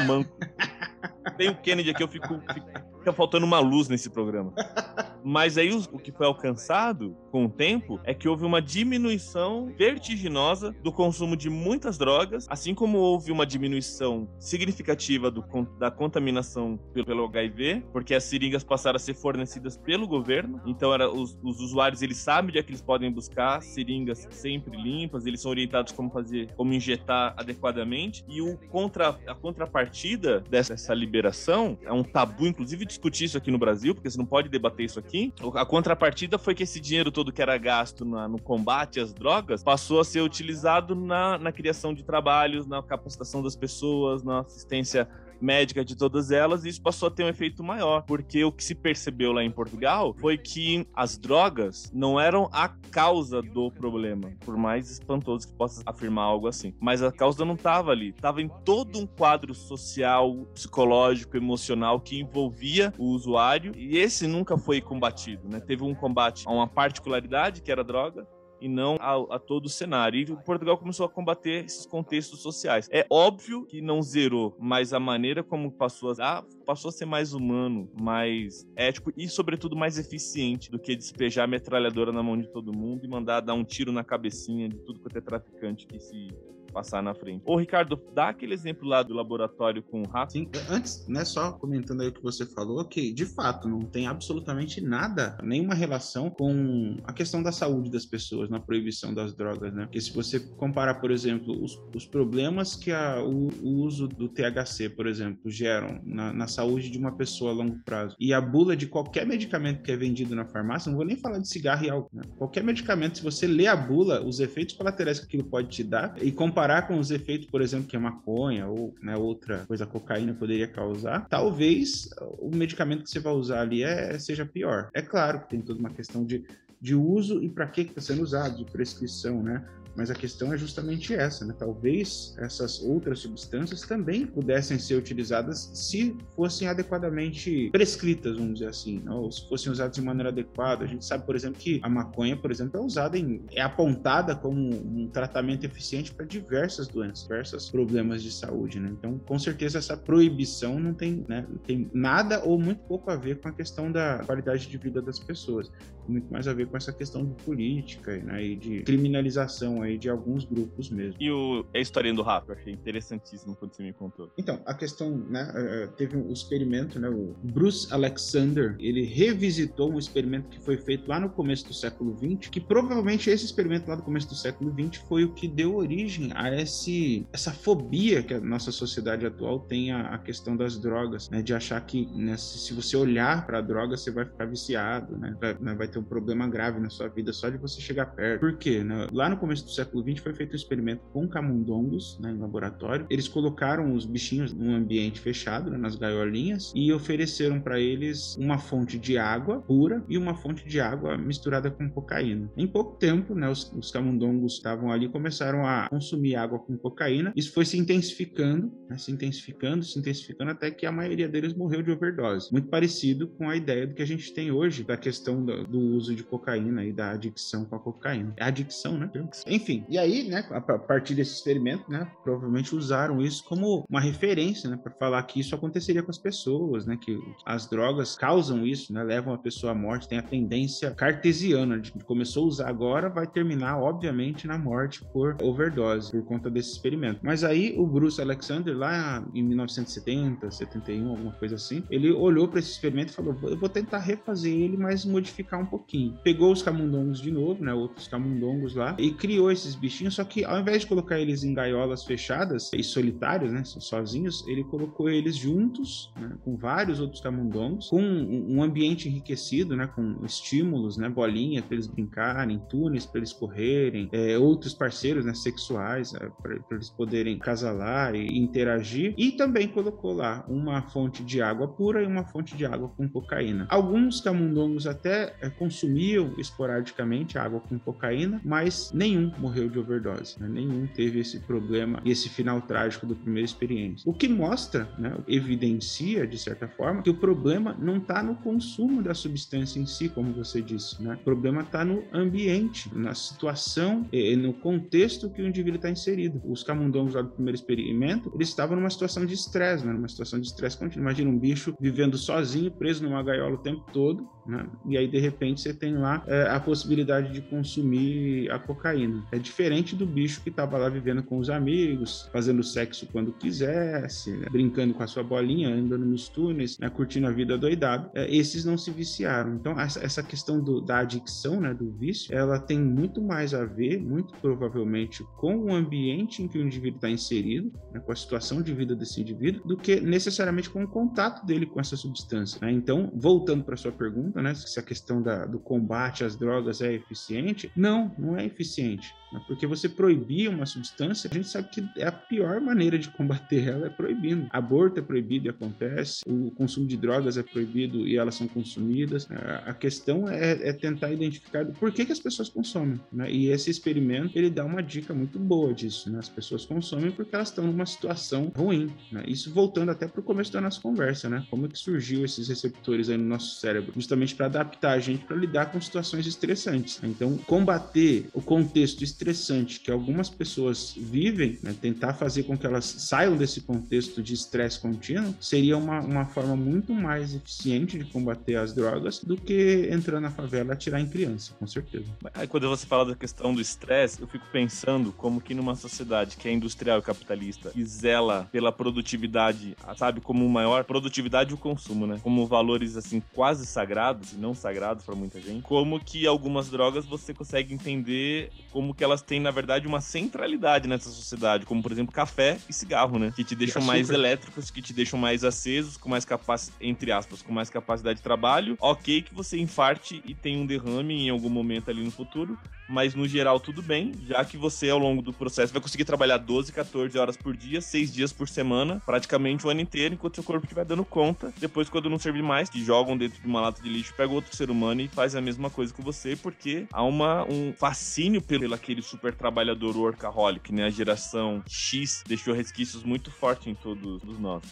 Tem 1.37 1.49
o 1.51 1.55
Kennedy 1.57 1.91
aqui, 1.91 2.03
eu 2.03 2.09
fico. 2.09 2.41
fico- 2.53 2.87
Fica 2.99 3.13
faltando 3.15 3.47
uma 3.47 3.61
luz 3.61 3.89
nesse 3.89 4.11
programa. 4.11 4.53
Mas 5.29 5.59
aí 5.59 5.73
o 5.73 5.99
que 5.99 6.13
foi 6.13 6.25
alcançado 6.25 7.17
com 7.33 7.47
o 7.47 7.49
tempo 7.49 7.99
é 8.05 8.15
que 8.15 8.29
houve 8.29 8.45
uma 8.45 8.63
diminuição 8.63 9.75
vertiginosa 9.77 10.71
do 10.85 10.93
consumo 10.93 11.37
de 11.37 11.51
muitas 11.51 11.99
drogas, 11.99 12.47
assim 12.49 12.73
como 12.73 12.99
houve 12.99 13.33
uma 13.33 13.45
diminuição 13.45 14.29
significativa 14.39 15.29
do 15.29 15.45
da 15.81 15.91
contaminação 15.91 16.79
pelo, 16.95 17.07
pelo 17.07 17.25
HIV, 17.25 17.83
porque 17.93 18.15
as 18.15 18.23
seringas 18.23 18.63
passaram 18.63 18.97
a 18.97 19.01
ser 19.01 19.15
fornecidas 19.15 19.77
pelo 19.77 20.07
governo. 20.07 20.61
Então 20.65 20.95
era, 20.95 21.11
os, 21.11 21.37
os 21.43 21.59
usuários 21.59 22.03
eles 22.03 22.19
sabem 22.19 22.51
onde 22.51 22.59
é 22.61 22.63
que 22.63 22.71
eles 22.71 22.81
podem 22.81 23.11
buscar 23.11 23.61
seringas 23.63 24.29
sempre 24.31 24.81
limpas, 24.81 25.27
eles 25.27 25.41
são 25.41 25.51
orientados 25.51 25.93
como 25.93 26.09
fazer, 26.09 26.53
como 26.55 26.73
injetar 26.73 27.35
adequadamente. 27.37 28.25
E 28.29 28.41
o 28.41 28.57
contra, 28.69 29.19
a 29.27 29.35
contrapartida 29.35 30.39
dessa, 30.49 30.75
dessa 30.75 30.95
liberação 30.95 31.77
é 31.83 31.93
um 31.93 32.05
tabu, 32.05 32.47
inclusive 32.47 32.85
discutir 32.85 33.25
isso 33.25 33.37
aqui 33.37 33.51
no 33.51 33.59
Brasil, 33.59 33.93
porque 33.93 34.09
você 34.09 34.19
não 34.19 34.25
pode 34.25 34.49
debater 34.49 34.87
isso 34.87 35.01
aqui. 35.01 35.16
O- 35.43 35.57
A 35.57 35.65
contrapartida 35.67 36.39
foi 36.39 36.55
que 36.55 36.63
esse 36.63 36.79
dinheiro 36.81 37.11
todo 37.11 37.33
que 37.33 37.41
era 37.43 37.57
gasto 37.59 38.05
na- 38.05 38.27
no 38.29 38.41
combate 38.41 39.01
às 39.01 39.13
drogas 39.13 39.63
passou 39.63 40.01
a 40.01 40.05
ser 40.05 40.21
utilizado 40.21 40.95
na, 40.95 41.39
na 41.39 41.53
criação 41.53 41.93
de 41.95 42.03
trabalhos, 42.03 42.67
na 42.67 42.83
capacitação 42.83 43.43
das 43.43 43.55
pessoas, 43.57 44.23
na 44.23 44.41
assistência 44.41 45.09
médica 45.41 45.85
de 45.85 45.97
todas 45.97 46.31
elas 46.31 46.65
e 46.65 46.69
isso 46.69 46.83
passou 46.83 47.09
a 47.09 47.11
ter 47.11 47.25
um 47.25 47.29
efeito 47.29 47.63
maior, 47.63 48.03
porque 48.03 48.45
o 48.45 48.53
que 48.53 48.63
se 48.63 48.75
percebeu 48.75 49.33
lá 49.33 49.43
em 49.43 49.51
Portugal 49.51 50.15
foi 50.19 50.37
que 50.37 50.87
as 50.95 51.19
drogas 51.19 51.91
não 51.93 52.21
eram 52.21 52.49
a 52.53 52.69
causa 52.69 53.43
do 53.43 53.71
problema, 53.71 54.33
por 54.45 54.57
mais 54.57 54.91
espantoso 54.91 55.49
que 55.49 55.55
possa 55.55 55.83
afirmar 55.85 56.25
algo 56.25 56.49
assim, 56.49 56.75
mas 56.81 57.03
a 57.03 57.13
causa 57.13 57.45
não 57.45 57.55
estava 57.55 57.91
ali, 57.91 58.11
estava 58.11 58.41
em 58.41 58.49
todo 58.65 58.99
um 58.99 59.07
quadro 59.07 59.55
social, 59.55 60.47
psicológico, 60.55 61.37
emocional 61.37 62.01
que 62.01 62.21
envolvia 62.21 62.93
o 62.99 63.07
usuário 63.07 63.73
e 63.77 63.99
esse 63.99 64.27
nunca 64.27 64.57
foi 64.57 64.81
combatido, 64.81 65.49
né? 65.49 65.61
Teve 65.61 65.85
um 65.85 65.95
combate 65.95 66.45
a 66.47 66.51
uma 66.51 66.67
particularidade 66.67 67.63
que 67.63 67.71
era 67.71 67.85
droga, 67.85 68.27
e 68.61 68.69
não 68.69 68.97
a, 69.01 69.37
a, 69.37 69.39
todo 69.39 69.67
o 69.67 69.69
cenário. 69.69 70.19
E 70.19 70.45
Portugal 70.45 70.79
começou 70.79 71.07
a 71.07 71.09
combater 71.09 71.65
esses 71.65 71.87
contextos 71.87 72.41
sociais. 72.41 72.89
É 72.91 73.07
óbvio 73.11 73.65
que 73.67 73.81
não 73.81 74.03
zerou, 74.03 74.57
mas 74.59 74.93
a 74.93 75.01
maneira 75.01 75.43
como 75.43 75.71
passou 75.71 76.15
a, 76.19 76.45
passou 76.65 76.89
a 76.89 76.93
ser 76.93 77.07
mais 77.07 77.33
humano, 77.33 77.91
mais 78.01 78.67
ético 78.77 79.13
e, 79.17 79.29
sobretudo, 79.29 79.77
mais 79.77 79.99
eficiente 79.99 80.71
do 80.71 80.79
que 80.79 80.97
despejar 80.97 81.45
a 81.45 81.49
metralhadora 81.49 82.13
na 82.13 82.23
mão 82.23 82.39
de 82.39 82.49
todo 82.49 82.73
mundo 82.73 83.05
e 83.05 83.09
mandar 83.09 83.41
dar 83.41 83.55
um 83.55 83.65
tiro 83.65 83.93
na 83.93 84.05
cabecinha 84.05 84.69
de 84.69 84.79
tudo 84.79 85.01
quanto 85.01 85.19
é 85.19 85.21
traficante 85.21 85.87
que 85.87 85.99
se 85.99 86.29
passar 86.73 87.03
na 87.03 87.15
frente. 87.15 87.43
Ô, 87.45 87.57
Ricardo, 87.57 88.01
dá 88.15 88.29
aquele 88.29 88.55
exemplo 88.55 88.89
lá 88.89 89.03
do 89.03 89.15
laboratório 89.15 89.83
com 89.83 90.03
o 90.03 90.07
rato. 90.07 90.33
Sim, 90.33 90.49
antes, 90.69 91.07
né, 91.09 91.25
só 91.25 91.53
comentando 91.53 92.03
aí 92.03 92.09
o 92.09 92.13
que 92.13 92.23
você 92.23 92.45
falou, 92.47 92.85
que 92.85 93.13
de 93.13 93.25
fato 93.25 93.69
não 93.69 93.81
tem 93.81 94.07
absolutamente 94.07 94.81
nada, 94.81 95.37
nenhuma 95.43 95.75
relação 95.75 96.31
com 96.31 96.97
a 97.05 97.13
questão 97.13 97.43
da 97.43 97.53
saúde 97.53 97.91
das 97.91 98.05
pessoas 98.05 98.51
na 98.51 98.61
proibição 98.61 99.15
das 99.15 99.35
drogas, 99.35 99.73
né? 99.73 99.85
Porque 99.85 100.01
se 100.01 100.13
você 100.13 100.41
comparar, 100.41 100.95
por 100.95 101.11
exemplo, 101.11 101.63
os, 101.63 101.81
os 101.95 102.07
problemas 102.07 102.75
que 102.75 102.93
a, 102.93 103.23
o, 103.23 103.49
o, 103.63 103.85
uso 103.85 104.09
do 104.09 104.29
THC, 104.29 104.91
por 104.91 105.07
exemplo, 105.07 105.51
geram 105.51 106.01
na, 106.05 106.33
na, 106.33 106.47
saúde 106.47 106.91
de 106.91 106.99
uma 106.99 107.13
pessoa 107.13 107.51
a 107.51 107.55
longo 107.55 107.79
prazo 107.85 108.17
e 108.19 108.33
a 108.33 108.41
bula 108.41 108.77
de 108.77 108.87
qualquer 108.87 109.27
medicamento 109.27 109.83
que 109.83 109.93
é 109.93 109.97
vendido 109.97 110.35
na 110.35 110.45
farmácia, 110.45 110.91
não 110.91 110.97
vou 110.97 111.07
nem 111.07 111.17
falar 111.17 111.39
de 111.39 111.49
cigarro 111.49 111.85
e 111.85 111.91
álcool, 111.91 112.17
né? 112.17 112.23
Qualquer 112.37 112.63
medicamento, 112.63 113.19
se 113.19 113.25
você 113.25 113.47
lê 113.47 113.67
a 113.67 113.77
bula, 113.77 114.25
os 114.25 114.41
efeitos 114.41 114.75
colaterais 114.75 115.19
que 115.19 115.27
aquilo 115.27 115.45
pode 115.45 115.69
te 115.69 115.85
dar 115.85 116.15
e 116.21 116.33
comparar 116.33 116.66
comparar 116.67 116.83
com 116.89 116.99
os 116.99 117.11
efeitos, 117.11 117.49
por 117.49 117.63
exemplo, 117.63 117.87
que 117.87 117.97
a 117.97 118.01
maconha 118.01 118.67
ou 118.67 118.93
né, 119.01 119.17
outra 119.17 119.65
coisa, 119.67 119.85
a 119.85 119.87
cocaína 119.87 120.35
poderia 120.35 120.67
causar, 120.67 121.27
talvez 121.29 122.11
o 122.39 122.51
medicamento 122.55 123.05
que 123.05 123.11
você 123.11 123.21
vai 123.21 123.33
usar 123.33 123.61
ali 123.61 123.85
é, 123.85 124.19
seja 124.19 124.45
pior. 124.45 124.91
É 124.93 125.01
claro 125.01 125.41
que 125.41 125.51
tem 125.51 125.61
toda 125.61 125.79
uma 125.79 125.91
questão 125.91 126.25
de, 126.25 126.45
de 126.81 126.95
uso 126.95 127.43
e 127.43 127.49
para 127.49 127.69
que 127.69 127.83
está 127.83 128.01
sendo 128.01 128.23
usado, 128.23 128.57
de 128.57 128.65
prescrição, 128.65 129.43
né? 129.43 129.65
Mas 129.97 130.11
a 130.11 130.15
questão 130.15 130.53
é 130.53 130.59
justamente 130.59 131.15
essa, 131.15 131.45
né? 131.45 131.55
Talvez 131.59 132.35
essas 132.39 132.83
outras 132.83 133.21
substâncias 133.21 133.83
também 133.83 134.27
pudessem 134.27 134.79
ser 134.79 134.95
utilizadas 134.95 135.71
se 135.73 136.17
fossem 136.35 136.69
adequadamente 136.69 137.71
prescritas, 137.71 138.37
vamos 138.37 138.55
dizer 138.55 138.69
assim, 138.69 139.01
né? 139.01 139.13
ou 139.13 139.31
se 139.31 139.49
fossem 139.49 139.73
usadas 139.73 139.97
de 139.97 140.03
maneira 140.03 140.29
adequada. 140.29 140.85
A 140.85 140.89
gente 140.89 141.05
sabe, 141.05 141.25
por 141.25 141.35
exemplo, 141.35 141.59
que 141.59 141.81
a 141.83 141.89
maconha, 141.89 142.37
por 142.37 142.51
exemplo, 142.51 142.79
é 142.79 142.85
usada 142.85 143.19
em, 143.19 143.43
é 143.53 143.63
apontada 143.63 144.37
como 144.37 144.71
um 144.71 145.09
tratamento 145.09 145.65
eficiente 145.65 146.13
para 146.13 146.27
diversas 146.27 146.89
doenças, 146.89 147.23
diversos 147.23 147.71
problemas 147.71 148.23
de 148.23 148.31
saúde, 148.31 148.79
né? 148.79 148.91
Então, 148.91 149.19
com 149.19 149.39
certeza 149.39 149.79
essa 149.79 149.97
proibição 149.97 150.79
não 150.79 150.93
tem, 150.93 151.25
né, 151.29 151.47
tem 151.67 151.91
nada 151.93 152.43
ou 152.45 152.59
muito 152.59 152.83
pouco 152.83 153.11
a 153.11 153.17
ver 153.17 153.39
com 153.41 153.49
a 153.49 153.53
questão 153.53 153.91
da 153.91 154.19
qualidade 154.25 154.67
de 154.69 154.77
vida 154.77 155.01
das 155.01 155.19
pessoas, 155.19 155.71
muito 156.09 156.31
mais 156.33 156.47
a 156.47 156.53
ver 156.53 156.67
com 156.67 156.77
essa 156.77 156.93
questão 156.93 157.25
de 157.25 157.33
política 157.43 158.17
né, 158.19 158.45
e 158.45 158.57
de 158.57 158.83
criminalização 158.83 159.83
aí 159.87 159.99
de 159.99 160.09
alguns 160.09 160.45
grupos 160.45 160.91
mesmo. 160.91 161.17
E 161.21 161.31
o, 161.31 161.65
a 161.75 161.79
historinha 161.79 162.15
do 162.15 162.23
Rafa, 162.23 162.53
eu 162.53 162.59
achei 162.59 162.73
interessantíssimo 162.73 163.57
quando 163.57 163.75
você 163.75 163.83
me 163.83 163.93
contou. 163.93 164.31
Então, 164.39 164.61
a 164.67 164.75
questão, 164.75 165.17
né, 165.17 165.51
é, 165.55 165.85
é, 165.85 165.87
teve 165.89 166.17
um 166.17 166.31
experimento, 166.33 166.99
né, 166.99 167.09
o 167.09 167.35
Bruce 167.43 167.93
Alexander, 167.93 168.77
ele 168.79 169.05
revisitou 169.05 169.93
um 169.93 169.99
experimento 169.99 170.49
que 170.49 170.61
foi 170.61 170.77
feito 170.77 171.09
lá 171.09 171.19
no 171.21 171.31
começo 171.31 171.67
do 171.67 171.75
século 171.75 172.17
XX, 172.17 172.49
que 172.51 172.61
provavelmente 172.61 173.31
esse 173.31 173.45
experimento 173.45 173.89
lá 173.89 173.97
do 173.97 174.03
começo 174.03 174.29
do 174.29 174.35
século 174.35 174.73
XX 174.73 175.03
foi 175.09 175.25
o 175.25 175.33
que 175.33 175.49
deu 175.49 175.77
origem 175.77 176.31
a 176.35 176.55
esse, 176.55 177.27
essa 177.33 177.53
fobia 177.53 178.23
que 178.23 178.35
a 178.35 178.41
nossa 178.41 178.73
sociedade 178.73 179.27
atual 179.27 179.61
tem 179.61 179.93
a, 179.93 180.15
a 180.15 180.19
questão 180.19 180.57
das 180.57 180.79
drogas, 180.79 181.31
né, 181.31 181.43
de 181.43 181.55
achar 181.55 181.81
que 181.81 182.07
né, 182.15 182.37
se, 182.37 182.59
se, 182.59 182.75
você 182.75 182.97
olhar 182.97 183.47
para 183.47 183.59
a 183.59 183.61
droga, 183.63 183.97
você 183.97 184.11
vai 184.11 184.25
ficar 184.25 184.47
viciado, 184.47 185.17
né, 185.17 185.37
vai, 185.41 185.57
né, 185.61 185.75
vai 185.75 185.89
ter 185.89 185.99
um 185.99 186.05
problema 186.05 186.49
grave 186.49 186.81
na 186.81 186.91
sua 186.91 187.09
vida 187.09 187.33
só 187.33 187.49
de 187.49 187.57
você 187.57 187.81
chegar 187.81 188.07
perto. 188.07 188.41
Por 188.41 188.57
quê? 188.57 188.83
Né? 188.83 189.07
Lá 189.13 189.29
no 189.29 189.37
começo 189.37 189.65
do 189.65 189.71
século 189.77 190.03
XX 190.03 190.23
foi 190.23 190.35
feito 190.35 190.53
um 190.53 190.57
experimento 190.57 191.03
com 191.13 191.29
camundongos 191.29 192.19
né, 192.21 192.31
em 192.31 192.39
laboratório. 192.39 193.07
Eles 193.11 193.29
colocaram 193.29 193.95
os 193.95 194.07
bichinhos 194.07 194.53
num 194.53 194.75
ambiente 194.75 195.21
fechado, 195.21 195.71
né, 195.71 195.79
nas 195.79 195.97
gaiolinhas, 195.97 196.73
e 196.75 196.93
ofereceram 196.93 197.61
para 197.61 197.79
eles 197.81 198.37
uma 198.37 198.59
fonte 198.59 198.99
de 198.99 199.19
água 199.19 199.61
pura 199.61 200.05
e 200.09 200.17
uma 200.17 200.35
fonte 200.35 200.67
de 200.67 200.81
água 200.81 201.17
misturada 201.17 201.71
com 201.71 201.89
cocaína. 201.89 202.51
Em 202.57 202.67
pouco 202.67 202.97
tempo, 202.97 203.35
né, 203.35 203.49
os, 203.49 203.73
os 203.73 203.91
camundongos 203.91 204.55
estavam 204.55 204.91
ali 204.91 205.09
começaram 205.09 205.67
a 205.67 205.89
consumir 205.89 206.37
água 206.37 206.59
com 206.59 206.77
cocaína. 206.77 207.33
Isso 207.37 207.53
foi 207.53 207.65
se 207.65 207.79
intensificando, 207.79 208.73
né, 208.89 208.97
se 208.99 209.11
intensificando, 209.13 209.85
se 209.85 209.99
intensificando 209.99 210.51
até 210.51 210.71
que 210.71 210.87
a 210.87 210.93
maioria 210.93 211.29
deles 211.29 211.55
morreu 211.55 211.83
de 211.83 211.91
overdose. 211.91 212.51
Muito 212.51 212.69
parecido 212.69 213.29
com 213.29 213.49
a 213.49 213.57
ideia 213.57 213.87
do 213.87 213.95
que 213.95 214.03
a 214.03 214.07
gente 214.07 214.33
tem 214.33 214.51
hoje 214.51 214.85
da 214.85 214.97
questão 214.97 215.45
do, 215.45 215.65
do 215.65 215.79
uso 215.79 216.15
de 216.15 216.23
cocaína 216.23 216.85
e 216.85 216.93
da 216.93 217.11
adicção 217.11 217.65
com 217.65 217.77
a 217.77 217.79
cocaína. 217.79 218.35
É 218.37 218.45
adicção, 218.45 218.99
né? 218.99 219.11
Enfim, 219.47 219.66
e 219.89 219.99
aí, 219.99 220.29
né, 220.29 220.47
a 220.51 220.61
partir 220.61 221.15
desse 221.15 221.35
experimento, 221.35 221.91
né, 221.91 222.11
provavelmente 222.23 222.75
usaram 222.75 223.21
isso 223.21 223.45
como 223.45 223.85
uma 223.89 224.01
referência, 224.01 224.69
né, 224.71 224.77
para 224.77 224.93
falar 224.93 225.23
que 225.25 225.41
isso 225.41 225.55
aconteceria 225.55 226.03
com 226.03 226.11
as 226.11 226.19
pessoas, 226.19 226.87
né, 226.87 226.97
que 227.01 227.19
as 227.45 227.69
drogas 227.69 228.17
causam 228.17 228.67
isso, 228.67 228.93
né, 228.93 229.03
levam 229.03 229.35
a 229.35 229.39
pessoa 229.39 229.73
à 229.73 229.75
morte, 229.75 230.09
tem 230.09 230.19
a 230.19 230.23
tendência 230.23 230.91
cartesiana 230.91 231.79
de 231.79 231.93
que 231.93 232.05
começou 232.05 232.45
a 232.45 232.47
usar 232.49 232.69
agora, 232.69 233.09
vai 233.09 233.27
terminar, 233.27 233.79
obviamente, 233.79 234.47
na 234.47 234.59
morte 234.59 235.05
por 235.13 235.37
overdose, 235.43 236.11
por 236.11 236.25
conta 236.25 236.51
desse 236.51 236.73
experimento. 236.73 237.21
Mas 237.23 237.45
aí 237.45 237.75
o 237.77 237.87
Bruce 237.87 238.21
Alexander, 238.21 238.77
lá 238.77 239.25
em 239.35 239.43
1970, 239.43 240.51
71, 240.51 241.11
alguma 241.11 241.33
coisa 241.33 241.57
assim, 241.57 241.83
ele 241.91 242.13
olhou 242.13 242.49
para 242.49 242.59
esse 242.59 242.71
experimento 242.71 243.13
e 243.13 243.15
falou: 243.15 243.37
eu 243.43 243.57
vou 243.57 243.69
tentar 243.69 243.99
refazer 243.99 244.53
ele, 244.53 244.77
mas 244.77 245.05
modificar 245.05 245.61
um 245.61 245.67
pouquinho. 245.67 246.19
Pegou 246.23 246.53
os 246.53 246.63
camundongos 246.63 247.21
de 247.21 247.31
novo, 247.31 247.65
né, 247.65 247.73
outros 247.73 248.09
camundongos 248.09 248.75
lá, 248.75 248.97
e 248.99 249.13
criou 249.13 249.46
esses 249.51 249.75
bichinhos, 249.75 250.15
só 250.15 250.25
que 250.25 250.45
ao 250.45 250.61
invés 250.61 250.83
de 250.83 250.87
colocar 250.87 251.19
eles 251.19 251.45
em 251.45 251.55
gaiolas 251.55 252.05
fechadas 252.05 252.71
e 252.73 252.83
solitários, 252.83 253.53
né, 253.53 253.63
sozinhos, 253.65 254.47
ele 254.47 254.65
colocou 254.65 255.09
eles 255.09 255.37
juntos, 255.37 256.13
né, 256.19 256.37
com 256.45 256.57
vários 256.57 257.01
outros 257.01 257.21
camundongos, 257.21 257.89
com 257.89 258.03
um 258.03 258.63
ambiente 258.63 259.09
enriquecido, 259.09 259.77
né, 259.77 259.87
com 259.87 260.25
estímulos, 260.25 260.97
né, 260.97 261.09
bolinha 261.09 261.63
para 261.63 261.75
eles 261.75 261.87
brincarem, 261.87 262.59
túneis 262.69 263.07
para 263.07 263.19
eles 263.19 263.33
correrem, 263.33 264.09
é, 264.13 264.39
outros 264.39 264.75
parceiros, 264.75 265.25
né, 265.25 265.35
sexuais 265.35 266.15
é, 266.15 266.29
para 266.43 266.59
eles 266.73 266.91
poderem 266.91 267.39
casalar 267.39 268.15
e 268.15 268.39
interagir, 268.39 269.15
e 269.17 269.33
também 269.33 269.69
colocou 269.69 270.13
lá 270.13 270.45
uma 270.49 270.83
fonte 270.83 271.23
de 271.25 271.41
água 271.43 271.69
pura 271.69 272.03
e 272.03 272.07
uma 272.07 272.25
fonte 272.25 272.57
de 272.57 272.65
água 272.65 272.89
com 272.97 273.09
cocaína. 273.09 273.67
Alguns 273.69 274.21
camundongos 274.21 274.87
até 274.87 275.35
é, 275.41 275.51
consumiam 275.51 276.35
esporadicamente 276.39 277.39
água 277.39 277.61
com 277.61 277.79
cocaína, 277.79 278.41
mas 278.45 278.93
nenhum 278.93 279.31
morreu 279.41 279.69
de 279.69 279.79
overdose, 279.79 280.41
né? 280.41 280.49
nenhum 280.49 280.87
teve 280.87 281.21
esse 281.21 281.41
problema 281.41 282.01
e 282.05 282.11
esse 282.11 282.29
final 282.29 282.61
trágico 282.61 283.07
do 283.07 283.15
primeira 283.15 283.45
experiência. 283.45 284.09
O 284.09 284.15
que 284.15 284.29
mostra, 284.29 284.89
né, 284.99 285.17
evidencia 285.27 286.27
de 286.27 286.39
certa 286.39 286.69
forma, 286.69 287.03
que 287.03 287.11
o 287.11 287.15
problema 287.15 287.77
não 287.79 287.99
está 287.99 288.23
no 288.23 288.37
consumo 288.37 289.03
da 289.03 289.15
substância 289.15 289.79
em 289.79 289.87
si, 289.87 290.09
como 290.09 290.33
você 290.33 290.61
disse, 290.63 291.03
né? 291.03 291.15
O 291.21 291.25
problema 291.25 291.63
está 291.63 291.85
no 291.85 292.05
ambiente, 292.13 292.91
na 292.95 293.15
situação 293.15 294.07
e 294.13 294.37
no 294.37 294.53
contexto 294.53 295.31
que 295.31 295.43
o 295.43 295.47
indivíduo 295.47 295.77
está 295.77 295.91
inserido. 295.91 296.41
Os 296.45 296.63
camundongos 296.63 297.15
lá 297.15 297.23
do 297.23 297.31
primeiro 297.31 297.57
experimento, 297.57 298.31
eles 298.35 298.49
estavam 298.49 298.77
numa 298.77 298.91
situação 298.91 299.25
de 299.25 299.35
estresse, 299.35 299.87
né? 299.87 299.93
numa 299.93 300.09
situação 300.09 300.41
de 300.41 300.47
estresse 300.47 300.79
contínuo. 300.79 301.05
Imagina 301.05 301.31
um 301.31 301.39
bicho 301.39 301.75
vivendo 301.81 302.17
sozinho, 302.17 302.71
preso 302.71 303.03
numa 303.03 303.23
gaiola 303.23 303.55
o 303.55 303.59
tempo 303.59 303.85
todo, 303.93 304.29
né? 304.47 304.67
e 304.87 304.97
aí 304.97 305.09
de 305.09 305.19
repente 305.19 305.61
você 305.61 305.75
tem 305.75 305.97
lá 305.97 306.23
é, 306.27 306.49
a 306.49 306.61
possibilidade 306.61 307.33
de 307.33 307.41
consumir 307.41 308.51
a 308.51 308.59
cocaína. 308.59 309.25
É 309.33 309.39
diferente 309.39 309.95
do 309.95 310.07
bicho 310.07 310.43
que 310.43 310.51
estava 310.51 310.79
lá 310.79 310.89
vivendo 310.89 311.23
com 311.23 311.39
os 311.39 311.51
amigos, 311.51 312.29
fazendo 312.33 312.63
sexo 312.63 313.07
quando 313.13 313.33
quisesse, 313.33 314.31
né? 314.37 314.47
brincando 314.51 314.95
com 314.95 315.03
a 315.03 315.07
sua 315.07 315.23
bolinha, 315.23 315.75
andando 315.75 316.05
nos 316.05 316.29
túneis, 316.29 316.79
né? 316.79 316.89
curtindo 316.89 317.27
a 317.27 317.31
vida 317.31 317.59
doidado. 317.59 318.11
É, 318.15 318.35
esses 318.35 318.65
não 318.65 318.77
se 318.79 318.91
viciaram. 318.91 319.55
Então, 319.55 319.79
essa, 319.79 320.23
questão 320.23 320.61
do, 320.61 320.81
da 320.81 320.99
adicção, 320.99 321.61
né? 321.61 321.75
do 321.75 321.91
vício, 321.93 322.35
ela 322.35 322.59
tem 322.59 322.79
muito 322.79 323.21
mais 323.21 323.55
a 323.55 323.65
ver, 323.65 324.01
muito 324.01 324.35
provavelmente, 324.41 325.25
com 325.37 325.57
o 325.57 325.75
ambiente 325.75 326.43
em 326.43 326.49
que 326.49 326.59
o 326.59 326.63
indivíduo 326.63 326.97
está 326.97 327.11
inserido, 327.11 327.73
né? 327.93 328.01
com 328.01 328.13
a 328.13 328.17
situação 328.17 328.63
de 328.63 328.73
vida 328.75 328.95
desse 328.95 329.21
indivíduo, 329.21 329.63
do 329.67 329.77
que 329.77 330.01
necessariamente 330.01 330.71
com 330.71 330.83
o 330.83 330.89
contato 330.89 331.45
dele 331.45 331.67
com 331.67 331.81
essa 331.81 331.97
substância. 331.97 332.59
Né? 332.61 332.73
Então, 332.73 333.11
voltando 333.15 333.65
para 333.65 333.77
sua 333.77 333.93
pergunta, 333.93 334.36
né? 334.43 334.55
se 334.55 334.79
a 334.79 334.83
questão 334.83 335.23
da, 335.23 335.47
do 335.47 335.59
combate 335.59 336.25
às 336.25 336.37
drogas 336.37 336.81
é 336.81 336.93
eficiente, 336.93 337.71
não, 337.77 338.15
não 338.19 338.37
é 338.37 338.45
eficiente. 338.45 339.15
né? 339.33 339.41
Porque 339.47 339.67
você 339.67 339.89
proibir 339.89 340.49
uma 340.49 340.67
substância, 340.67 341.29
a 341.31 341.35
gente 341.35 341.49
sabe 341.49 341.69
que 341.69 341.85
é 341.97 342.07
a 342.07 342.13
pior 342.13 342.61
maneira 342.61 342.99
de 342.99 343.09
combater 343.11 343.69
ela 343.69 343.87
é 343.87 343.91
proibindo. 343.91 344.47
Aborto 344.51 345.01
é 345.01 345.03
proibido 345.03 345.47
e 345.47 345.51
acontece, 345.51 346.23
o 346.27 346.51
consumo 346.53 346.87
de 346.87 346.97
drogas 346.97 347.37
é 347.37 347.43
proibido 347.43 348.07
e 348.07 348.17
elas 348.17 348.35
são 348.35 348.49
consumidas. 348.49 349.29
A 349.65 349.75
questão 349.75 350.29
é, 350.29 350.69
é 350.69 350.73
tentar 350.73 351.13
identificar 351.13 351.65
por 351.67 351.93
que, 351.93 352.05
que 352.05 352.13
as 352.13 352.21
pessoas 352.21 352.49
consomem. 352.49 353.01
Né? 353.13 353.31
E 353.31 353.49
esse 353.49 353.71
experimento 353.71 354.39
ele 354.39 354.51
dá 354.51 354.65
uma 354.65 354.83
dica 354.83 355.15
muito 355.15 355.39
boa 355.39 355.73
disso. 355.73 356.11
Né? 356.11 356.19
As 356.19 356.29
pessoas 356.29 356.65
consomem 356.65 357.11
porque 357.11 357.35
elas 357.35 357.49
estão 357.49 357.67
numa 357.67 357.87
situação 357.87 358.53
ruim. 358.57 358.91
Né? 359.11 359.25
Isso 359.27 359.53
voltando 359.53 359.91
até 359.91 360.07
para 360.07 360.21
o 360.21 360.23
começo 360.25 360.53
da 360.53 360.61
nossa 360.61 360.81
conversa, 360.81 361.29
né? 361.29 361.47
Como 361.51 361.67
é 361.67 361.69
que 361.69 361.79
surgiu 361.79 362.25
esses 362.25 362.49
receptores 362.49 363.09
aí 363.09 363.17
no 363.17 363.25
nosso 363.25 363.61
cérebro? 363.61 363.93
Justamente 363.95 364.26
para 364.35 364.47
adaptar 364.47 364.93
a 364.93 364.99
gente 364.99 365.25
para 365.25 365.37
lidar 365.37 365.67
com 365.67 365.81
situações 365.81 366.27
estressantes. 366.27 367.01
Então, 367.03 367.37
combater 367.39 368.29
o 368.33 368.41
contexto 368.41 369.03
estressante 369.03 369.81
que 369.81 369.91
algumas 369.91 370.29
pessoas 370.29 370.95
vivem, 370.97 371.59
né, 371.63 371.75
tentar 371.81 372.15
fazer 372.15 372.45
com 372.45 372.57
que 372.57 372.67
elas 372.67 372.85
saiam 372.85 373.37
desse 373.37 373.61
contexto 373.61 374.23
de 374.23 374.35
estresse 374.35 374.81
contínuo, 374.81 375.35
seria 375.41 375.77
uma, 375.77 376.01
uma 376.01 376.25
forma 376.27 376.57
muito 376.57 376.93
mais 376.93 377.35
eficiente 377.35 377.99
de 377.99 378.05
combater 378.05 378.57
as 378.57 378.73
drogas 378.73 379.23
do 379.23 379.37
que 379.37 379.89
entrar 379.91 380.21
na 380.21 380.31
favela 380.31 380.71
e 380.71 380.73
atirar 380.73 381.01
em 381.01 381.09
criança, 381.09 381.53
com 381.59 381.67
certeza. 381.67 382.07
Aí 382.35 382.47
quando 382.47 382.69
você 382.69 382.87
fala 382.87 383.07
da 383.07 383.15
questão 383.15 383.55
do 383.55 383.61
estresse, 383.61 384.21
eu 384.21 384.27
fico 384.27 384.47
pensando 384.53 385.13
como 385.13 385.41
que 385.41 385.55
numa 385.55 385.75
sociedade 385.75 386.37
que 386.37 386.49
é 386.49 386.53
industrial 386.53 386.99
e 386.99 387.03
capitalista 387.03 387.73
e 387.75 387.85
zela 387.85 388.49
pela 388.53 388.73
produtividade, 388.73 389.77
sabe, 389.97 390.21
como 390.21 390.49
maior 390.49 390.85
produtividade 390.85 391.51
e 391.51 391.55
o 391.55 391.59
consumo, 391.59 392.07
né? 392.07 392.19
Como 392.23 392.47
valores 392.47 392.97
assim 392.97 393.23
quase 393.35 393.67
sagrados 393.67 394.16
e 394.33 394.37
não 394.37 394.55
sagrados 394.55 395.05
para 395.05 395.15
muita 395.15 395.41
gente, 395.41 395.63
como 395.63 395.99
que 395.99 396.27
algumas 396.27 396.71
drogas 396.71 397.05
você 397.05 397.35
consegue 397.35 397.75
entender 397.75 398.51
como 398.71 398.95
que 398.95 399.03
elas 399.03 399.23
têm, 399.23 399.41
na 399.41 399.51
verdade, 399.51 399.87
uma 399.87 400.01
centralidade 400.01 400.89
nessa 400.89 401.11
sociedade, 401.11 401.67
como 401.67 401.83
por 401.83 401.93
exemplo 401.93 402.13
café 402.13 402.59
e 402.69 402.73
cigarro, 402.73 403.19
né? 403.19 403.33
Que 403.35 403.45
te 403.45 403.55
deixam 403.55 403.83
mais 403.83 404.11
elétricos, 404.11 404.71
que 404.71 404.81
te 404.81 404.93
deixam 404.93 405.19
mais 405.19 405.45
acesos, 405.45 405.97
com 405.97 406.09
mais 406.09 406.25
capacidade, 406.25 406.79
entre 406.81 407.13
aspas, 407.13 407.43
com 407.43 407.53
mais 407.53 407.71
capacidade 407.71 408.19
de 408.19 408.23
trabalho. 408.23 408.77
Ok 408.81 409.23
que 409.23 409.35
você 409.35 409.59
infarte 409.59 410.23
e 410.25 410.35
tem 410.35 410.57
um 410.57 410.67
derrame 410.67 411.27
em 411.27 411.31
algum 411.31 411.49
momento 411.49 411.91
ali 411.91 412.03
no 412.03 412.11
futuro, 412.11 412.59
mas 412.89 413.15
no 413.15 413.27
geral 413.27 413.59
tudo 413.59 413.83
bem, 413.83 414.13
já 414.27 414.45
que 414.45 414.57
você 414.57 414.91
ao 414.91 414.99
longo 414.99 415.23
do 415.23 415.33
processo 415.33 415.73
vai 415.73 415.83
conseguir 415.83 416.05
trabalhar 416.05 416.39
12, 416.39 416.73
14 416.73 417.19
horas 417.19 417.37
por 417.37 417.57
dia, 417.57 417.81
6 417.81 418.13
dias 418.13 418.33
por 418.33 418.49
semana, 418.49 419.03
praticamente 419.05 419.67
o 419.67 419.71
ano 419.71 419.81
inteiro, 419.81 420.15
enquanto 420.15 420.37
seu 420.37 420.45
corpo 420.45 420.65
estiver 420.65 420.85
dando 420.85 421.05
conta. 421.05 421.53
Depois, 421.59 421.89
quando 421.89 422.11
não 422.11 422.19
servir 422.19 422.43
mais, 422.43 422.69
te 422.69 422.83
jogam 422.85 423.17
dentro 423.17 423.41
de 423.41 423.47
uma 423.47 423.61
lata 423.61 423.83
de 423.83 423.89
lixo, 423.89 424.15
pega 424.15 424.33
outro 424.33 424.55
ser 424.55 424.71
humano 424.71 425.01
e 425.01 425.09
faz 425.09 425.35
a 425.35 425.41
mesma 425.41 425.71
coisa 425.71 425.93
com 425.93 426.03
você, 426.03 426.37
porque 426.37 426.87
há 426.93 427.03
uma, 427.03 427.45
um 427.45 427.73
fascínio 427.73 428.41
pelo 428.41 428.67
aquele 428.75 429.03
super 429.03 429.35
trabalhador 429.35 429.97
workaholic, 429.97 430.73
né? 430.73 430.85
A 430.85 430.91
geração 430.91 431.63
X 431.69 432.25
deixou 432.27 432.55
resquícios 432.55 433.03
muito 433.03 433.31
fortes 433.31 433.67
em 433.67 433.75
todos, 433.75 434.21
todos 434.21 434.39
nós. 434.39 434.63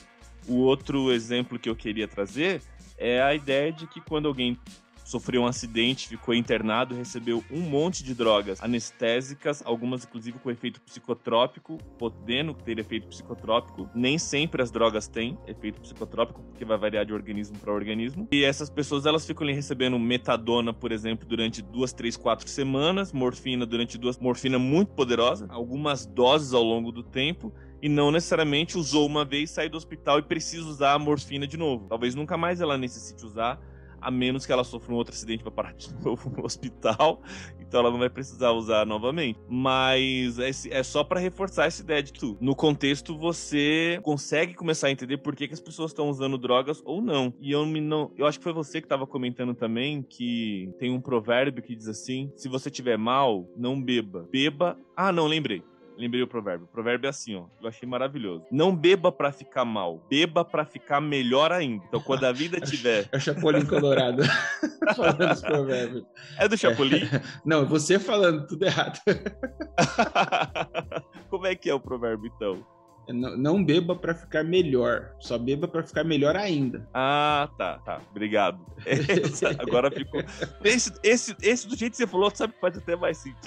O 0.49 0.57
outro 0.57 1.13
exemplo 1.13 1.59
que 1.59 1.69
eu 1.69 1.77
queria 1.77 2.09
trazer 2.09 2.61
é 2.99 3.23
a 3.23 3.35
ideia 3.35 3.73
de 3.73 3.87
que 3.87 4.01
quando 4.01 4.29
alguém 4.29 4.59
sofreu 5.05 5.43
um 5.43 5.47
acidente, 5.47 6.09
ficou 6.09 6.35
internado, 6.35 6.95
recebeu 6.95 7.45
um 7.51 7.61
monte 7.61 8.03
de 8.03 8.15
drogas 8.15 8.61
anestésicas, 8.63 9.63
algumas 9.65 10.05
inclusive 10.05 10.39
com 10.39 10.51
efeito 10.51 10.81
psicotrópico, 10.81 11.79
podendo 11.99 12.55
ter 12.55 12.79
efeito 12.79 13.07
psicotrópico. 13.07 13.89
Nem 13.95 14.19
sempre 14.19 14.63
as 14.63 14.71
drogas 14.71 15.07
têm 15.07 15.39
efeito 15.47 15.81
psicotrópico, 15.81 16.43
porque 16.43 16.65
vai 16.65 16.79
variar 16.79 17.05
de 17.05 17.13
organismo 17.13 17.59
para 17.59 17.73
organismo. 17.73 18.27
E 18.33 18.43
essas 18.43 18.71
pessoas 18.71 19.07
elas 19.07 19.27
ficam 19.27 19.47
recebendo 19.47 19.99
metadona, 19.99 20.73
por 20.73 20.91
exemplo, 20.91 21.27
durante 21.27 21.61
duas, 21.61 21.93
três, 21.93 22.17
quatro 22.17 22.49
semanas, 22.49 23.13
morfina 23.13 23.67
durante 23.67 23.99
duas, 23.99 24.19
morfina 24.19 24.59
muito 24.59 24.93
poderosa, 24.93 25.47
algumas 25.51 26.07
doses 26.07 26.55
ao 26.55 26.63
longo 26.63 26.91
do 26.91 27.03
tempo 27.03 27.53
e 27.85 27.89
não 27.89 28.11
necessariamente 28.11 28.79
usou 28.79 29.07
uma 29.07 29.27
vez, 29.27 29.51
sai 29.51 29.69
do 29.69 29.77
hospital 29.77 30.19
e 30.19 30.23
precisa 30.23 30.67
usar 30.67 30.95
a 30.95 30.99
morfina 30.99 31.47
de 31.47 31.59
novo. 31.59 31.87
Talvez 31.87 32.15
nunca 32.15 32.35
mais 32.35 32.63
ela 32.63 32.79
necessite 32.79 33.23
usar, 33.27 33.61
a 34.05 34.11
menos 34.11 34.45
que 34.45 34.53
ela 34.53 34.63
sofra 34.63 34.93
um 34.93 34.97
outro 34.97 35.15
acidente 35.15 35.43
para 35.43 35.51
parar 35.51 35.73
de 35.73 35.93
novo 36.05 36.31
no 36.31 36.45
hospital, 36.45 37.23
então 37.59 37.81
ela 37.81 37.91
não 37.91 37.99
vai 37.99 38.11
precisar 38.11 38.53
usar 38.53 38.87
novamente. 38.87 39.41
Mas 39.49 40.39
é, 40.39 40.51
é 40.71 40.83
só 40.83 41.03
para 41.03 41.19
reforçar 41.19 41.67
essa 41.67 41.83
ideia 41.83 42.03
de 42.03 42.13
que 42.13 42.21
tu, 42.21 42.37
no 42.41 42.55
contexto 42.55 43.17
você 43.17 43.99
consegue 44.03 44.55
começar 44.55 44.89
a 44.89 44.91
entender 44.91 45.19
por 45.19 45.35
que, 45.35 45.49
que 45.49 45.55
as 45.55 45.61
pessoas 45.61 45.91
estão 45.91 46.09
usando 46.09 46.37
drogas 46.37 46.83
ou 46.85 47.01
não. 47.01 47.33
E 47.41 47.51
eu 47.51 47.65
me 47.65 47.81
não, 47.81 48.13
eu 48.17 48.27
acho 48.27 48.39
que 48.39 48.45
foi 48.45 48.53
você 48.53 48.81
que 48.81 48.87
estava 48.87 49.07
comentando 49.07 49.55
também 49.55 50.03
que 50.03 50.71
tem 50.79 50.91
um 50.93 51.01
provérbio 51.01 51.63
que 51.63 51.75
diz 51.75 51.89
assim: 51.89 52.31
se 52.37 52.49
você 52.49 52.71
tiver 52.71 52.99
mal, 52.99 53.49
não 53.57 53.81
beba. 53.81 54.29
Beba. 54.31 54.79
Ah, 54.97 55.11
não, 55.11 55.27
lembrei. 55.27 55.63
Lembrei 55.97 56.23
o 56.23 56.27
provérbio. 56.27 56.65
O 56.65 56.69
provérbio 56.69 57.07
é 57.07 57.11
assim, 57.11 57.37
ó. 57.37 57.45
Eu 57.61 57.69
achei 57.69 57.89
maravilhoso. 57.89 58.45
Não 58.51 58.75
beba 58.75 59.13
pra 59.13 59.31
ficar 59.31 59.65
mal, 59.65 60.05
beba 60.11 60.45
pra 60.45 60.65
ficar 60.65 61.01
melhor 61.01 61.53
ainda. 61.53 61.85
Então, 61.87 62.01
quando 62.01 62.25
a 62.25 62.33
vida 62.33 62.59
tiver. 62.61 63.09
É 63.13 63.17
o 63.17 63.21
Chapolin 63.21 63.65
Colorado 63.65 64.23
falando 64.97 65.33
esse 65.33 65.43
provérbio. 65.43 66.07
É 66.39 66.49
do 66.49 66.57
Chapolin? 66.57 67.05
É. 67.05 67.23
Não, 67.45 67.67
você 67.67 67.99
falando 67.99 68.47
tudo 68.47 68.65
errado. 68.65 68.99
Como 71.31 71.47
é 71.47 71.55
que 71.55 71.71
é 71.71 71.75
o 71.75 71.81
provérbio, 71.81 72.31
então? 72.35 72.67
Não, 73.09 73.37
não 73.37 73.65
beba 73.65 73.95
para 73.95 74.15
ficar 74.15 74.43
melhor, 74.43 75.13
só 75.21 75.37
beba 75.39 75.69
para 75.69 75.83
ficar 75.83 76.05
melhor 76.05 76.37
ainda. 76.37 76.89
Ah, 76.95 77.49
tá, 77.59 77.79
tá. 77.79 78.01
Obrigado. 78.11 78.59
Essa, 78.87 79.51
agora 79.59 79.91
ficou. 79.91 80.23
Esse, 80.65 80.93
esse, 81.03 81.37
esse 81.43 81.69
do 81.69 81.77
jeito 81.77 81.93
que 81.93 81.99
você 81.99 82.07
falou, 82.07 82.31
sabe, 82.35 82.55
faz 82.61 82.77
até 82.77 82.97
mais 82.97 83.19
sentido. 83.19 83.45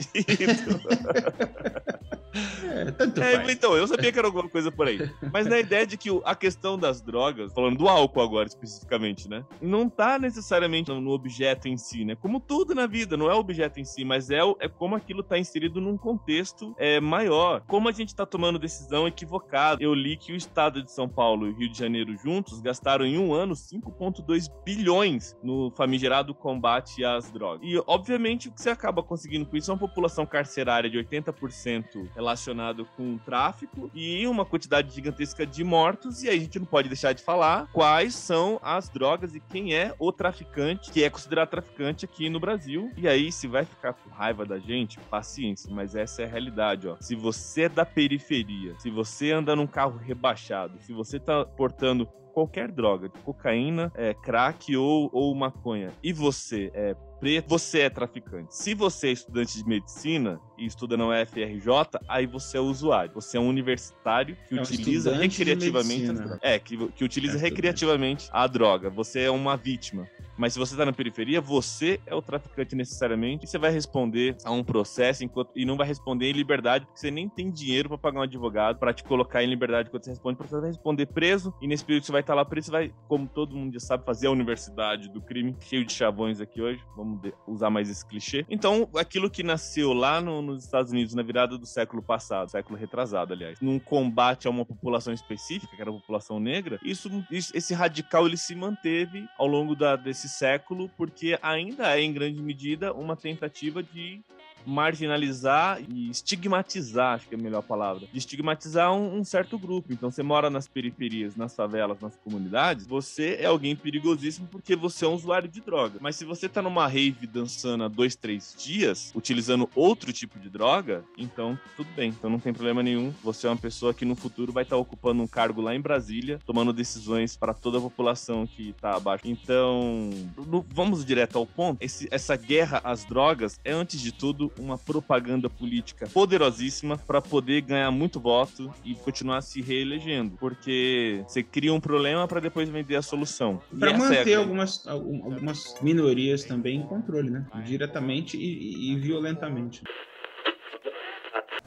É, 2.78 2.91
tanto 2.91 3.22
É, 3.22 3.36
faz. 3.38 3.49
então, 3.49 3.76
eu 3.76 3.88
sabia 3.88 4.12
que 4.12 4.20
era 4.20 4.28
alguma 4.28 4.47
coisa 4.47 4.72
por 4.72 4.88
aí. 4.88 4.99
Mas 5.32 5.47
na 5.47 5.60
ideia 5.60 5.88
de 5.88 5.97
que 5.97 6.10
a 6.24 6.36
questão 6.36 6.78
das 6.78 7.01
drogas, 7.01 7.51
falando 7.53 7.78
do 7.78 7.88
álcool 7.88 8.22
agora 8.22 8.47
especificamente, 8.47 9.30
né? 9.30 9.43
Não 9.62 9.89
tá 9.89 10.20
necessariamente 10.20 10.91
no, 10.91 11.12
objeto 11.12 11.68
em 11.68 11.78
si, 11.78 12.05
né? 12.05 12.16
Como 12.16 12.39
tudo 12.39 12.76
na 12.76 12.86
vida, 12.86 13.18
não 13.18 13.30
é 13.30 13.34
o 13.34 13.39
objeto 13.39 13.80
em 13.80 13.86
si, 13.86 14.05
mas 14.05 14.30
é, 14.30 14.39
é 14.60 14.68
como 14.68 14.95
aquilo 14.95 15.24
tá 15.24 15.38
inserido 15.38 15.82
num 15.82 15.97
contexto 15.97 16.76
é, 16.78 16.99
maior. 16.99 17.62
Como 17.68 17.89
a 17.89 17.91
gente 17.91 18.14
tá 18.14 18.26
tomando 18.26 18.60
decisão 18.60 19.08
equivocada. 19.08 19.47
Eu 19.82 19.93
li 19.93 20.18
que 20.18 20.34
o 20.34 20.36
estado 20.36 20.84
de 20.84 20.91
São 20.91 21.08
Paulo 21.08 21.48
e 21.48 21.54
Rio 21.54 21.70
de 21.70 21.78
Janeiro 21.78 22.16
juntos 22.18 22.60
gastaram 22.60 23.06
em 23.06 23.18
um 23.18 23.34
ano 23.34 23.54
5,2 23.54 24.52
bilhões 24.66 25.36
no 25.41 25.72
famigerado 25.72 26.34
combate 26.34 27.04
às 27.04 27.32
drogas. 27.32 27.62
E, 27.64 27.82
obviamente, 27.88 28.50
o 28.50 28.52
que 28.52 28.62
você 28.62 28.70
acaba 28.70 29.02
conseguindo 29.02 29.45
com 29.45 29.56
isso 29.56 29.72
é 29.72 29.74
uma 29.74 29.80
população 29.80 30.26
carcerária 30.26 30.89
de 30.89 30.98
80% 30.98 32.10
relacionado 32.14 32.86
com 32.95 33.16
o 33.16 33.20
tráfico 33.20 33.89
e 33.93 34.28
uma 34.28 34.45
quantidade 34.45 34.93
gigantesca 34.93 35.45
de 35.45 35.64
mortos. 35.64 36.24
E 36.24 36.30
aí 36.30 36.38
a 36.38 36.41
gente 36.41 36.60
não 36.60 36.66
pode 36.66 36.88
deixar 36.88 37.14
de 37.14 37.24
falar 37.24 37.68
quais 37.72 38.16
são 38.16 38.60
as 38.62 38.89
drogas 38.89 39.34
e 39.36 39.39
quem 39.39 39.74
é 39.74 39.93
o 40.00 40.12
traficante, 40.12 40.91
que 40.91 41.04
é 41.04 41.10
considerado 41.10 41.50
traficante 41.50 42.06
aqui 42.06 42.30
no 42.30 42.39
Brasil. 42.39 42.91
E 42.98 43.08
aí, 43.08 43.32
se 43.32 43.48
vai 43.48 43.66
ficar 43.66 43.93
com 43.93 44.10
raiva 44.10 44.45
da 44.45 44.60
gente, 44.60 45.00
paciência, 45.10 45.74
mas 45.74 45.95
essa 45.95 46.22
é 46.22 46.26
a 46.26 46.30
realidade, 46.30 46.88
ó. 46.88 46.98
Se 47.00 47.16
você 47.16 47.64
é 47.64 47.70
da 47.70 47.86
periferia, 47.86 48.76
se 48.80 48.89
você 48.89 49.36
anda 49.38 49.55
num 49.55 49.67
carro 49.67 49.97
rebaixado, 49.97 50.79
se 50.79 50.93
você 50.93 51.19
tá 51.19 51.45
portando 51.45 52.07
qualquer 52.38 52.69
droga, 52.71 53.09
cocaína, 53.23 53.91
é, 53.95 54.13
crack 54.13 54.75
ou, 54.77 55.09
ou 55.11 55.33
maconha, 55.33 55.91
e 56.03 56.13
você 56.13 56.69
é 56.73 56.95
preto, 57.19 57.49
você 57.49 57.79
é 57.79 57.89
traficante. 57.89 58.55
Se 58.55 58.75
você 58.75 59.07
é 59.07 59.11
estudante 59.11 59.57
de 59.57 59.67
medicina 59.67 60.39
e 60.55 60.67
estuda 60.67 60.95
na 60.95 61.07
UFRJ, 61.07 61.99
aí 62.07 62.27
você 62.27 62.57
é 62.57 62.59
usuário. 62.59 63.11
Você 63.15 63.38
é 63.38 63.39
um 63.39 63.47
universitário 63.47 64.38
que 64.47 64.55
É 64.55 64.59
um 64.59 64.61
utiliza 64.61 65.15
recreativamente. 65.15 66.21
É, 66.41 66.59
que, 66.59 66.77
que 66.89 67.03
utiliza 67.03 67.38
É 67.38 67.41
recreativamente 67.41 68.29
a 68.31 68.45
droga. 68.45 68.89
Você 68.91 69.21
é 69.21 69.31
uma 69.31 69.57
vítima. 69.57 70.07
Mas 70.38 70.53
se 70.53 70.59
você 70.59 70.75
tá 70.75 70.85
na 70.85 70.93
periferia, 70.93 71.41
você 71.41 71.99
é 72.05 72.13
o 72.13 72.21
traficante 72.21 72.75
necessariamente 72.75 73.45
e 73.45 73.47
você 73.47 73.57
vai 73.57 73.71
responder 73.71 74.35
a 74.43 74.51
um 74.51 74.63
processo 74.63 75.23
enquanto, 75.23 75.51
e 75.55 75.65
não 75.65 75.75
vai 75.77 75.88
responder 75.88 76.29
em 76.29 76.33
liberdade, 76.33 76.85
porque 76.85 76.99
você 76.99 77.11
nem 77.11 77.27
tem 77.27 77.51
dinheiro 77.51 77.89
pra 77.89 77.97
pagar 77.97 78.19
um 78.19 78.23
advogado 78.23 78.77
pra 78.79 78.93
te 78.93 79.03
colocar 79.03 79.43
em 79.43 79.47
liberdade 79.47 79.88
enquanto 79.89 80.03
você 80.05 80.11
responde, 80.11 80.38
porque 80.38 80.49
você 80.49 80.59
vai 80.61 80.69
responder 80.69 81.05
preso 81.07 81.53
e 81.61 81.67
nesse 81.67 81.83
período 81.83 82.01
que 82.01 82.05
você 82.07 82.11
vai 82.11 82.21
estar 82.21 82.33
lá 82.35 82.45
preso, 82.45 82.65
você 82.67 82.71
vai, 82.71 82.93
como 83.07 83.27
todo 83.27 83.55
mundo 83.55 83.73
já 83.73 83.79
sabe, 83.79 84.05
fazer 84.05 84.27
a 84.27 84.31
universidade 84.31 85.09
do 85.09 85.21
crime, 85.21 85.55
cheio 85.61 85.83
de 85.85 85.91
chavões 85.93 86.39
aqui 86.39 86.61
hoje, 86.61 86.81
vamos 86.95 87.19
usar 87.47 87.69
mais 87.69 87.89
esse 87.89 88.05
clichê. 88.05 88.45
Então, 88.49 88.88
aquilo 88.95 89.29
que 89.29 89.43
nasceu 89.43 89.93
lá 89.93 90.21
no- 90.21 90.41
nos 90.41 90.63
Estados 90.63 90.91
Unidos 90.91 91.13
na 91.13 91.23
virada 91.23 91.57
do 91.57 91.65
século 91.65 92.01
passado, 92.03 92.49
século 92.51 92.77
retrasado, 92.77 93.33
aliás, 93.33 93.59
num 93.61 93.79
combate 93.79 94.47
a 94.47 94.49
uma 94.51 94.65
população 94.65 95.13
específica, 95.13 95.75
que 95.75 95.81
era 95.81 95.89
a 95.89 95.93
população 95.93 96.39
negra, 96.39 96.79
isso, 96.83 97.09
isso- 97.31 97.51
esse 97.55 97.73
radical 97.73 98.27
ele 98.27 98.38
se 98.38 98.53
manteve 98.55 99.27
ao 99.38 99.47
longo 99.47 99.75
da, 99.75 99.95
desse 99.95 100.26
século, 100.28 100.89
porque 100.97 101.38
ainda 101.41 101.97
é, 101.97 102.01
em 102.01 102.13
grande 102.13 102.41
medida, 102.41 102.93
uma 102.93 103.15
tentativa 103.15 103.82
de 103.82 104.21
marginalizar 104.66 105.80
e 105.89 106.10
estigmatizar, 106.10 107.16
acho 107.16 107.28
que 107.28 107.36
é 107.36 107.38
a 107.38 107.41
melhor 107.41 107.62
palavra, 107.62 108.08
de 108.12 108.18
estigmatizar 108.18 108.93
um, 108.93 109.20
um, 109.20 109.24
certo 109.24 109.58
grupo. 109.58 109.93
Então, 109.93 110.12
você 110.12 110.24
mora 110.24 110.49
nas 110.49 110.68
periferias, 110.68 111.36
nas 111.36 111.55
favelas, 111.55 111.99
nas 111.99 112.16
comunidades, 112.18 112.86
você 112.86 113.38
é 113.39 113.45
alguém 113.45 113.76
perigosíssimo 113.76 114.47
porque 114.47 114.76
você 114.76 115.05
é 115.05 115.08
um 115.08 115.14
usuário 115.14 115.47
de 115.47 115.62
droga. 115.62 115.99
Mas 116.01 116.16
se 116.16 116.26
você 116.26 116.49
tá 116.49 116.62
numa 116.62 116.88
rave 116.88 117.28
dançando 117.28 117.84
há 117.84 117.88
dois, 117.88 118.16
três 118.16 118.55
dias, 118.58 119.12
utilizando 119.16 119.70
outro 119.76 120.12
tipo 120.12 120.39
de 120.39 120.49
droga, 120.49 121.03
então 121.18 121.58
tudo 121.76 121.89
bem. 121.95 122.10
Então 122.10 122.30
não 122.30 122.39
tem 122.39 122.53
problema 122.53 122.84
nenhum. 122.84 123.14
Você 123.24 123.47
é 123.47 123.49
uma 123.49 123.58
pessoa 123.58 123.93
que 123.93 124.05
no 124.05 124.16
futuro 124.16 124.51
vai 124.51 124.64
estar 124.64 124.76
tá 124.76 124.82
ocupando 124.82 125.22
um 125.22 125.28
cargo 125.28 125.62
lá 125.62 125.76
em 125.76 125.82
Brasília, 125.82 126.39
tomando 126.45 126.74
decisões 126.74 127.36
para 127.38 127.53
toda 127.53 127.78
a 127.78 127.82
população 127.82 128.45
que 128.45 128.74
tá 128.74 128.95
abaixo. 128.95 129.24
Então, 129.26 130.10
no, 130.45 130.66
vamos 130.70 131.05
direto 131.05 131.38
ao 131.38 131.45
ponto. 131.45 131.82
Esse, 131.82 132.08
essa 132.12 132.36
guerra 132.36 132.82
às 132.84 133.05
drogas 133.05 133.60
é, 133.64 133.72
antes 133.72 133.99
de 133.99 134.12
tudo, 134.12 134.47
uma 134.58 134.78
propaganda 134.78 135.50
política 135.50 136.08
poderosíssima 136.08 136.98
para 136.98 137.22
poder 137.22 137.62
ganhar 137.62 137.91
muito 137.91 138.20
voto 138.20 138.74
e 138.84 138.95
continuar 138.95 139.41
se 139.41 139.62
reelegendo. 139.62 140.38
Porque 140.38 141.24
você 141.28 141.43
cria 141.43 141.74
um 141.74 141.80
problema 141.80 142.28
para 142.28 142.39
depois 142.39 142.70
vender 142.70 142.95
a 142.95 143.02
solução. 143.02 143.62
Para 143.80 143.91
é 143.91 143.98
manter 143.98 144.32
é 144.32 144.36
algumas, 144.36 144.88
algumas 144.88 145.76
minorias 145.82 146.43
também 146.43 146.78
em 146.78 146.84
controle, 146.84 147.30
né? 147.30 147.45
Diretamente 147.66 148.38
e, 148.38 148.91
e 148.91 148.95
violentamente. 148.95 149.84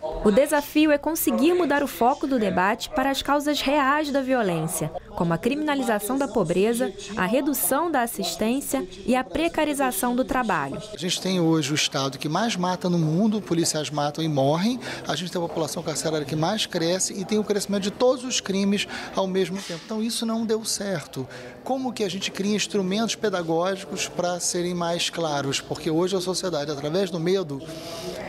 O 0.02 0.30
desafio 0.30 0.90
é 0.90 0.98
conseguir 0.98 1.52
mudar 1.54 1.82
o 1.82 1.86
foco 1.86 2.26
do 2.26 2.38
debate 2.38 2.88
para 2.90 3.10
as 3.10 3.22
causas 3.22 3.60
reais 3.60 4.10
da 4.10 4.22
violência, 4.22 4.90
como 5.10 5.34
a 5.34 5.38
criminalização 5.38 6.16
da 6.16 6.26
pobreza, 6.26 6.92
a 7.16 7.26
redução 7.26 7.90
da 7.90 8.02
assistência 8.02 8.86
e 9.06 9.14
a 9.14 9.22
precarização 9.22 10.16
do 10.16 10.24
trabalho. 10.24 10.80
A 10.92 10.96
gente 10.96 11.20
tem 11.20 11.40
hoje 11.40 11.72
o 11.72 11.74
estado 11.74 12.18
que 12.18 12.28
mais 12.28 12.56
mata 12.56 12.88
no 12.88 12.98
mundo, 12.98 13.40
policiais 13.42 13.90
matam 13.90 14.24
e 14.24 14.28
morrem, 14.28 14.80
a 15.06 15.14
gente 15.14 15.30
tem 15.30 15.42
a 15.42 15.46
população 15.46 15.82
carcerária 15.82 16.26
que 16.26 16.36
mais 16.36 16.64
cresce 16.64 17.18
e 17.18 17.24
tem 17.24 17.38
o 17.38 17.44
crescimento 17.44 17.82
de 17.82 17.90
todos 17.90 18.24
os 18.24 18.40
crimes 18.40 18.86
ao 19.14 19.26
mesmo 19.26 19.60
tempo. 19.60 19.80
Então 19.84 20.02
isso 20.02 20.24
não 20.24 20.46
deu 20.46 20.64
certo. 20.64 21.26
Como 21.62 21.92
que 21.92 22.04
a 22.04 22.08
gente 22.08 22.30
cria 22.30 22.56
instrumentos 22.56 23.14
pedagógicos 23.14 24.08
para 24.08 24.40
serem 24.40 24.74
mais 24.74 25.10
claros? 25.10 25.60
Porque 25.60 25.90
hoje 25.90 26.16
a 26.16 26.20
sociedade, 26.20 26.70
através 26.70 27.10
do 27.10 27.20
medo, 27.20 27.60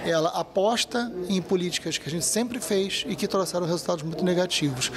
ela 0.05 0.29
aposta 0.29 1.11
em 1.29 1.41
políticas 1.61 1.99
que 1.99 2.09
a 2.09 2.11
gente 2.11 2.25
sempre 2.25 2.59
fez 2.59 3.05
e 3.07 3.15
que 3.15 3.27
trouxeram 3.27 3.67
resultados 3.67 4.03
muito 4.03 4.25
negativos. 4.25 4.91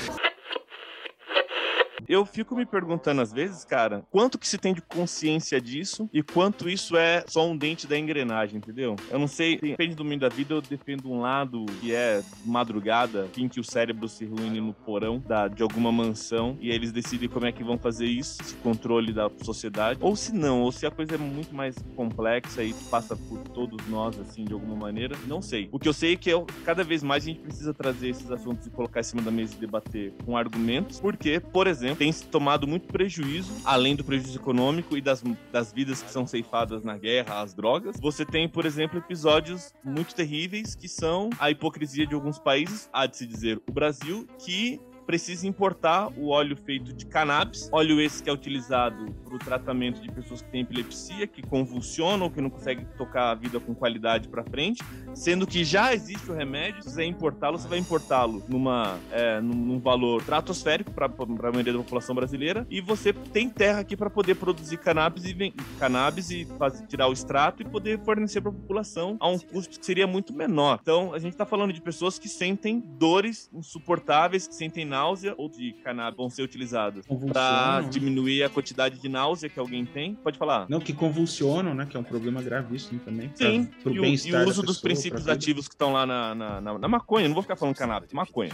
Eu 2.08 2.24
fico 2.24 2.54
me 2.54 2.66
perguntando 2.66 3.20
às 3.20 3.32
vezes, 3.32 3.64
cara, 3.64 4.04
quanto 4.10 4.38
que 4.38 4.48
se 4.48 4.58
tem 4.58 4.74
de 4.74 4.82
consciência 4.82 5.60
disso 5.60 6.08
e 6.12 6.22
quanto 6.22 6.68
isso 6.68 6.96
é 6.96 7.24
só 7.26 7.46
um 7.46 7.56
dente 7.56 7.86
da 7.86 7.98
engrenagem, 7.98 8.58
entendeu? 8.58 8.96
Eu 9.10 9.18
não 9.18 9.28
sei, 9.28 9.58
depende 9.58 9.94
do 9.94 10.04
meio 10.04 10.20
da 10.20 10.28
vida, 10.28 10.54
eu 10.54 10.60
defendo 10.60 11.10
um 11.10 11.20
lado 11.20 11.64
que 11.80 11.94
é 11.94 12.22
madrugada, 12.44 13.28
em 13.36 13.48
que 13.48 13.60
o 13.60 13.64
cérebro 13.64 14.08
se 14.08 14.24
reúne 14.24 14.60
no 14.60 14.72
porão 14.72 15.22
da, 15.26 15.48
de 15.48 15.62
alguma 15.62 15.90
mansão 15.90 16.56
e 16.60 16.70
eles 16.70 16.92
decidem 16.92 17.28
como 17.28 17.46
é 17.46 17.52
que 17.52 17.64
vão 17.64 17.78
fazer 17.78 18.06
isso, 18.06 18.40
esse 18.42 18.54
controle 18.56 19.12
da 19.12 19.30
sociedade, 19.42 19.98
ou 20.02 20.16
se 20.16 20.32
não, 20.34 20.62
ou 20.62 20.72
se 20.72 20.86
a 20.86 20.90
coisa 20.90 21.14
é 21.14 21.18
muito 21.18 21.54
mais 21.54 21.76
complexa 21.96 22.62
e 22.62 22.72
passa 22.90 23.16
por 23.16 23.38
todos 23.48 23.86
nós, 23.88 24.18
assim, 24.18 24.44
de 24.44 24.52
alguma 24.52 24.76
maneira, 24.76 25.16
não 25.26 25.40
sei. 25.40 25.68
O 25.72 25.78
que 25.78 25.88
eu 25.88 25.92
sei 25.92 26.14
é 26.14 26.16
que 26.16 26.30
eu, 26.30 26.46
cada 26.64 26.84
vez 26.84 27.02
mais 27.02 27.24
a 27.24 27.26
gente 27.26 27.40
precisa 27.40 27.72
trazer 27.72 28.08
esses 28.10 28.30
assuntos 28.30 28.66
e 28.66 28.70
colocar 28.70 29.00
em 29.00 29.04
cima 29.04 29.22
da 29.22 29.30
mesa 29.30 29.54
e 29.54 29.58
debater 29.58 30.12
com 30.24 30.36
argumentos, 30.36 31.00
porque, 31.00 31.40
por 31.40 31.66
exemplo, 31.66 31.93
tem 31.94 32.12
tomado 32.12 32.66
muito 32.66 32.86
prejuízo, 32.86 33.52
além 33.64 33.94
do 33.96 34.04
prejuízo 34.04 34.38
econômico 34.38 34.96
e 34.96 35.00
das, 35.00 35.22
das 35.52 35.72
vidas 35.72 36.02
que 36.02 36.10
são 36.10 36.26
ceifadas 36.26 36.82
na 36.82 36.96
guerra, 36.96 37.40
as 37.40 37.54
drogas. 37.54 37.96
Você 38.00 38.24
tem, 38.24 38.48
por 38.48 38.66
exemplo, 38.66 38.98
episódios 38.98 39.72
muito 39.84 40.14
terríveis 40.14 40.74
que 40.74 40.88
são 40.88 41.30
a 41.38 41.50
hipocrisia 41.50 42.06
de 42.06 42.14
alguns 42.14 42.38
países, 42.38 42.88
há 42.92 43.06
de 43.06 43.16
se 43.16 43.26
dizer 43.26 43.60
o 43.68 43.72
Brasil, 43.72 44.26
que 44.38 44.80
precisa 45.06 45.46
importar 45.46 46.08
o 46.16 46.28
óleo 46.28 46.56
feito 46.56 46.92
de 46.92 47.06
cannabis, 47.06 47.68
óleo 47.72 48.00
esse 48.00 48.22
que 48.22 48.30
é 48.30 48.32
utilizado 48.32 49.12
para 49.24 49.34
o 49.34 49.38
tratamento 49.38 50.00
de 50.00 50.10
pessoas 50.10 50.42
que 50.42 50.50
têm 50.50 50.62
epilepsia, 50.62 51.26
que 51.26 51.42
convulsionam, 51.42 52.30
que 52.30 52.40
não 52.40 52.50
conseguem 52.50 52.86
tocar 52.96 53.30
a 53.30 53.34
vida 53.34 53.60
com 53.60 53.74
qualidade 53.74 54.28
para 54.28 54.42
frente, 54.44 54.82
sendo 55.14 55.46
que 55.46 55.64
já 55.64 55.94
existe 55.94 56.30
o 56.30 56.34
remédio, 56.34 56.82
se 56.82 56.90
você 56.90 57.04
importá-lo, 57.04 57.58
você 57.58 57.68
vai 57.68 57.78
importá-lo 57.78 58.42
numa, 58.48 58.98
é, 59.10 59.40
num, 59.40 59.78
valor 59.78 60.20
estratosférico 60.20 60.90
para 60.92 61.06
a 61.06 61.52
maioria 61.52 61.72
da 61.72 61.78
população 61.78 62.14
brasileira, 62.14 62.66
e 62.70 62.80
você 62.80 63.12
tem 63.12 63.48
terra 63.48 63.80
aqui 63.80 63.96
para 63.96 64.08
poder 64.08 64.36
produzir 64.36 64.78
cannabis 64.78 65.24
e, 65.24 65.52
cannabis 65.78 66.30
e 66.30 66.44
fazer, 66.58 66.86
tirar 66.86 67.08
o 67.08 67.12
extrato 67.12 67.62
e 67.62 67.64
poder 67.64 67.98
fornecer 68.00 68.40
para 68.40 68.50
a 68.50 68.54
população 68.54 69.16
a 69.20 69.28
um 69.28 69.38
custo 69.38 69.78
que 69.78 69.84
seria 69.84 70.06
muito 70.06 70.32
menor. 70.32 70.78
Então, 70.80 71.12
a 71.12 71.18
gente 71.18 71.32
está 71.32 71.44
falando 71.44 71.72
de 71.72 71.80
pessoas 71.80 72.18
que 72.18 72.28
sentem 72.28 72.80
dores 72.98 73.50
insuportáveis, 73.52 74.46
que 74.46 74.54
sentem 74.54 74.84
náusea 74.94 75.34
ou 75.36 75.48
de 75.48 75.72
cannabis 75.82 76.16
vão 76.16 76.30
ser 76.30 76.42
utilizados 76.42 77.04
para 77.32 77.80
diminuir 77.82 78.44
a 78.44 78.48
quantidade 78.48 79.00
de 79.00 79.08
náusea 79.08 79.48
que 79.48 79.58
alguém 79.58 79.84
tem? 79.84 80.14
Pode 80.14 80.38
falar. 80.38 80.66
Não, 80.68 80.78
que 80.78 80.92
convulsionam, 80.92 81.74
né? 81.74 81.84
Que 81.84 81.96
é 81.96 82.00
um 82.00 82.04
problema 82.04 82.40
gravíssimo 82.40 83.00
também. 83.00 83.30
Sim, 83.34 83.64
pra, 83.64 83.82
pro 83.82 83.94
e, 83.94 83.98
o, 83.98 84.04
e 84.04 84.34
o 84.34 84.48
uso 84.48 84.62
dos 84.62 84.80
princípios 84.80 85.28
ativos 85.28 85.66
que 85.66 85.74
estão 85.74 85.92
lá 85.92 86.06
na, 86.06 86.34
na, 86.34 86.60
na, 86.60 86.78
na 86.78 86.88
maconha. 86.88 87.26
Não 87.26 87.34
vou 87.34 87.42
ficar 87.42 87.56
falando 87.56 87.74
cannabis, 87.74 88.12
maconha 88.12 88.52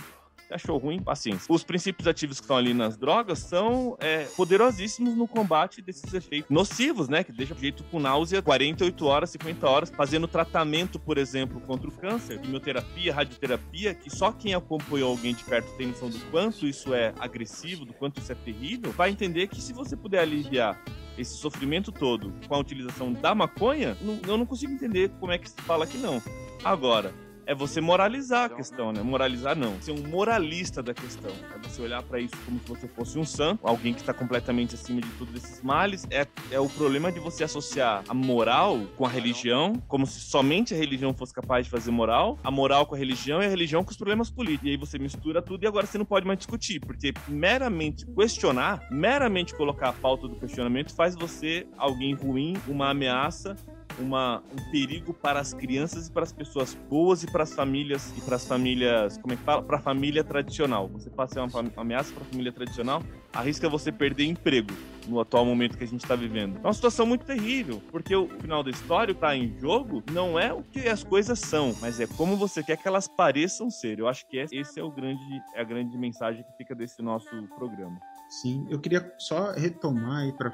achou 0.50 0.78
ruim, 0.78 1.02
paciência. 1.02 1.46
Os 1.48 1.64
princípios 1.64 2.06
ativos 2.06 2.38
que 2.38 2.44
estão 2.44 2.56
ali 2.56 2.74
nas 2.74 2.96
drogas 2.96 3.38
são 3.38 3.96
é, 4.00 4.24
poderosíssimos 4.36 5.16
no 5.16 5.26
combate 5.26 5.80
desses 5.80 6.12
efeitos 6.12 6.50
nocivos, 6.50 7.08
né? 7.08 7.24
Que 7.24 7.32
deixa 7.32 7.54
o 7.54 7.58
jeito 7.58 7.84
com 7.84 7.98
náusea 8.00 8.42
48 8.42 9.06
horas, 9.06 9.30
50 9.30 9.68
horas, 9.68 9.90
fazendo 9.90 10.26
tratamento, 10.26 10.98
por 10.98 11.18
exemplo, 11.18 11.60
contra 11.60 11.88
o 11.88 11.92
câncer, 11.92 12.40
quimioterapia, 12.40 13.14
radioterapia, 13.14 13.94
que 13.94 14.10
só 14.10 14.32
quem 14.32 14.54
acompanhou 14.54 15.10
alguém 15.10 15.34
de 15.34 15.44
perto 15.44 15.70
tem 15.76 15.88
noção 15.88 16.08
do 16.08 16.18
quanto 16.30 16.66
isso 16.66 16.94
é 16.94 17.12
agressivo, 17.18 17.84
do 17.84 17.92
quanto 17.92 18.20
isso 18.20 18.32
é 18.32 18.34
terrível, 18.34 18.92
vai 18.92 19.10
entender 19.10 19.48
que 19.48 19.60
se 19.60 19.72
você 19.72 19.96
puder 19.96 20.20
aliviar 20.20 20.80
esse 21.18 21.36
sofrimento 21.36 21.92
todo 21.92 22.32
com 22.48 22.54
a 22.54 22.58
utilização 22.58 23.12
da 23.12 23.34
maconha, 23.34 23.96
eu 24.26 24.36
não 24.36 24.46
consigo 24.46 24.72
entender 24.72 25.10
como 25.20 25.32
é 25.32 25.38
que 25.38 25.50
se 25.50 25.60
fala 25.62 25.86
que 25.86 25.98
não. 25.98 26.22
Agora, 26.64 27.12
é 27.50 27.54
você 27.54 27.80
moralizar 27.80 28.44
a 28.44 28.48
questão, 28.48 28.92
né? 28.92 29.02
Moralizar 29.02 29.56
não. 29.56 29.80
Ser 29.82 29.90
um 29.90 30.06
moralista 30.06 30.80
da 30.80 30.94
questão. 30.94 31.32
É 31.52 31.58
você 31.58 31.82
olhar 31.82 32.00
para 32.00 32.20
isso 32.20 32.36
como 32.44 32.60
se 32.60 32.68
você 32.68 32.86
fosse 32.86 33.18
um 33.18 33.24
santo, 33.24 33.66
alguém 33.66 33.92
que 33.92 33.98
está 33.98 34.14
completamente 34.14 34.76
acima 34.76 35.00
de 35.00 35.08
tudo 35.18 35.32
desses 35.32 35.60
males. 35.60 36.06
É, 36.12 36.24
é 36.52 36.60
o 36.60 36.68
problema 36.68 37.10
de 37.10 37.18
você 37.18 37.42
associar 37.42 38.04
a 38.08 38.14
moral 38.14 38.78
com 38.96 39.04
a 39.04 39.08
religião, 39.08 39.82
como 39.88 40.06
se 40.06 40.20
somente 40.20 40.74
a 40.74 40.76
religião 40.76 41.12
fosse 41.12 41.34
capaz 41.34 41.64
de 41.64 41.72
fazer 41.72 41.90
moral, 41.90 42.38
a 42.44 42.52
moral 42.52 42.86
com 42.86 42.94
a 42.94 42.98
religião 42.98 43.42
e 43.42 43.46
a 43.46 43.48
religião 43.48 43.82
com 43.82 43.90
os 43.90 43.96
problemas 43.96 44.30
políticos. 44.30 44.68
E 44.68 44.70
aí 44.70 44.76
você 44.76 44.96
mistura 44.96 45.42
tudo 45.42 45.64
e 45.64 45.66
agora 45.66 45.86
você 45.86 45.98
não 45.98 46.04
pode 46.04 46.24
mais 46.24 46.38
discutir, 46.38 46.78
porque 46.78 47.12
meramente 47.26 48.06
questionar, 48.06 48.86
meramente 48.92 49.56
colocar 49.56 49.88
a 49.88 49.92
pauta 49.92 50.28
do 50.28 50.36
questionamento 50.36 50.94
faz 50.94 51.16
você 51.16 51.66
alguém 51.76 52.14
ruim, 52.14 52.56
uma 52.68 52.90
ameaça 52.90 53.56
uma, 54.00 54.42
um 54.52 54.70
perigo 54.70 55.12
para 55.12 55.40
as 55.40 55.52
crianças 55.52 56.08
e 56.08 56.10
para 56.10 56.22
as 56.22 56.32
pessoas 56.32 56.74
boas 56.88 57.22
e 57.22 57.30
para 57.30 57.42
as 57.42 57.52
famílias 57.52 58.12
e 58.16 58.20
para 58.20 58.36
as 58.36 58.46
famílias, 58.46 59.18
como 59.18 59.34
é 59.34 59.36
que 59.36 59.42
fala? 59.42 59.62
Para 59.62 59.76
a 59.76 59.80
família 59.80 60.24
tradicional. 60.24 60.88
Você 60.88 61.10
passa 61.10 61.42
uma 61.42 61.70
ameaça 61.76 62.12
para 62.12 62.22
a 62.22 62.26
família 62.26 62.52
tradicional, 62.52 63.02
arrisca 63.32 63.68
você 63.68 63.92
perder 63.92 64.24
emprego 64.24 64.72
no 65.06 65.20
atual 65.20 65.44
momento 65.44 65.76
que 65.76 65.84
a 65.84 65.86
gente 65.86 66.02
está 66.02 66.14
vivendo. 66.14 66.56
É 66.58 66.66
uma 66.66 66.72
situação 66.72 67.06
muito 67.06 67.24
terrível, 67.24 67.82
porque 67.90 68.14
o 68.14 68.28
final 68.40 68.62
da 68.62 68.70
história, 68.70 69.12
está 69.12 69.36
em 69.36 69.58
jogo, 69.58 70.02
não 70.12 70.38
é 70.38 70.52
o 70.52 70.62
que 70.62 70.88
as 70.88 71.02
coisas 71.02 71.38
são, 71.38 71.74
mas 71.80 72.00
é 72.00 72.06
como 72.06 72.36
você 72.36 72.62
quer 72.62 72.76
que 72.76 72.86
elas 72.86 73.08
pareçam 73.08 73.70
ser. 73.70 73.98
Eu 73.98 74.08
acho 74.08 74.26
que 74.28 74.38
esse 74.38 74.78
é 74.78 74.82
o 74.82 74.90
grande, 74.90 75.22
é 75.54 75.60
a 75.60 75.64
grande 75.64 75.96
mensagem 75.98 76.42
que 76.42 76.56
fica 76.56 76.74
desse 76.74 77.02
nosso 77.02 77.30
programa. 77.56 77.98
Sim, 78.28 78.66
eu 78.70 78.78
queria 78.78 79.12
só 79.18 79.52
retomar 79.52 80.22
aí 80.22 80.32
para 80.32 80.52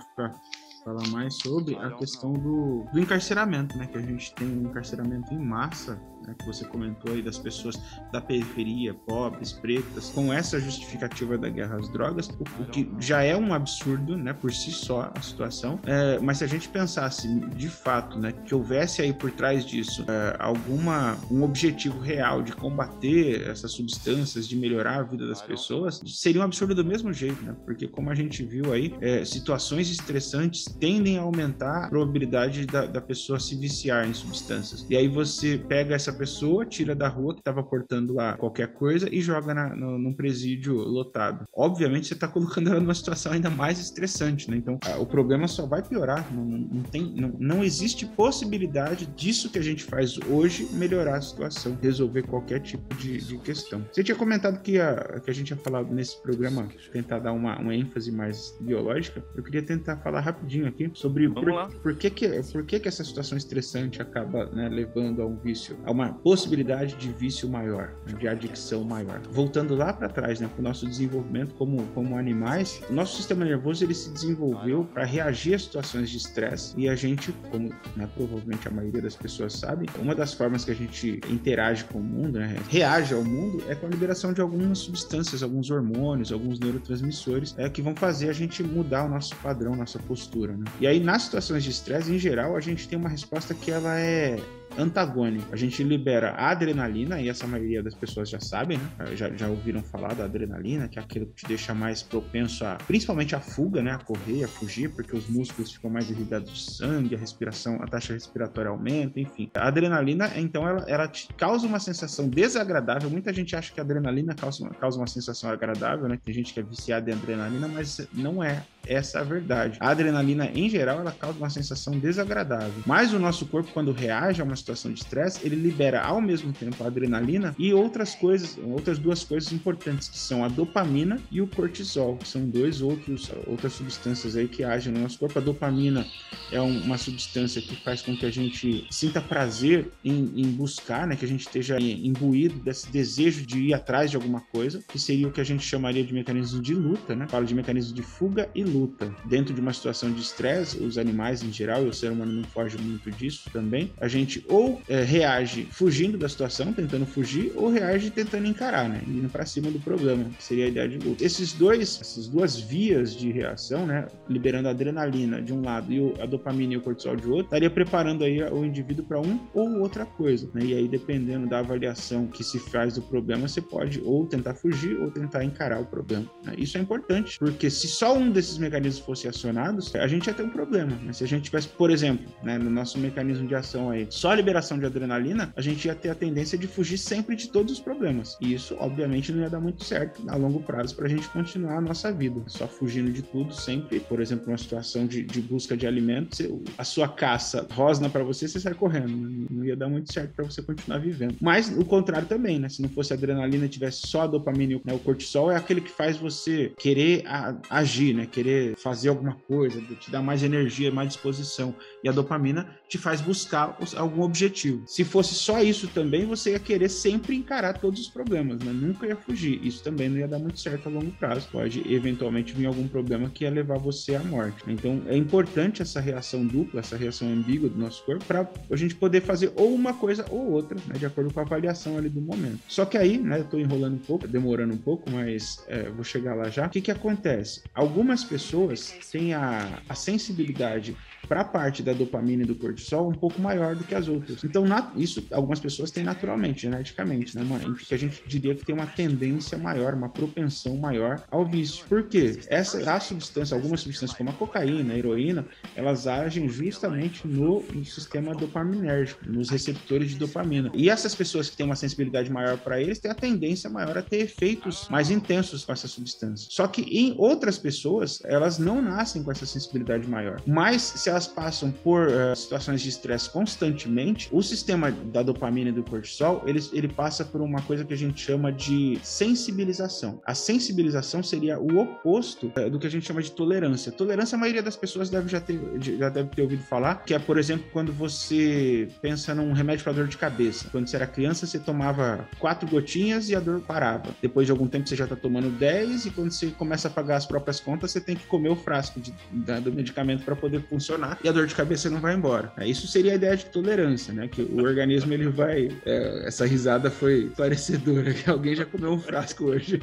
falar 0.87 1.07
mais 1.09 1.35
sobre 1.35 1.75
a 1.75 1.91
questão 1.91 2.33
do, 2.33 2.85
do 2.93 3.01
encarceramento, 3.01 3.77
né? 3.77 3.89
Que 3.89 3.99
a 3.99 4.01
gente 4.01 4.33
tem 4.35 4.47
um 4.47 4.71
encarceramento 4.71 5.35
em 5.35 5.39
massa 5.39 6.01
né, 6.27 6.35
que 6.39 6.47
você 6.47 6.65
comentou 6.65 7.13
aí 7.13 7.23
das 7.23 7.39
pessoas 7.39 7.81
da 8.13 8.21
periferia, 8.21 8.95
pobres, 8.95 9.53
pretas, 9.53 10.11
com 10.11 10.33
essa 10.33 10.61
justificativa 10.61 11.39
da 11.39 11.49
guerra 11.49 11.77
às 11.77 11.89
drogas, 11.89 12.29
o, 12.29 12.63
o 12.63 12.67
que 12.67 12.91
já 12.99 13.23
é 13.23 13.37
um 13.37 13.53
absurdo, 13.53 14.17
né, 14.17 14.33
por 14.33 14.53
si 14.53 14.71
só 14.71 15.13
a 15.15 15.21
situação. 15.21 15.79
É, 15.85 16.19
mas 16.19 16.39
se 16.39 16.45
a 16.45 16.47
gente 16.47 16.69
pensasse 16.69 17.29
de 17.29 17.69
fato, 17.69 18.19
né, 18.19 18.33
que 18.33 18.55
houvesse 18.55 19.03
aí 19.03 19.13
por 19.13 19.31
trás 19.31 19.65
disso 19.65 20.05
é, 20.09 20.37
alguma 20.39 21.17
um 21.31 21.43
objetivo 21.43 21.99
real 21.99 22.43
de 22.43 22.53
combater 22.53 23.49
essas 23.49 23.73
substâncias, 23.73 24.49
de 24.49 24.57
melhorar 24.57 25.01
a 25.01 25.03
vida 25.03 25.27
das 25.27 25.43
pessoas, 25.43 26.01
seria 26.07 26.41
um 26.41 26.45
absurdo 26.45 26.75
do 26.75 26.85
mesmo 26.85 27.13
jeito, 27.13 27.43
né? 27.43 27.55
Porque 27.65 27.87
como 27.87 28.11
a 28.11 28.15
gente 28.15 28.43
viu 28.45 28.73
aí, 28.73 28.95
é, 29.01 29.25
situações 29.25 29.91
estressantes 29.91 30.65
tendem 30.65 31.19
a 31.19 31.23
aumentar 31.23 31.85
a 31.85 31.89
probabilidade 31.89 32.67
da, 32.67 32.87
da 32.87 33.01
pessoa 33.01 33.39
se 33.39 33.55
viciar 33.55 34.09
em 34.09 34.15
substâncias. 34.15 34.87
E 34.89 34.97
aí 34.97 35.09
você 35.09 35.59
pega 35.59 35.95
essa 35.95 36.13
pessoa, 36.17 36.65
tira 36.65 36.95
da 36.95 37.09
rua 37.09 37.35
que 37.35 37.41
estava 37.41 37.63
portando 37.63 38.15
lá 38.15 38.37
qualquer 38.37 38.73
coisa 38.73 39.09
e 39.13 39.21
joga 39.21 39.55
na, 39.55 39.75
no, 39.75 39.99
num 39.99 40.13
presídio 40.13 40.75
lotado. 40.75 41.45
Obviamente, 41.55 42.07
você 42.07 42.15
está 42.15 42.27
colocando 42.29 42.71
ela 42.71 42.81
numa 42.81 42.95
situação 42.95 43.33
ainda 43.33 43.51
mais 43.51 43.79
estressante, 43.79 44.51
né? 44.51 44.57
Então, 44.57 44.79
o 44.99 45.07
problema 45.07 45.47
só 45.47 45.67
vai 45.67 45.83
piorar. 45.83 46.27
Não, 46.33 46.45
não 46.45 46.83
tem, 46.83 47.13
não, 47.15 47.33
não 47.39 47.65
existe 47.65 48.07
possibilidade 48.07 49.07
disso 49.07 49.51
que 49.51 49.59
a 49.59 49.63
gente 49.63 49.85
faz 49.85 50.19
hoje 50.29 50.69
melhorar 50.73 51.17
a 51.17 51.21
situação, 51.21 51.77
resolver 51.81 52.23
qualquer 52.23 52.61
tipo 52.61 52.95
de, 52.97 53.19
de 53.19 53.39
questão. 53.39 53.85
Você 53.93 54.03
tinha 54.03 54.17
comentado 54.17 54.61
que 54.63 54.81
a, 54.81 55.21
que 55.21 55.31
a 55.31 55.35
gente 55.35 55.51
ia 55.51 55.57
falar 55.57 55.85
nesse 55.85 56.21
programa, 56.23 56.69
tentar 56.93 57.19
dar 57.19 57.33
uma, 57.33 57.59
uma 57.59 57.75
ênfase 57.75 58.11
mais 58.11 58.57
biológica. 58.61 59.25
Eu 59.37 59.43
queria 59.43 59.63
tentar 59.63 59.97
falar 59.99 60.21
rapidinho 60.21 60.67
aqui 60.67 60.91
sobre 60.95 61.29
Vamos 61.29 61.45
por, 61.45 61.53
lá. 61.53 61.69
por 61.83 61.95
que, 61.97 62.11
que, 62.11 62.29
por 62.53 62.65
que, 62.65 62.81
que 62.81 62.89
essa 62.89 63.05
situação 63.05 63.37
estressante 63.37 64.01
acaba 64.01 64.47
né, 64.47 64.69
levando 64.69 65.23
a 65.23 65.27
um 65.27 65.37
vício, 65.37 65.77
a 65.85 65.91
uma 65.91 66.06
possibilidade 66.09 66.95
de 66.97 67.13
vício 67.13 67.49
maior, 67.49 67.95
né, 68.07 68.19
de 68.19 68.29
adicção 68.29 68.85
maior. 68.85 69.21
Voltando 69.31 69.75
lá 69.75 69.93
para 69.93 70.09
trás, 70.09 70.41
né, 70.41 70.49
para 70.49 70.61
o 70.61 70.63
nosso 70.63 70.87
desenvolvimento 70.87 71.55
como, 71.55 71.85
como 71.95 72.17
animais, 72.17 72.81
o 72.89 72.93
nosso 72.93 73.17
sistema 73.17 73.45
nervoso 73.45 73.85
ele 73.85 73.95
se 73.95 74.11
desenvolveu 74.11 74.85
para 74.93 75.05
reagir 75.05 75.55
a 75.55 75.59
situações 75.59 76.11
de 76.11 76.17
estresse 76.17 76.75
e 76.77 76.89
a 76.89 76.95
gente, 76.95 77.33
como 77.51 77.71
né, 77.97 78.09
provavelmente 78.15 78.69
a 78.69 78.71
maioria 78.71 79.03
das 79.03 79.17
pessoas 79.17 79.55
sabe, 79.55 79.87
uma 79.99 80.15
das 80.15 80.35
formas 80.35 80.65
que 80.65 80.71
a 80.71 80.75
gente 80.75 81.21
interage 81.29 81.85
com 81.85 81.99
o 81.99 82.05
mundo, 82.05 82.39
né, 82.39 82.57
reage 82.69 83.15
ao 83.15 83.25
mundo, 83.25 83.63
é 83.69 83.75
com 83.75 83.87
a 83.87 83.91
liberação 83.91 84.33
de 84.33 84.41
algumas 84.41 84.79
substâncias, 84.79 85.43
alguns 85.43 85.71
hormônios, 85.71 86.33
alguns 86.33 86.59
neurotransmissores, 86.59 87.55
é, 87.59 87.69
que 87.69 87.83
vão 87.83 87.95
fazer 87.95 88.29
a 88.29 88.33
gente 88.33 88.63
mudar 88.63 89.05
o 89.05 89.09
nosso 89.09 89.35
padrão, 89.37 89.75
nossa 89.75 89.99
postura. 89.99 90.57
Né? 90.57 90.65
E 90.81 90.87
aí, 90.87 91.01
nas 91.01 91.23
situações 91.23 91.65
de 91.65 91.71
estresse, 91.71 92.13
em 92.13 92.19
geral, 92.19 92.57
a 92.57 92.61
gente 92.61 92.89
tem 92.89 92.99
uma 92.99 93.09
resposta 93.09 93.55
que 93.55 93.71
ela 93.71 93.99
é 93.99 94.39
antagônico. 94.79 95.47
A 95.53 95.57
gente 95.57 95.83
libera 95.83 96.31
a 96.33 96.51
adrenalina, 96.51 97.21
e 97.21 97.29
essa 97.29 97.47
maioria 97.47 97.83
das 97.83 97.95
pessoas 97.95 98.29
já 98.29 98.41
sabem, 98.41 98.79
né? 98.79 99.17
Já, 99.17 99.31
já 99.35 99.49
ouviram 99.49 99.83
falar 99.83 100.15
da 100.15 100.25
adrenalina, 100.25 100.89
que 100.89 100.99
é 100.99 101.03
aquilo 101.03 101.27
que 101.27 101.35
te 101.35 101.47
deixa 101.47 101.75
mais 101.75 102.03
propenso 102.03 102.65
a, 102.65 102.77
principalmente 102.87 103.35
a 103.35 103.41
fuga, 103.41 103.83
né? 103.83 103.93
A 103.93 103.99
correr, 103.99 104.45
a 104.45 104.49
fugir, 104.49 104.91
porque 104.91 105.17
os 105.17 105.29
músculos 105.29 105.73
ficam 105.73 105.91
mais 105.91 106.11
irrigados 106.11 106.53
de 106.53 106.73
sangue, 106.73 107.15
a 107.15 107.19
respiração, 107.19 107.77
a 107.83 107.87
taxa 107.87 108.13
respiratória 108.13 108.71
aumenta, 108.71 109.21
enfim. 109.21 109.51
A 109.55 109.69
adrenalina, 109.69 110.31
então, 110.37 110.67
ela, 110.69 110.85
ela 110.89 111.09
te 111.09 111.29
causa 111.35 111.67
uma 111.67 111.81
sensação 111.81 112.29
desagradável. 112.29 113.11
Muita 113.11 113.33
gente 113.33 113.55
acha 113.57 113.73
que 113.73 113.81
a 113.81 113.83
adrenalina 113.83 114.35
causa 114.35 114.65
uma, 114.65 114.71
causa 114.71 114.99
uma 114.99 115.07
sensação 115.07 115.51
agradável, 115.51 116.09
né? 116.09 116.19
Tem 116.25 116.35
gente 116.35 116.53
que 116.53 116.61
é 116.61 116.63
viciada 116.63 117.11
em 117.11 117.15
adrenalina, 117.15 117.69
mas 117.69 118.07
não 118.13 118.43
é 118.43 118.63
essa 118.87 119.21
a 119.21 119.25
verdade. 119.25 119.79
A 119.81 119.91
adrenalina, 119.91 120.51
em 120.55 120.69
geral, 120.69 121.01
ela 121.01 121.13
causa 121.13 121.39
uma 121.39 121.51
sensação 121.51 121.99
desagradável. 121.99 122.83
Mas 122.87 123.13
o 123.13 123.19
nosso 123.19 123.47
corpo, 123.47 123.71
quando 123.73 123.93
reage 123.93 124.41
a 124.41 124.45
uma 124.45 124.57
situação 124.57 124.93
de 124.93 125.01
estresse, 125.01 125.41
ele 125.45 125.57
libera 125.57 126.03
ao 126.03 126.21
mesmo 126.21 126.53
tempo 126.53 126.83
a 126.83 126.87
adrenalina 126.87 127.55
e 127.59 127.73
outras 127.73 128.15
coisas, 128.15 128.59
outras 128.65 128.99
duas 128.99 129.25
coisas 129.25 129.53
importantes, 129.53 130.09
que 130.09 130.19
são 130.19 130.45
a 130.45 130.49
dopamina 130.49 131.21
e 131.31 131.41
o 131.41 131.47
cortisol, 131.47 132.17
que 132.17 132.29
são 132.29 132.49
dois 132.49 132.81
outros 132.81 133.31
outras 133.47 133.73
substâncias 133.73 134.37
aí 134.37 134.49
que 134.49 134.65
agem 134.65 134.93
no 134.93 135.01
nosso 135.01 135.19
corpo. 135.19 135.39
A 135.39 135.43
dopamina 135.43 136.07
é 136.53 136.61
um, 136.61 136.81
uma 136.83 136.99
substância 136.99 137.61
que 137.61 137.77
faz 137.77 138.03
com 138.03 138.17
que 138.17 138.27
a 138.27 138.31
gente 138.31 138.87
sinta 138.91 139.21
prazer 139.21 139.91
em, 140.05 140.33
em 140.37 140.51
buscar, 140.51 141.07
né, 141.07 141.17
que 141.17 141.25
a 141.25 141.29
gente 141.29 141.41
esteja 141.41 141.79
imbuído 141.81 142.59
desse 142.61 142.91
desejo 142.91 143.45
de 143.45 143.59
ir 143.59 143.75
atrás 143.75 144.11
de 144.11 144.17
alguma 144.17 144.41
coisa, 144.41 144.83
que 144.89 144.99
seria 144.99 145.29
o 145.29 145.33
que 145.33 145.41
a 145.41 145.45
gente 145.45 145.65
chamaria 145.65 146.05
de 146.05 146.13
mecanismo 146.15 146.63
de 146.63 146.75
luta, 146.75 147.15
né? 147.15 147.27
Fala 147.29 147.45
de 147.45 147.55
mecanismo 147.55 147.95
de 147.95 148.03
fuga 148.03 148.49
e 148.55 148.63
luta 148.63 148.76
luta. 148.77 149.15
Dentro 149.25 149.55
de 149.55 149.61
uma 149.61 149.73
situação 149.73 150.11
de 150.11 150.21
estresse, 150.21 150.79
os 150.79 150.99
animais 150.99 151.43
em 151.43 151.53
geral, 151.53 151.85
e 151.85 151.89
o 151.89 151.93
ser 151.93 152.11
humano 152.11 152.33
não 152.33 152.45
foge 152.45 152.77
muito 152.79 153.11
disso 153.11 153.49
também, 153.53 153.91
a 154.01 154.09
gente 154.09 154.45
ou 154.49 154.81
é, 154.89 155.03
reage 155.03 155.67
fugindo 155.71 156.19
da 156.19 156.29
situação, 156.29 156.73
tentando 156.73 157.07
fugir, 157.07 157.53
ou 157.57 157.71
reage 157.71 158.11
tentando 158.11 158.47
encarar, 158.47 158.89
né? 158.89 159.03
Indo 159.07 159.29
para 159.29 159.47
cima 159.47 159.71
do 159.71 159.79
problema, 159.81 160.25
que 160.37 160.43
seria 160.43 160.67
a 160.67 160.69
ideia 160.69 160.89
de 160.89 160.99
luta. 160.99 161.25
Esses 161.25 161.53
dois, 161.53 161.99
essas 162.01 162.29
duas 162.29 162.59
vias 162.59 163.15
de 163.15 163.31
reação, 163.31 163.87
né? 163.87 164.07
Liberando 164.29 164.69
a 164.69 164.71
adrenalina 164.73 165.41
de 165.41 165.53
um 165.53 165.63
lado 165.63 165.93
e 165.93 166.21
a 166.21 166.27
dopamina 166.27 166.75
e 166.75 166.77
o 166.77 166.81
cortisol 166.81 167.17
de 167.17 167.27
outro, 167.27 167.47
estaria 167.47 167.71
preparando 167.71 168.25
aí 168.25 168.43
o 168.43 168.65
indivíduo 168.65 169.05
para 169.05 169.21
um 169.21 169.41
ou 169.55 169.81
outra 169.81 170.05
coisa, 170.05 170.49
né? 170.55 170.65
E 170.65 170.75
aí, 170.75 170.89
dependendo 170.89 171.47
da 171.47 171.61
avaliação 171.61 172.27
que 172.27 172.45
se 172.45 172.59
faz 172.59 172.95
do 172.95 173.03
problema, 173.03 173.49
você 173.49 173.61
pode 173.61 174.01
ou 174.05 174.27
tentar 174.27 174.55
fugir 174.55 174.99
ou 175.01 175.11
tentar 175.11 175.45
encarar 175.45 175.81
o 175.81 175.87
problema. 175.87 176.27
Né? 176.45 176.55
Isso 176.59 176.79
é 176.79 176.81
importante, 176.81 177.39
porque 177.39 177.71
se 177.71 177.89
só 177.89 178.17
um 178.17 178.31
desses 178.31 178.59
mecanismos 178.67 179.05
fossem 179.05 179.31
acionados, 179.31 179.95
a 179.95 180.07
gente 180.07 180.27
ia 180.27 180.35
ter 180.35 180.43
um 180.43 180.51
problema. 180.51 180.99
Mas 181.05 181.19
se 181.19 181.25
a 181.25 181.27
gente 181.27 181.45
tivesse, 181.45 181.69
por 181.69 181.91
exemplo, 181.91 182.27
né, 182.43 182.59
no 182.59 182.71
nosso 182.71 182.99
mecanismo 182.99 183.47
de 183.47 183.55
ação 183.55 183.91
aí, 183.91 184.07
só 184.11 184.31
a 184.31 184.35
liberação 184.35 184.79
de 184.79 184.87
adrenalina, 184.87 185.53
a 185.57 185.61
gente 185.61 185.87
ia 185.87 185.95
ter 185.95 186.11
a 186.11 186.15
tendência 186.15 186.59
de 186.59 186.67
fugir 186.67 186.99
sempre 186.99 187.37
de 187.37 187.49
todos 187.49 187.73
os 187.73 187.81
problemas. 187.81 188.37
E 188.41 188.53
isso, 188.55 188.77
obviamente, 188.79 189.33
não 189.33 189.43
ia 189.43 189.51
dar 189.51 189.61
muito 189.61 189.85
certo 189.85 190.23
a 190.29 190.37
longo 190.37 190.61
prazo 190.61 190.95
para 190.95 191.07
a 191.07 191.09
gente 191.09 191.29
continuar 191.29 191.79
a 191.79 191.81
nossa 191.81 192.13
vida. 192.13 192.43
Só 192.47 192.67
fugindo 192.67 193.13
de 193.13 193.23
tudo 193.23 193.55
sempre, 193.55 194.01
por 194.01 194.21
exemplo, 194.21 194.49
uma 194.49 194.59
situação 194.59 195.07
de, 195.07 195.23
de 195.23 195.41
busca 195.41 195.77
de 195.77 195.87
alimentos, 195.87 196.41
a 196.77 196.85
sua 196.85 197.09
caça 197.09 197.67
rosna 197.73 198.09
para 198.09 198.25
você, 198.25 198.49
você 198.49 198.61
sai 198.61 198.75
correndo. 198.75 199.17
Né? 199.17 199.47
Não 199.51 199.65
ia 199.65 199.77
dar 199.77 199.89
muito 199.89 200.13
certo 200.13 200.35
para 200.35 200.45
você 200.45 200.63
continuar 200.63 200.99
vivendo. 200.99 201.37
Mas 201.41 201.69
o 201.77 201.85
contrário 201.85 202.27
também, 202.27 202.59
né? 202.59 202.69
Se 202.69 202.83
não 202.83 202.89
fosse 202.89 203.13
adrenalina, 203.13 203.69
tivesse 203.69 204.07
só 204.07 204.23
a 204.23 204.27
dopamina 204.27 204.75
e 204.75 204.81
né, 204.85 204.93
o 204.93 204.99
cortisol, 204.99 205.51
é 205.51 205.57
aquele 205.57 205.81
que 205.81 205.91
faz 205.91 206.17
você 206.17 206.73
querer 206.79 207.23
a, 207.27 207.57
agir, 207.71 208.15
né? 208.15 208.27
Querer 208.27 208.46
fazer 208.77 209.09
alguma 209.09 209.35
coisa, 209.35 209.81
te 209.81 210.11
dar 210.11 210.23
mais 210.23 210.43
energia, 210.43 210.91
mais 210.91 211.09
disposição. 211.09 211.75
E 212.03 212.09
a 212.09 212.13
dopamina 212.13 212.69
te 212.89 212.99
faz 212.99 213.21
buscar 213.21 213.77
algum 213.97 214.23
objetivo. 214.23 214.83
Se 214.87 215.05
fosse 215.05 215.35
só 215.35 215.63
isso 215.63 215.89
também, 215.89 216.25
você 216.25 216.53
ia 216.53 216.59
querer 216.59 216.89
sempre 216.89 217.35
encarar 217.35 217.75
todos 217.75 218.01
os 218.01 218.09
problemas, 218.09 218.59
né? 218.61 218.73
Nunca 218.73 219.07
ia 219.07 219.17
fugir. 219.17 219.65
Isso 219.65 219.83
também 219.83 220.09
não 220.09 220.19
ia 220.19 220.29
dar 220.29 220.39
muito 220.39 220.59
certo 220.61 220.89
a 220.89 220.93
longo 220.93 221.11
prazo. 221.13 221.49
Pode 221.51 221.83
eventualmente 221.93 222.53
vir 222.53 222.67
algum 222.67 222.87
problema 222.87 223.29
que 223.29 223.45
ia 223.45 223.51
levar 223.51 223.79
você 223.79 224.15
à 224.15 224.23
morte. 224.23 224.63
Então 224.67 225.03
é 225.07 225.17
importante 225.17 225.83
essa 225.83 226.01
reação 226.01 226.47
dupla, 226.47 226.81
essa 226.81 226.97
reação 226.97 227.29
ambígua 227.29 227.69
do 227.69 227.79
nosso 227.79 228.05
corpo, 228.05 228.25
para 228.25 228.49
a 228.71 228.77
gente 228.77 228.95
poder 228.95 229.23
fazer 229.23 229.53
ou 229.57 229.75
uma 229.75 229.95
coisa 229.95 230.25
ou 230.31 230.53
outra, 230.53 230.79
né? 230.87 230.95
De 230.99 231.07
acordo 231.07 231.33
com 231.33 231.41
a 231.41 231.43
avaliação 231.43 231.99
ali 231.99 232.09
do 232.09 232.21
momento. 232.21 232.61
Só 232.69 232.85
que 232.85 232.97
aí, 232.97 233.19
né? 233.19 233.41
Eu 233.41 233.45
tô 233.45 233.59
enrolando 233.59 233.95
um 233.95 233.99
pouco, 234.07 234.29
demorando 234.29 234.75
um 234.75 234.79
pouco, 234.79 235.11
mas 235.11 235.65
é, 235.67 235.89
vou 235.91 236.05
chegar 236.05 236.35
lá 236.35 236.49
já. 236.49 236.67
O 236.67 236.71
que 236.71 236.81
que 236.81 236.91
acontece? 236.91 237.63
Algumas 237.75 238.23
pessoas 238.23 238.36
pessoas 238.37 238.99
têm 239.11 239.33
a, 239.33 239.83
a 239.89 239.95
sensibilidade 239.95 240.95
para 241.29 241.41
a 241.41 241.45
parte 241.45 241.83
da 241.83 241.93
dopamina 241.93 242.43
e 242.43 242.47
do 242.47 242.55
cortisol 242.55 243.09
um 243.09 243.15
pouco 243.15 243.41
maior 243.41 243.75
do 243.75 243.85
que 243.85 243.95
as 243.95 244.09
outras. 244.09 244.43
Então, 244.45 244.65
isso 244.97 245.27
algumas 245.31 245.61
pessoas 245.61 245.91
têm 245.91 246.05
naturalmente, 246.05 246.63
geneticamente, 246.63 247.37
né, 247.37 247.45
mano? 247.45 247.75
Que 247.75 247.95
a 247.95 247.99
gente 247.99 248.23
diria 248.27 248.55
que 248.55 248.65
tem 248.65 248.75
uma 248.75 248.87
tendência 248.87 249.59
maior, 249.59 249.95
uma 249.95 250.09
propensão 250.09 250.77
maior 250.77 251.23
ao 251.31 251.45
vício. 251.45 251.85
Por 251.89 252.05
quê? 252.05 252.39
Essa, 252.49 252.91
a 252.93 253.01
substância, 253.01 253.55
algumas 253.55 253.81
substâncias 253.81 254.17
como 254.17 254.31
a 254.31 254.33
cocaína, 254.33 254.95
a 254.95 254.99
heroína, 254.99 255.47
elas 255.75 256.07
agem 256.07 256.49
justamente 256.49 257.27
no, 257.27 257.63
no 257.63 257.85
sistema 257.85 258.35
dopaminérgico, 258.35 259.29
nos 259.29 259.51
receptores 259.51 260.11
de 260.11 260.17
dopamina. 260.17 260.71
E 260.75 260.89
essas 260.91 261.15
pessoas 261.15 261.49
que 261.49 261.57
têm 261.57 261.67
uma 261.67 261.77
sensibilidade 261.77 262.31
maior 262.31 262.59
para 262.59 262.81
eles 262.81 262.99
têm 262.99 263.11
a 263.11 263.15
tendência 263.15 263.69
maior 263.71 263.97
a 263.99 264.03
ter 264.03 264.19
efeitos 264.19 264.89
mais 264.89 265.11
intensos 265.11 265.65
com 265.65 265.73
essa 265.73 265.89
substância. 265.89 266.49
Só 266.51 266.67
que 266.67 266.83
em 266.83 267.15
outras 267.19 267.59
pessoas, 267.59 268.23
elas 268.25 268.59
não 268.59 268.81
nascem 268.83 269.23
com 269.23 269.31
essa 269.31 269.47
sensibilidade 269.47 270.09
maior. 270.09 270.41
Mas 270.47 270.83
se 270.83 271.11
elas 271.17 271.27
passam 271.27 271.71
por 271.71 272.09
uh, 272.09 272.37
situações 272.37 272.83
de 272.83 272.91
estresse 272.91 273.31
constantemente, 273.31 274.29
o 274.31 274.43
sistema 274.43 274.91
da 274.91 275.23
dopamina 275.23 275.71
e 275.71 275.73
do 275.73 275.83
cortisol, 275.83 276.43
ele, 276.47 276.63
ele 276.75 276.89
passa 276.89 277.25
por 277.25 277.41
uma 277.41 277.63
coisa 277.63 277.85
que 277.85 277.95
a 277.95 277.97
gente 277.97 278.21
chama 278.21 278.53
de 278.53 278.99
sensibilização. 279.03 280.21
A 280.27 280.35
sensibilização 280.35 281.23
seria 281.23 281.59
o 281.59 281.79
oposto 281.79 282.53
uh, 282.59 282.69
do 282.71 282.79
que 282.79 282.87
a 282.87 282.91
gente 282.91 283.07
chama 283.07 283.23
de 283.23 283.33
tolerância. 283.33 283.91
Tolerância, 283.91 284.37
a 284.37 284.39
maioria 284.39 284.63
das 284.63 284.77
pessoas 284.77 285.09
deve 285.09 285.29
já, 285.29 285.41
ter, 285.41 285.59
já 285.81 286.11
deve 286.11 286.29
ter 286.29 286.43
ouvido 286.43 286.63
falar, 286.63 286.97
que 286.97 287.15
é, 287.15 287.19
por 287.19 287.39
exemplo, 287.39 287.67
quando 287.73 287.93
você 287.93 288.89
pensa 289.01 289.35
num 289.35 289.55
remédio 289.55 289.85
para 289.85 289.95
dor 289.95 290.09
de 290.09 290.19
cabeça. 290.19 290.69
Quando 290.71 290.87
você 290.87 290.97
era 290.97 291.07
criança, 291.07 291.47
você 291.47 291.59
tomava 291.59 292.29
quatro 292.39 292.69
gotinhas 292.69 293.31
e 293.31 293.35
a 293.35 293.41
dor 293.41 293.61
parava. 293.61 294.15
Depois 294.21 294.47
de 294.47 294.53
algum 294.53 294.69
tempo, 294.69 294.87
você 294.87 294.97
já 294.97 295.05
está 295.05 295.17
tomando 295.17 295.49
10 295.49 296.07
e 296.07 296.11
quando 296.11 296.31
você 296.31 296.49
começa 296.49 296.89
a 296.89 296.91
pagar 296.91 297.17
as 297.17 297.25
próprias 297.25 297.59
contas, 297.59 297.91
você 297.91 298.01
tem 298.03 298.15
que 298.15 298.27
comer 298.27 298.51
o 298.51 298.57
frasco 298.57 299.01
de, 299.01 299.15
da, 299.33 299.59
do 299.59 299.73
medicamento 299.73 300.23
para 300.23 300.37
poder 300.37 300.61
funcionar 300.69 301.06
e 301.23 301.29
a 301.29 301.33
dor 301.33 301.47
de 301.47 301.55
cabeça 301.55 301.91
não 301.91 302.01
vai 302.01 302.15
embora. 302.15 302.53
Isso 302.65 302.87
seria 302.87 303.13
a 303.13 303.15
ideia 303.17 303.37
de 303.37 303.47
tolerância, 303.47 304.13
né? 304.13 304.29
Que 304.29 304.43
o 304.43 304.63
organismo 304.63 305.13
ele 305.13 305.29
vai. 305.29 305.69
É, 305.85 306.27
essa 306.27 306.47
risada 306.47 306.91
foi 306.91 307.27
esclarecedora, 307.27 308.13
que 308.15 308.29
alguém 308.29 308.55
já 308.55 308.65
comeu 308.65 308.93
um 308.93 308.99
frasco 308.99 309.45
hoje. 309.45 309.81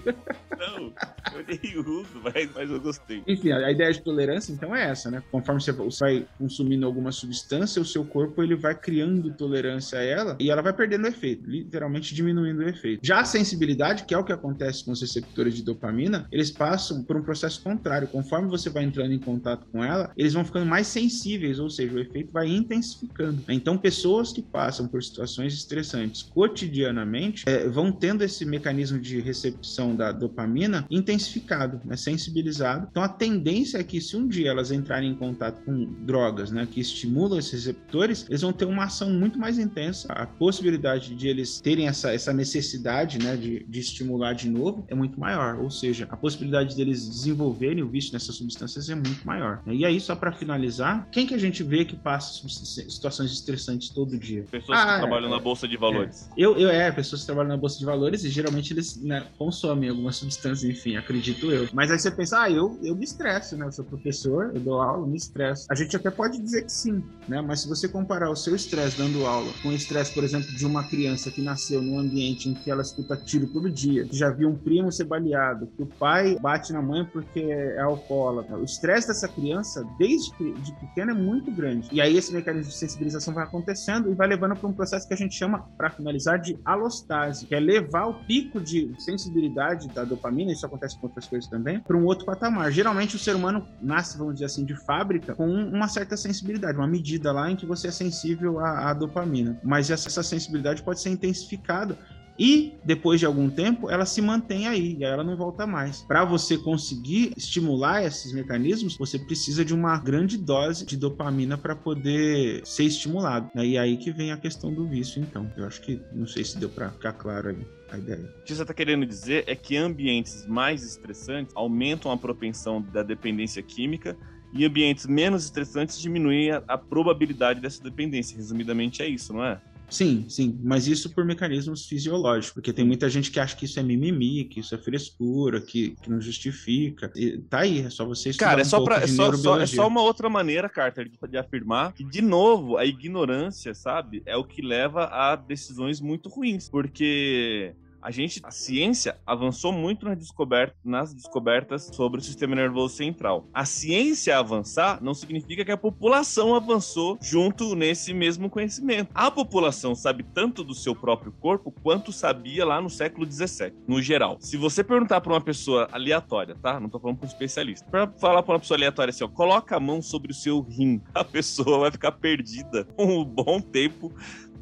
Não, 0.58 0.94
eu 1.36 1.46
nem 1.48 1.80
uso, 1.80 2.22
mas, 2.24 2.50
mas 2.54 2.70
eu 2.70 2.80
gostei. 2.80 3.24
Enfim, 3.28 3.52
a 3.52 3.72
ideia 3.72 3.92
de 3.92 4.02
tolerância 4.02 4.52
então 4.52 4.76
é 4.76 4.90
essa, 4.90 5.10
né? 5.10 5.24
Conforme 5.32 5.62
você 5.62 5.72
vai 5.72 6.26
consumindo 6.38 6.86
alguma 6.86 7.12
substância, 7.12 7.82
o 7.82 7.86
seu 7.86 8.04
corpo 8.06 8.42
ele 8.42 8.56
vai 8.56 8.76
criando 8.76 9.34
tolerância 9.34 10.00
a 10.00 10.04
ela 10.04 10.38
e 10.40 10.50
ela 10.50 10.62
vai 10.62 10.74
perdendo 10.74 11.06
o 11.06 11.08
efeito, 11.08 11.50
literalmente 11.50 12.14
diminuindo 12.14 12.60
o 12.60 12.70
efeito. 12.70 13.00
Já 13.04 13.22
a 13.22 13.26
sensibilidade, 13.26 14.06
que 14.06 14.14
é 14.14 14.18
o 14.18 14.24
que 14.24 14.34
acontece 14.34 14.86
com 14.86 14.92
os 14.92 15.02
receptores 15.02 15.56
de 15.56 15.64
dopamina, 15.64 16.28
eles 16.32 16.52
passam 16.52 17.04
por 17.04 17.18
um 17.18 17.24
processo 17.24 17.62
contrário. 17.62 18.08
Conforme 18.08 18.48
você 18.48 18.70
vai 18.70 18.84
entrando 18.84 19.14
em 19.14 19.20
contato 19.20 19.66
com 19.72 19.84
ela, 19.84 20.12
eles 20.16 20.34
vão 20.34 20.46
ficando 20.46 20.66
mais 20.66 20.88
sensíveis 20.88 21.13
ou 21.60 21.70
seja, 21.70 21.94
o 21.94 22.00
efeito 22.00 22.32
vai 22.32 22.48
intensificando. 22.48 23.44
Então, 23.50 23.78
pessoas 23.78 24.32
que 24.32 24.42
passam 24.42 24.88
por 24.88 25.04
situações 25.04 25.54
estressantes 25.54 26.22
cotidianamente 26.24 27.44
é, 27.48 27.68
vão 27.68 27.92
tendo 27.92 28.24
esse 28.24 28.46
mecanismo 28.46 29.00
de 29.00 29.20
recepção 29.20 29.96
da 29.96 30.12
dopamina 30.12 30.86
intensificado, 30.90 31.82
né, 31.86 31.96
sensibilizado. 31.96 32.88
Então, 32.90 33.04
a 33.04 33.10
tendência 33.10 33.78
é 33.78 33.84
que 33.84 34.02
se 34.02 34.16
um 34.16 34.28
dia 34.28 34.50
elas 34.50 34.72
entrarem 34.72 35.12
em 35.12 35.16
contato 35.16 35.64
com 35.64 35.86
drogas, 36.06 36.52
né, 36.52 36.68
que 36.70 36.80
estimulam 36.80 37.40
esses 37.40 37.66
receptores, 37.66 38.26
eles 38.30 38.42
vão 38.42 38.54
ter 38.54 38.66
uma 38.66 38.86
ação 38.86 39.10
muito 39.10 39.38
mais 39.40 39.58
intensa. 39.58 40.12
A 40.14 40.26
possibilidade 40.26 41.16
de 41.16 41.28
eles 41.28 41.62
terem 41.62 41.88
essa, 41.88 42.14
essa 42.14 42.34
necessidade, 42.34 43.20
né, 43.20 43.36
de, 43.36 43.66
de 43.68 43.80
estimular 43.80 44.34
de 44.34 44.50
novo 44.50 44.86
é 44.88 44.96
muito 44.96 45.20
maior. 45.20 45.60
Ou 45.60 45.70
seja, 45.70 46.08
a 46.10 46.18
possibilidade 46.18 46.76
deles 46.76 47.08
desenvolverem 47.08 47.84
o 47.84 47.88
vício 47.88 48.14
nessas 48.14 48.36
substâncias 48.36 48.90
é 48.90 48.96
muito 48.96 49.26
maior. 49.26 49.62
né? 49.66 49.74
E 49.76 49.86
aí, 49.86 50.00
só 50.00 50.16
para 50.16 50.32
finalizar, 50.32 51.03
quem 51.12 51.26
que 51.28 51.34
a 51.34 51.38
gente 51.38 51.64
vê 51.64 51.86
que 51.86 51.96
passa 51.96 52.48
situações 52.48 53.32
estressantes 53.32 53.90
todo 53.90 54.18
dia? 54.18 54.46
Pessoas 54.50 54.80
Ah, 54.80 54.94
que 54.94 55.00
trabalham 55.00 55.30
na 55.30 55.40
Bolsa 55.40 55.68
de 55.68 55.78
Valores. 55.78 56.30
Eu, 56.38 56.58
eu 56.58 56.70
é, 56.70 56.92
pessoas 56.92 57.22
que 57.22 57.28
trabalham 57.28 57.50
na 57.50 57.58
bolsa 57.58 57.78
de 57.80 57.86
valores 57.86 58.24
e 58.24 58.30
geralmente 58.30 58.74
eles 58.74 59.02
né, 59.02 59.28
consomem 59.38 59.90
algumas 59.90 60.16
substâncias, 60.18 60.64
enfim, 60.64 60.96
acredito 60.96 61.52
eu. 61.52 61.68
Mas 61.74 61.92
aí 61.92 62.00
você 62.00 62.12
pensa, 62.12 62.42
ah, 62.44 62.50
eu, 62.52 62.80
eu 62.84 62.96
me 62.96 63.04
estresso, 63.04 63.58
né? 63.58 63.66
Eu 63.66 63.72
sou 63.72 63.86
professor, 63.86 64.52
eu 64.54 64.62
dou 64.62 64.82
aula, 64.82 65.06
eu 65.06 65.10
me 65.10 65.18
estresso. 65.18 65.66
A 65.70 65.76
gente 65.76 65.96
até 65.96 66.10
pode 66.12 66.40
dizer 66.42 66.64
que 66.64 66.72
sim, 66.72 67.02
né? 67.28 67.42
Mas 67.42 67.62
se 67.62 67.68
você 67.68 67.88
comparar 67.88 68.30
o 68.30 68.36
seu 68.36 68.56
estresse 68.56 68.98
dando 68.98 69.26
aula 69.26 69.54
com 69.62 69.70
o 69.70 69.74
estresse, 69.74 70.14
por 70.14 70.24
exemplo, 70.24 70.48
de 70.54 70.66
uma 70.66 70.84
criança 70.88 71.32
que 71.32 71.42
nasceu 71.42 71.82
num 71.82 72.00
ambiente 72.00 72.50
em 72.50 72.54
que 72.54 72.70
ela 72.70 72.82
escuta 72.82 73.16
tiro 73.18 73.48
todo 73.48 73.70
dia, 73.70 74.06
que 74.08 74.18
já 74.18 74.30
viu 74.30 74.50
um 74.50 74.56
primo 74.58 74.92
ser 74.92 75.06
baleado, 75.06 75.68
que 75.76 75.84
o 75.84 75.88
pai 75.88 76.38
bate 76.40 76.72
na 76.74 76.82
mãe 76.82 77.06
porque 77.12 77.40
é 77.40 77.80
alcoólatra. 77.82 78.58
O 78.58 78.64
estresse 78.64 79.08
dessa 79.08 79.28
criança, 79.28 79.84
desde 79.98 80.36
que- 80.36 80.54
de 80.62 80.74
pequena, 80.94 81.12
é 81.12 81.16
muito 81.16 81.52
grande. 81.52 81.90
E 81.92 82.00
aí 82.00 82.16
esse 82.16 82.32
mecanismo 82.32 82.70
de 82.70 82.78
sensibilização 82.78 83.34
vai 83.34 83.44
acontecendo 83.44 84.12
e 84.12 84.14
vai 84.14 84.28
levando 84.28 84.56
para 84.56 84.70
um 84.70 84.74
processo 84.74 85.08
que 85.08 85.14
a 85.14 85.18
gente 85.18 85.36
chama, 85.36 85.68
para 85.76 85.90
finalizar, 85.90 86.40
de 86.40 86.58
alostase, 86.64 87.48
que 87.48 87.56
é 87.56 87.60
levar 87.60 88.06
o 88.06 88.14
pico 88.26 88.60
de 88.60 88.94
sensibilidade 89.00 89.88
da 89.90 90.04
dopamina, 90.04 90.52
isso 90.52 90.66
acontece 90.66 90.98
com 90.98 91.08
outras 91.08 91.28
coisas 91.28 91.50
também, 91.50 91.80
para 91.80 91.98
um 91.98 92.06
outro 92.06 92.26
patamar. 92.26 92.72
Geralmente 92.72 93.16
o 93.16 93.20
ser 93.20 93.36
humano 93.36 93.68
nasce, 93.82 94.18
vamos 94.18 94.36
dizer 94.36 94.46
assim, 94.46 94.64
de 94.64 94.76
fábrica 94.86 95.34
com 95.34 95.48
uma 95.48 95.88
certa 95.88 96.16
sensibilidade, 96.16 96.78
uma 96.78 96.88
medida 96.88 97.32
lá 97.32 97.50
em 97.50 97.56
que 97.56 97.66
você 97.66 97.88
é 97.88 97.92
sensível 97.92 98.60
à, 98.60 98.92
à 98.92 98.94
dopamina. 98.94 99.60
Mas 99.64 99.90
essa, 99.90 100.08
essa 100.08 100.24
sensibilidade 100.24 100.84
pode 100.84 101.02
ser 101.02 101.10
intensificada 101.10 101.98
e 102.38 102.74
depois 102.84 103.20
de 103.20 103.26
algum 103.26 103.50
tempo 103.50 103.90
ela 103.90 104.06
se 104.06 104.22
mantém 104.22 104.68
aí 104.68 104.98
e 105.00 105.04
ela 105.04 105.24
não 105.24 105.36
volta 105.36 105.68
mais. 105.68 106.02
Para 106.02 106.26
você 106.26 106.58
conseguir 106.58 107.34
estimular 107.38 108.04
esses 108.04 108.34
mecanismos, 108.34 108.98
você 108.98 109.20
precisa 109.20 109.64
de 109.64 109.74
uma 109.74 109.98
grande 109.98 110.38
dose 110.38 110.86
de 110.86 110.98
dopamina 110.98 111.58
para 111.58 111.76
poder 111.76 112.66
ser 112.66 112.86
estimulado. 112.86 113.50
né? 113.54 113.66
E 113.66 113.78
aí 113.78 113.98
que 113.98 114.12
vem 114.12 114.32
a 114.32 114.38
questão 114.38 114.74
do 114.74 114.88
vício, 114.88 115.22
então. 115.22 115.52
Eu 115.56 115.66
acho 115.66 115.82
que 115.82 116.02
não 116.14 116.28
sei 116.28 116.44
se 116.44 116.58
deu 116.58 116.70
para 116.70 116.90
ficar 116.90 117.14
claro 117.14 117.50
aí 117.50 117.68
a 117.92 117.98
ideia. 117.98 118.24
O 118.42 118.44
que 118.44 118.56
você 118.56 118.62
está 118.62 118.74
querendo 118.74 119.06
dizer 119.06 119.44
é 119.48 119.56
que 119.56 119.78
ambientes 119.78 120.46
mais 120.48 120.84
estressantes 120.84 121.54
aumentam 121.56 122.12
a 122.12 122.18
propensão 122.18 122.82
da 122.82 123.04
dependência 123.04 123.62
química 123.62 124.18
e 124.54 124.66
ambientes 124.66 125.06
menos 125.08 125.44
estressantes 125.46 126.00
diminuem 126.00 126.52
a, 126.52 126.64
a 126.68 126.78
probabilidade 126.78 127.60
dessa 127.60 127.84
dependência. 127.84 128.38
Resumidamente 128.38 129.02
é 129.02 129.08
isso, 129.08 129.34
não 129.34 129.44
é? 129.44 129.60
Sim, 129.94 130.28
sim, 130.28 130.60
mas 130.64 130.88
isso 130.88 131.14
por 131.14 131.24
mecanismos 131.24 131.86
fisiológicos, 131.86 132.52
porque 132.52 132.74
tem 132.74 132.84
muita 132.84 133.08
gente 133.08 133.30
que 133.30 133.40
acha 133.40 133.56
que 133.56 133.66
isso 133.66 133.80
é 133.80 133.84
mimimi, 133.84 134.46
que 134.46 134.60
isso 134.60 134.74
é 134.74 134.78
frescura, 134.80 135.62
que, 135.62 135.96
que 136.02 136.10
não 136.10 136.20
justifica. 136.20 137.12
E 137.16 137.38
tá 137.44 137.60
aí, 137.60 137.82
é 137.82 137.92
só 137.92 138.04
você 138.04 138.32
estudar 138.32 138.50
Cara, 138.50 138.62
é 138.62 138.66
um 138.66 138.70
só, 138.70 138.78
pouco 138.78 138.94
pra, 138.96 139.04
é, 139.04 139.08
só, 139.08 139.32
só- 139.34 139.60
é 139.60 139.68
só 139.68 139.88
uma 139.88 140.02
outra 140.02 140.28
maneira, 140.30 140.68
Carter, 140.68 141.08
de, 141.08 141.18
de 141.30 141.38
afirmar 141.38 141.94
que, 141.94 142.04
de 142.04 142.24
novo, 142.24 142.76
a 142.78 142.86
ignorância, 142.88 143.76
sabe, 143.76 144.24
é 144.26 144.36
o 144.36 144.44
que 144.44 144.64
leva 144.64 145.06
a 145.06 145.36
decisões 145.36 146.02
muito 146.02 146.28
ruins. 146.28 146.68
Porque 146.68 147.76
a 148.04 148.12
gente, 148.12 148.42
a 148.44 148.52
ciência 148.52 149.18
avançou 149.26 149.72
muito 149.72 150.06
nas, 150.06 150.18
descobertas, 150.18 150.78
nas 150.84 151.14
descobertas 151.14 151.90
sobre 151.94 152.20
o 152.20 152.24
sistema 152.24 152.54
nervoso 152.54 152.96
central. 152.96 153.48
A 153.54 153.64
ciência 153.64 154.38
avançar 154.38 155.02
não 155.02 155.14
significa 155.14 155.64
que 155.64 155.72
a 155.72 155.78
população 155.78 156.54
avançou 156.54 157.18
junto 157.22 157.76
nesse 157.76 158.14
mesmo 158.14 158.50
conhecimento. 158.50 159.10
A 159.16 159.32
população 159.32 159.96
sabe 159.96 160.24
tanto 160.24 160.66
do 160.66 160.74
seu 160.74 160.94
próprio 160.94 161.32
corpo 161.32 161.72
quanto 161.72 162.12
sabia 162.12 162.66
lá 162.66 162.82
no 162.82 162.90
século 162.90 163.26
17, 163.26 163.76
no 163.88 164.02
geral. 164.02 164.38
Se 164.42 164.58
você 164.58 164.84
perguntar 164.84 165.22
para 165.22 165.32
uma 165.32 165.42
pessoa 165.42 165.88
aleatória, 165.92 166.56
tá? 166.62 166.80
Não 166.82 166.90
tô 166.90 167.00
falando 167.00 167.18
para 167.18 167.28
um 167.28 167.30
especialista. 167.30 167.90
Para 167.90 168.08
falar 168.20 168.44
para 168.44 168.54
uma 168.54 168.60
pessoa 168.60 168.78
aleatória 168.78 169.12
assim, 169.12 169.24
ó, 169.24 169.30
coloca 169.30 169.78
a 169.78 169.80
mão 169.80 170.02
sobre 170.02 170.32
o 170.32 170.36
seu 170.36 170.60
rim, 170.60 171.02
a 171.16 171.24
pessoa 171.24 171.80
vai 171.80 171.92
ficar 171.92 172.12
perdida 172.12 172.86
um 172.98 173.24
bom 173.24 173.62
tempo 173.62 174.12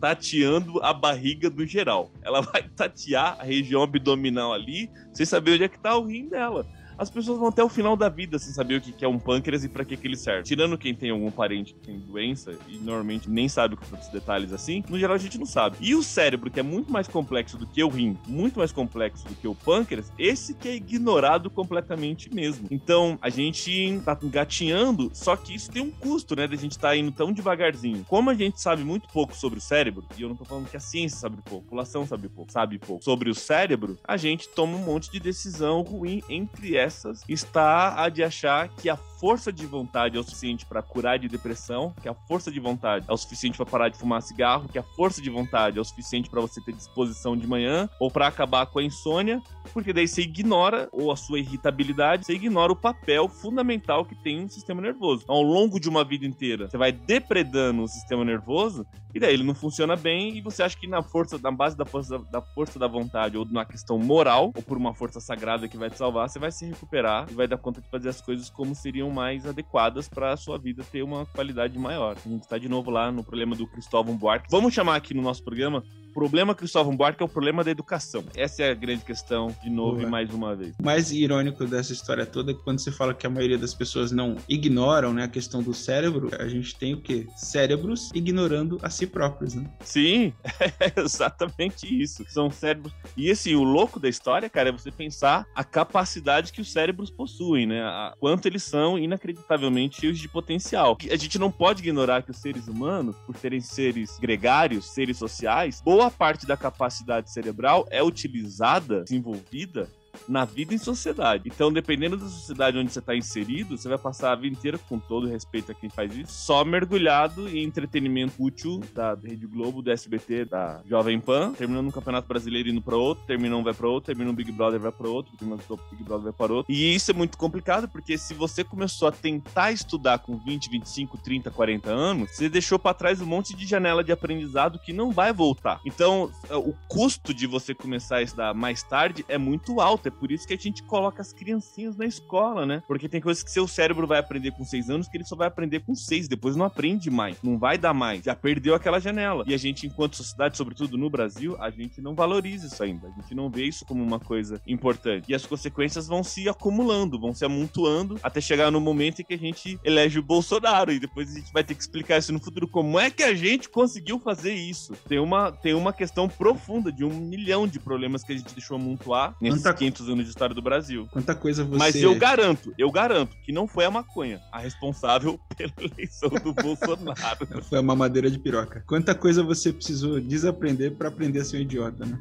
tateando 0.02 0.84
a 0.84 0.92
barriga 0.92 1.50
do 1.50 1.66
geral. 1.66 2.12
Ela 2.24 2.42
vai 2.42 2.64
tatear 2.64 3.38
a 3.40 3.44
região 3.44 3.84
abdominal 3.84 4.52
ali, 4.52 4.90
sem 5.14 5.26
saber 5.26 5.54
onde 5.54 5.64
é 5.64 5.70
que 5.70 5.80
tá 5.80 5.96
o 5.96 6.08
rim 6.08 6.28
dela. 6.28 6.66
As 6.98 7.10
pessoas 7.10 7.40
vão 7.40 7.48
até 7.48 7.64
o 7.64 7.70
final 7.70 7.96
da 7.96 8.10
vida 8.10 8.38
sem 8.38 8.54
saber 8.54 8.76
o 8.76 8.82
que 8.82 9.04
é 9.04 9.08
um 9.08 9.20
pâncreas 9.20 9.64
e 9.64 9.70
pra 9.70 9.84
que, 9.84 9.98
que 9.98 10.08
ele 10.08 10.18
serve. 10.18 10.44
Tirando 10.44 10.78
quem 10.78 10.94
tem 10.94 11.10
algum 11.10 11.32
parente 11.32 11.74
que 11.74 11.80
tem 11.80 12.00
doença 12.00 12.56
e 12.68 12.78
normalmente 12.78 13.30
nem 13.30 13.48
sabe 13.48 13.76
com 13.76 13.86
tantos 13.86 14.10
detalhes 14.10 14.54
assim, 14.54 14.84
no 14.90 15.00
geral 15.00 15.16
a 15.16 15.20
gente 15.20 15.38
não 15.38 15.46
sabe. 15.46 15.78
E 15.80 15.96
o 15.96 16.04
cérebro, 16.04 16.50
que 16.50 16.60
é 16.60 16.64
muito 16.64 16.92
mais 16.92 17.08
complexo 17.08 17.58
do 17.58 17.66
que 17.66 17.84
o 17.84 17.90
rim, 17.90 18.18
muito 18.28 18.60
mais 18.60 18.72
complexo 18.72 19.28
do 19.28 19.36
que 19.36 19.48
o 19.48 19.56
pâncreas, 19.56 20.12
esse 20.18 20.54
que 20.54 20.68
é 20.68 20.76
ignorado 20.76 21.50
completamente 21.50 22.34
mesmo. 22.34 22.68
Então 22.70 23.18
a 23.22 23.30
gente 23.30 24.02
tá 24.06 24.18
engatinhando, 24.22 25.10
só 25.14 25.36
que 25.36 25.56
isso 25.56 25.72
tem 25.72 25.82
um 25.82 25.92
custo, 25.92 26.36
né? 26.36 26.48
Da 26.48 26.56
gente 26.56 26.78
tá 26.78 26.96
indo 26.96 27.12
tão 27.12 27.32
devagarzinho. 27.32 28.06
Como 28.08 28.30
a 28.30 28.34
gente 28.34 28.62
sabe 28.62 28.84
muito 28.84 29.08
pouco 29.10 29.36
sobre 29.36 29.60
o 29.60 29.62
cérebro, 29.62 30.04
e 30.18 30.22
eu 30.22 30.30
não 30.30 30.36
tô 30.36 30.46
falando 30.46 30.70
que 30.70 30.78
a 30.78 30.80
ciência 30.80 31.18
sabe 31.18 31.38
pouco, 31.44 31.62
a 31.62 31.64
população 31.64 32.06
sabe 32.06 32.30
pouco, 32.30 32.52
sabe 32.52 32.78
pouco 32.78 33.04
sobre 33.04 33.30
o 33.30 33.36
cérebro, 33.36 33.98
a 34.04 34.18
gente 34.18 34.50
toma 34.50 34.78
um 34.78 34.84
monte 34.84 35.12
de 35.12 35.20
decisão 35.20 35.82
ruim. 35.82 36.22
Entre 36.30 36.76
essas 36.82 37.24
está 37.28 38.04
a 38.04 38.10
de 38.10 38.24
achar 38.24 38.68
que 38.70 38.90
a 38.90 38.98
força 39.22 39.54
de 39.54 39.68
vontade 39.68 40.18
é 40.18 40.20
o 40.20 40.24
suficiente 40.24 40.66
para 40.66 40.82
curar 40.82 41.20
de 41.20 41.28
depressão, 41.28 41.94
que 42.02 42.10
a 42.10 42.14
força 42.14 42.52
de 42.52 42.60
vontade 42.60 43.06
é 43.08 43.14
o 43.14 43.18
suficiente 43.18 43.56
para 43.56 43.68
parar 43.68 43.90
de 43.90 43.98
fumar 43.98 44.20
cigarro, 44.22 44.68
que 44.68 44.80
a 44.80 44.84
força 44.84 45.22
de 45.22 45.30
vontade 45.30 45.78
é 45.78 45.82
o 45.82 45.86
suficiente 45.86 46.28
para 46.28 46.42
você 46.42 46.60
ter 46.62 46.74
disposição 46.74 47.38
de 47.38 47.46
manhã 47.46 47.88
ou 48.00 48.10
para 48.10 48.26
acabar 48.26 48.66
com 48.66 48.80
a 48.80 48.84
insônia, 48.84 49.40
porque 49.74 49.94
daí 49.94 50.08
você 50.08 50.24
ignora 50.24 50.90
ou 50.92 51.12
a 51.12 51.16
sua 51.16 51.38
irritabilidade, 51.38 52.26
você 52.26 52.34
ignora 52.34 52.72
o 52.72 52.76
papel 52.76 53.30
fundamental 53.30 54.04
que 54.04 54.16
tem 54.16 54.44
um 54.44 54.50
sistema 54.50 54.82
nervoso. 54.82 55.24
Ao 55.28 55.44
longo 55.44 55.80
de 55.80 55.88
uma 55.88 56.04
vida 56.04 56.26
inteira, 56.26 56.68
você 56.68 56.78
vai 56.78 56.92
depredando 56.92 57.84
o 57.84 57.88
sistema 57.88 58.26
nervoso 58.26 58.88
e 59.14 59.20
daí 59.20 59.34
ele 59.34 59.44
não 59.44 59.54
funciona 59.54 59.96
bem 59.96 60.36
e 60.36 60.42
você 60.42 60.64
acha 60.64 60.78
que 60.78 60.88
na 60.88 61.04
força, 61.04 61.38
na 61.38 61.52
base 61.52 61.78
da 61.78 61.86
força 61.86 62.18
da 62.32 62.42
força 62.42 62.80
da 62.80 62.88
vontade 62.88 63.38
ou 63.38 63.46
na 63.46 63.66
questão 63.66 64.00
moral 64.00 64.52
ou 64.56 64.64
por 64.64 64.78
uma 64.78 64.96
força 64.96 65.20
sagrada 65.20 65.68
que 65.68 65.78
vai 65.78 65.90
te 65.90 65.98
salvar, 65.98 66.28
você 66.28 66.40
vai 66.40 66.52
se 66.52 66.71
recuperar 66.72 67.28
e 67.30 67.34
vai 67.34 67.48
dar 67.48 67.58
conta 67.58 67.82
de 67.82 67.90
fazer 67.90 68.10
as 68.10 68.22
coisas 68.22 68.50
como 68.50 68.74
seriam 68.74 69.10
mais 69.10 69.46
adequadas 69.46 70.10
para 70.10 70.34
a 70.34 70.38
sua 70.38 70.58
vida 70.58 70.84
ter 70.84 71.04
uma 71.04 71.26
qualidade 71.26 71.78
maior. 71.78 72.18
A 72.26 72.30
gente 72.30 72.48
tá 72.48 72.58
de 72.58 72.68
novo 72.68 72.90
lá 72.90 73.12
no 73.12 73.24
problema 73.24 73.56
do 73.56 73.68
Cristóvão 73.68 74.16
Buarque. 74.16 74.48
Vamos 74.50 74.74
chamar 74.74 74.96
aqui 74.96 75.14
no 75.14 75.22
nosso 75.22 75.44
programa 75.44 75.84
problema 76.14 76.54
Cristóvão 76.56 76.96
Buarque 76.96 77.22
é 77.22 77.26
o 77.26 77.30
problema 77.30 77.64
da 77.64 77.72
educação. 77.72 78.24
Essa 78.36 78.64
é 78.64 78.72
a 78.72 78.74
grande 78.74 79.04
questão, 79.04 79.56
de 79.64 79.70
novo 79.70 79.98
Boa. 79.98 80.04
e 80.04 80.10
mais 80.10 80.30
uma 80.34 80.56
vez. 80.56 80.74
O 80.80 80.84
mais 80.84 81.12
irônico 81.12 81.66
dessa 81.66 81.94
história 81.94 82.26
toda 82.26 82.52
é 82.52 82.54
que 82.54 82.62
quando 82.64 82.80
você 82.80 82.92
fala 82.92 83.14
que 83.14 83.26
a 83.26 83.30
maioria 83.30 83.58
das 83.58 83.74
pessoas 83.74 84.12
não 84.12 84.36
ignoram 84.48 85.14
né, 85.14 85.24
a 85.24 85.28
questão 85.28 85.62
do 85.62 85.74
cérebro, 85.74 86.30
a 86.40 86.48
gente 86.48 86.76
tem 86.76 86.94
o 86.94 87.02
quê? 87.02 87.28
Cérebros 87.36 88.10
ignorando 88.14 88.80
a 88.82 88.90
si 88.90 89.08
próprios, 89.08 89.54
né? 89.56 89.70
Sim, 89.82 90.34
é 90.80 91.00
exatamente 91.00 91.86
isso. 92.02 92.24
São 92.30 92.50
cérebros. 92.50 92.94
E 93.16 93.30
assim, 93.32 93.56
o 93.56 93.64
louco 93.64 94.00
da 94.00 94.10
história, 94.10 94.50
cara, 94.50 94.70
é 94.70 94.72
você 94.72 94.92
pensar 94.92 95.46
a 95.56 95.64
capacidade 95.64 96.52
que 96.52 96.62
os 96.62 96.72
cérebros 96.72 97.10
possuem, 97.10 97.66
né? 97.68 97.82
A- 97.82 98.14
quanto 98.20 98.46
eles 98.48 98.64
são 98.64 98.98
inacreditavelmente 98.98 100.02
cheios 100.02 100.20
de 100.20 100.28
potencial. 100.28 100.98
A 101.12 101.16
gente 101.16 101.38
não 101.40 101.52
pode 101.52 101.82
ignorar 101.82 102.24
que 102.24 102.32
os 102.32 102.38
seres 102.38 102.68
humanos, 102.68 103.16
por 103.26 103.36
serem 103.38 103.62
seres 103.62 104.18
gregários, 104.20 104.86
seres 104.94 105.18
sociais, 105.18 105.82
boa 105.84 106.01
parte 106.10 106.48
da 106.48 106.56
capacidade 106.56 107.30
cerebral 107.30 107.86
é 107.92 108.02
utilizada, 108.02 109.04
desenvolvida 109.04 109.90
na 110.28 110.46
vida 110.46 110.74
em 110.74 110.78
sociedade. 110.78 111.50
Então, 111.54 111.72
dependendo 111.72 112.18
da 112.18 112.28
sociedade 112.28 112.78
onde 112.78 112.92
você 112.92 113.00
está 113.00 113.16
inserido, 113.16 113.78
você 113.78 113.88
vai 113.88 113.98
passar 113.98 114.32
a 114.32 114.36
vida 114.36 114.56
inteira, 114.56 114.78
com 114.78 115.00
todo 115.00 115.28
respeito 115.28 115.72
a 115.72 115.76
quem 115.76 115.90
faz 115.90 116.16
isso, 116.16 116.32
só 116.32 116.64
mergulhado 116.64 117.48
em 117.50 117.64
entretenimento 117.64 118.34
útil 118.40 118.82
da 118.94 119.16
Rede 119.16 119.48
Globo, 119.48 119.82
do 119.82 119.92
SBT, 119.92 120.46
da 120.46 120.82
Jovem 120.86 121.20
Pan, 121.20 121.54
terminando 121.54 121.88
um 121.88 121.92
campeonato 121.92 122.28
brasileiro 122.28 122.70
indo 122.70 122.82
para 122.82 122.96
outro, 122.96 123.24
termina 123.26 123.56
um 123.56 123.64
vai 123.64 123.74
para 123.74 123.88
outro, 123.88 124.08
termina 124.08 124.32
um 124.32 124.36
Big 124.36 124.52
Brother 124.52 124.80
vai 124.80 124.92
para 124.92 125.08
outro, 125.08 125.36
termina 125.38 125.62
um 125.70 125.78
Big 125.92 126.04
Brother 126.04 126.24
vai 126.24 126.34
para 126.34 126.54
outro. 126.54 126.72
E 126.72 126.96
isso 126.96 127.12
é 127.12 127.14
muito 127.14 127.38
complicado, 127.38 127.88
porque 127.88 128.18
se 128.18 128.34
você 128.34 128.64
começou 128.64 129.08
a 129.08 129.12
tentar 129.12 129.72
estudar 129.72 130.20
com 130.20 130.38
20, 130.38 130.70
25, 130.70 131.18
30, 131.18 131.52
40 131.52 131.90
anos, 131.90 132.32
você 132.32 132.50
deixou 132.50 132.80
para 132.80 132.94
trás 132.94 133.22
um 133.22 133.26
monte 133.26 133.56
de 133.56 133.66
janela 133.66 134.04
de 134.04 134.12
aprendizado 134.12 134.80
que 134.80 134.94
não 134.94 135.12
vai 135.12 135.34
voltar. 135.34 135.80
Então, 135.86 136.32
o 136.50 136.74
custo 136.88 137.34
de 137.34 137.48
você 137.48 137.74
começar 137.74 138.18
a 138.18 138.22
estudar 138.22 138.54
mais 138.54 138.84
tarde 138.84 139.26
é 139.28 139.38
muito 139.38 139.80
alto 139.80 140.01
alta. 140.02 140.08
É 140.10 140.12
por 140.12 140.32
isso 140.32 140.48
que 140.48 140.54
a 140.54 140.58
gente 140.58 140.84
coloca 140.84 141.22
as 141.22 141.32
criancinhas 141.32 141.96
na 141.96 142.06
escola, 142.06 142.66
né? 142.66 142.82
Porque 142.88 143.08
tem 143.08 143.22
coisas 143.22 143.44
que 143.44 143.52
seu 143.52 143.68
cérebro 143.68 144.08
vai 144.08 144.20
aprender 144.20 144.52
com 144.52 144.66
seis 144.66 144.90
anos 144.90 145.08
que 145.08 145.18
ele 145.18 145.24
só 145.24 145.36
vai 145.36 145.48
aprender 145.48 145.82
com 145.82 145.94
seis. 145.96 146.28
Depois 146.28 146.56
não 146.56 146.66
aprende 146.66 147.10
mais. 147.10 147.38
Não 147.44 147.58
vai 147.58 147.78
dar 147.78 147.94
mais. 147.94 148.24
Já 148.24 148.36
perdeu 148.36 148.74
aquela 148.76 149.00
janela. 149.00 149.44
E 149.48 149.54
a 149.54 149.58
gente, 149.58 149.86
enquanto 149.86 150.16
sociedade, 150.18 150.58
sobretudo 150.58 150.98
no 150.98 151.10
Brasil, 151.10 151.56
a 151.60 151.70
gente 151.70 152.02
não 152.02 152.16
valoriza 152.16 152.68
isso 152.68 152.84
ainda. 152.84 153.08
A 153.08 153.22
gente 153.22 153.36
não 153.36 153.50
vê 153.50 153.66
isso 153.66 153.86
como 153.86 154.04
uma 154.04 154.20
coisa 154.20 154.62
importante. 154.68 155.26
E 155.30 155.36
as 155.36 155.46
consequências 155.46 156.08
vão 156.08 156.24
se 156.24 156.50
acumulando, 156.50 157.20
vão 157.20 157.34
se 157.34 157.46
amontoando 157.46 158.20
até 158.24 158.42
chegar 158.42 158.72
no 158.72 158.82
momento 158.82 159.22
em 159.22 159.26
que 159.26 159.34
a 159.34 159.38
gente 159.38 159.80
elege 159.84 160.20
o 160.20 160.24
Bolsonaro. 160.24 160.92
E 160.92 161.00
depois 161.00 161.32
a 161.32 161.40
gente 161.40 161.52
vai 161.54 161.64
ter 161.64 161.76
que 161.76 161.82
explicar 161.82 162.18
isso 162.18 162.34
no 162.34 162.40
futuro. 162.40 162.68
Como 162.68 163.00
é 163.00 163.10
que 163.10 163.24
a 163.24 163.34
gente 163.34 163.70
conseguiu 163.70 164.20
fazer 164.20 164.54
isso? 164.54 164.94
Tem 165.08 165.20
uma, 165.20 165.52
tem 165.52 165.74
uma 165.74 165.94
questão 165.94 166.28
profunda 166.28 166.92
de 166.92 167.04
um 167.04 167.10
milhão 167.10 167.68
de 167.68 167.80
problemas 167.80 168.24
que 168.24 168.32
a 168.34 168.38
gente 168.38 168.54
deixou 168.54 168.76
amontoar 168.78 169.36
nesses 169.42 169.62
Quanta- 169.62 169.70
500 169.92 170.10
anos 170.10 170.26
de 170.26 170.30
história 170.30 170.56
do 170.56 170.62
Brasil. 170.62 171.08
Quanta 171.12 171.36
coisa 171.36 171.64
você. 171.64 171.78
Mas 171.78 171.96
eu 171.96 172.18
garanto, 172.18 172.74
eu 172.78 172.90
garanto 172.92 173.36
que 173.44 173.52
não 173.52 173.68
foi 173.68 173.86
a 173.86 173.92
maconha 173.92 174.42
a 174.52 174.60
responsável 174.60 175.40
pela 175.56 175.74
eleição 175.78 176.30
do 176.30 176.54
Bolsonaro. 176.54 177.48
Foi 177.70 177.80
a 177.80 177.82
mamadeira 177.82 178.30
de 178.30 178.40
piroca. 178.40 178.84
Quanta 178.88 179.14
coisa 179.14 179.44
você 179.44 179.72
precisou 179.72 180.20
desaprender 180.20 180.96
pra 180.96 181.10
aprender 181.10 181.40
a 181.40 181.46
ser 181.46 181.58
um 181.58 181.62
idiota, 181.62 182.06
né? 182.06 182.18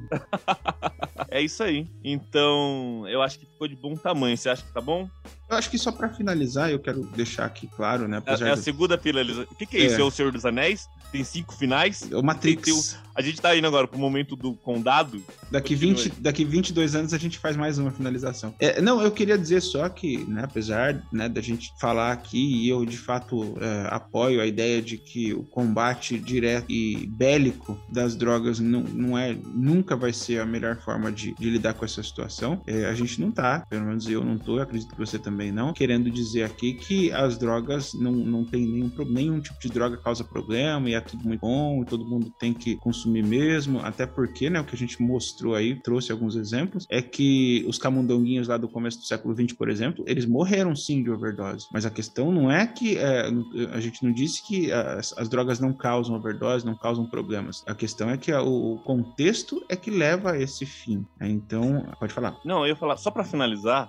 É 1.28 1.40
isso 1.40 1.62
aí. 1.62 1.88
Então, 2.04 3.04
eu 3.08 3.22
acho 3.22 3.38
que 3.38 3.46
ficou 3.61 3.68
de 3.68 3.76
bom 3.76 3.94
tamanho. 3.94 4.36
Você 4.36 4.48
acha 4.48 4.62
que 4.62 4.72
tá 4.72 4.80
bom? 4.80 5.08
Eu 5.50 5.56
acho 5.56 5.68
que 5.70 5.76
só 5.78 5.90
pra 5.92 6.08
finalizar, 6.08 6.70
eu 6.70 6.78
quero 6.78 7.02
deixar 7.14 7.44
aqui 7.44 7.66
claro, 7.66 8.06
né? 8.08 8.22
É, 8.24 8.32
é 8.44 8.50
a 8.52 8.54
do- 8.54 8.62
segunda 8.62 8.96
finalização. 8.96 9.46
O 9.50 9.54
que, 9.54 9.66
que 9.66 9.76
é, 9.76 9.80
É. 9.80 9.86
isso? 9.86 10.00
É 10.00 10.04
o 10.04 10.11
Senhor 10.11 10.32
dos 10.32 10.46
Anéis? 10.46 10.88
Tem 11.12 11.24
cinco 11.24 11.52
finais? 11.54 12.08
É 12.11 12.16
o 12.16 12.22
Matrix. 12.22 12.62
Tem- 12.62 12.72
tem 12.72 12.80
o- 12.82 13.11
A 13.12 13.22
gente 13.22 13.40
tá 13.40 13.54
indo 13.54 13.66
agora 13.66 13.86
pro 13.86 13.98
momento 13.98 14.34
do 14.34 14.54
condado. 14.54 15.22
Daqui, 15.50 15.74
Continue. 15.74 15.94
20, 16.04 16.20
daqui 16.20 16.42
22 16.44 16.94
anos 16.94 17.12
a 17.12 17.18
gente 17.18 17.38
faz 17.38 17.54
mais 17.56 17.76
uma 17.76 17.90
finalização. 17.90 18.54
É, 18.58 18.80
não, 18.80 19.02
eu 19.02 19.11
queria 19.11 19.36
dizer 19.36 19.61
só 19.61 19.88
que, 19.90 20.18
né, 20.26 20.42
apesar 20.44 21.02
né, 21.12 21.28
da 21.28 21.40
gente 21.42 21.70
falar 21.78 22.12
aqui, 22.12 22.38
e 22.64 22.68
eu 22.68 22.86
de 22.86 22.96
fato 22.96 23.56
é, 23.61 23.88
apoio 23.90 24.40
a 24.40 24.46
ideia 24.46 24.80
de 24.80 24.96
que 24.96 25.34
o 25.34 25.42
combate 25.42 26.18
direto 26.18 26.70
e 26.70 27.06
bélico 27.08 27.78
das 27.92 28.14
drogas 28.16 28.58
não, 28.61 28.80
não 28.84 29.18
é, 29.18 29.36
nunca 29.54 29.96
vai 29.96 30.12
ser 30.14 30.40
a 30.40 30.46
melhor 30.46 30.76
forma 30.76 31.11
de, 31.12 31.34
de 31.34 31.50
lidar 31.50 31.74
com 31.74 31.84
essa 31.84 32.02
situação. 32.02 32.62
É, 32.66 32.86
a 32.86 32.94
gente 32.94 33.20
não 33.20 33.30
tá, 33.32 33.49
pelo 33.68 33.86
menos 33.86 34.09
eu 34.09 34.24
não 34.24 34.38
tô, 34.38 34.57
eu 34.59 34.62
acredito 34.62 34.92
que 34.92 34.98
você 34.98 35.18
também 35.18 35.51
não, 35.53 35.72
querendo 35.72 36.11
dizer 36.11 36.44
aqui 36.44 36.74
que 36.74 37.12
as 37.12 37.38
drogas 37.38 37.90
não, 37.94 38.12
não 38.12 38.44
tem 38.44 38.66
nenhum, 38.66 38.90
nenhum 39.09 39.40
tipo 39.40 39.59
de 39.61 39.70
droga 39.72 39.96
causa 39.96 40.24
problema 40.24 40.88
e 40.88 40.94
é 40.94 41.01
tudo 41.01 41.22
muito 41.24 41.40
bom 41.40 41.82
e 41.82 41.86
todo 41.86 42.07
mundo 42.09 42.30
tem 42.38 42.53
que 42.55 42.76
consumir 42.76 43.22
mesmo, 43.22 43.80
até 43.80 44.07
porque, 44.07 44.48
né, 44.51 44.61
o 44.61 44.64
que 44.64 44.74
a 44.74 44.78
gente 44.78 45.03
mostrou 45.03 45.55
aí, 45.55 45.80
trouxe 45.82 46.12
alguns 46.12 46.36
exemplos, 46.36 46.86
é 46.90 47.03
que 47.03 47.64
os 47.68 47.78
camundonguinhos 47.78 48.48
lá 48.48 48.57
do 48.57 48.68
começo 48.68 48.98
do 48.98 49.05
século 49.07 49.34
XX, 49.34 49.57
por 49.57 49.68
exemplo, 49.68 50.05
eles 50.07 50.26
morreram 50.26 50.74
sim 50.76 51.03
de 51.03 51.11
overdose, 51.11 51.66
mas 51.72 51.84
a 51.86 51.90
questão 51.90 52.30
não 52.30 52.51
é 52.51 52.66
que 52.66 52.96
é, 52.98 53.28
a 53.72 53.80
gente 53.80 54.05
não 54.05 54.12
disse 54.12 54.46
que 54.46 54.70
as, 54.72 55.12
as 55.16 55.28
drogas 55.28 55.59
não 55.61 55.72
causam 55.72 56.16
overdose, 56.16 56.64
não 56.64 56.76
causam 56.76 57.09
problemas. 57.09 57.62
A 57.66 57.74
questão 57.74 58.11
é 58.11 58.16
que 58.16 58.30
a- 58.32 58.42
o, 58.42 58.74
o 58.74 58.78
contexto 58.82 59.61
é 59.68 59.76
que 59.76 59.90
leva 59.90 60.32
a 60.32 60.38
esse 60.38 60.64
fim. 60.66 61.05
né? 61.18 61.28
Então, 61.28 61.84
pode 61.98 62.12
falar. 62.12 62.36
Não, 62.44 62.61
eu 62.62 62.68
ia 62.68 62.76
falar, 62.76 62.96
só 62.96 63.11
pra 63.11 63.24
finalizar, 63.24 63.39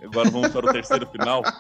agora 0.04 0.30
vamos 0.30 0.52
para 0.52 0.66
o 0.68 0.72
terceiro 0.72 1.06
final. 1.08 1.44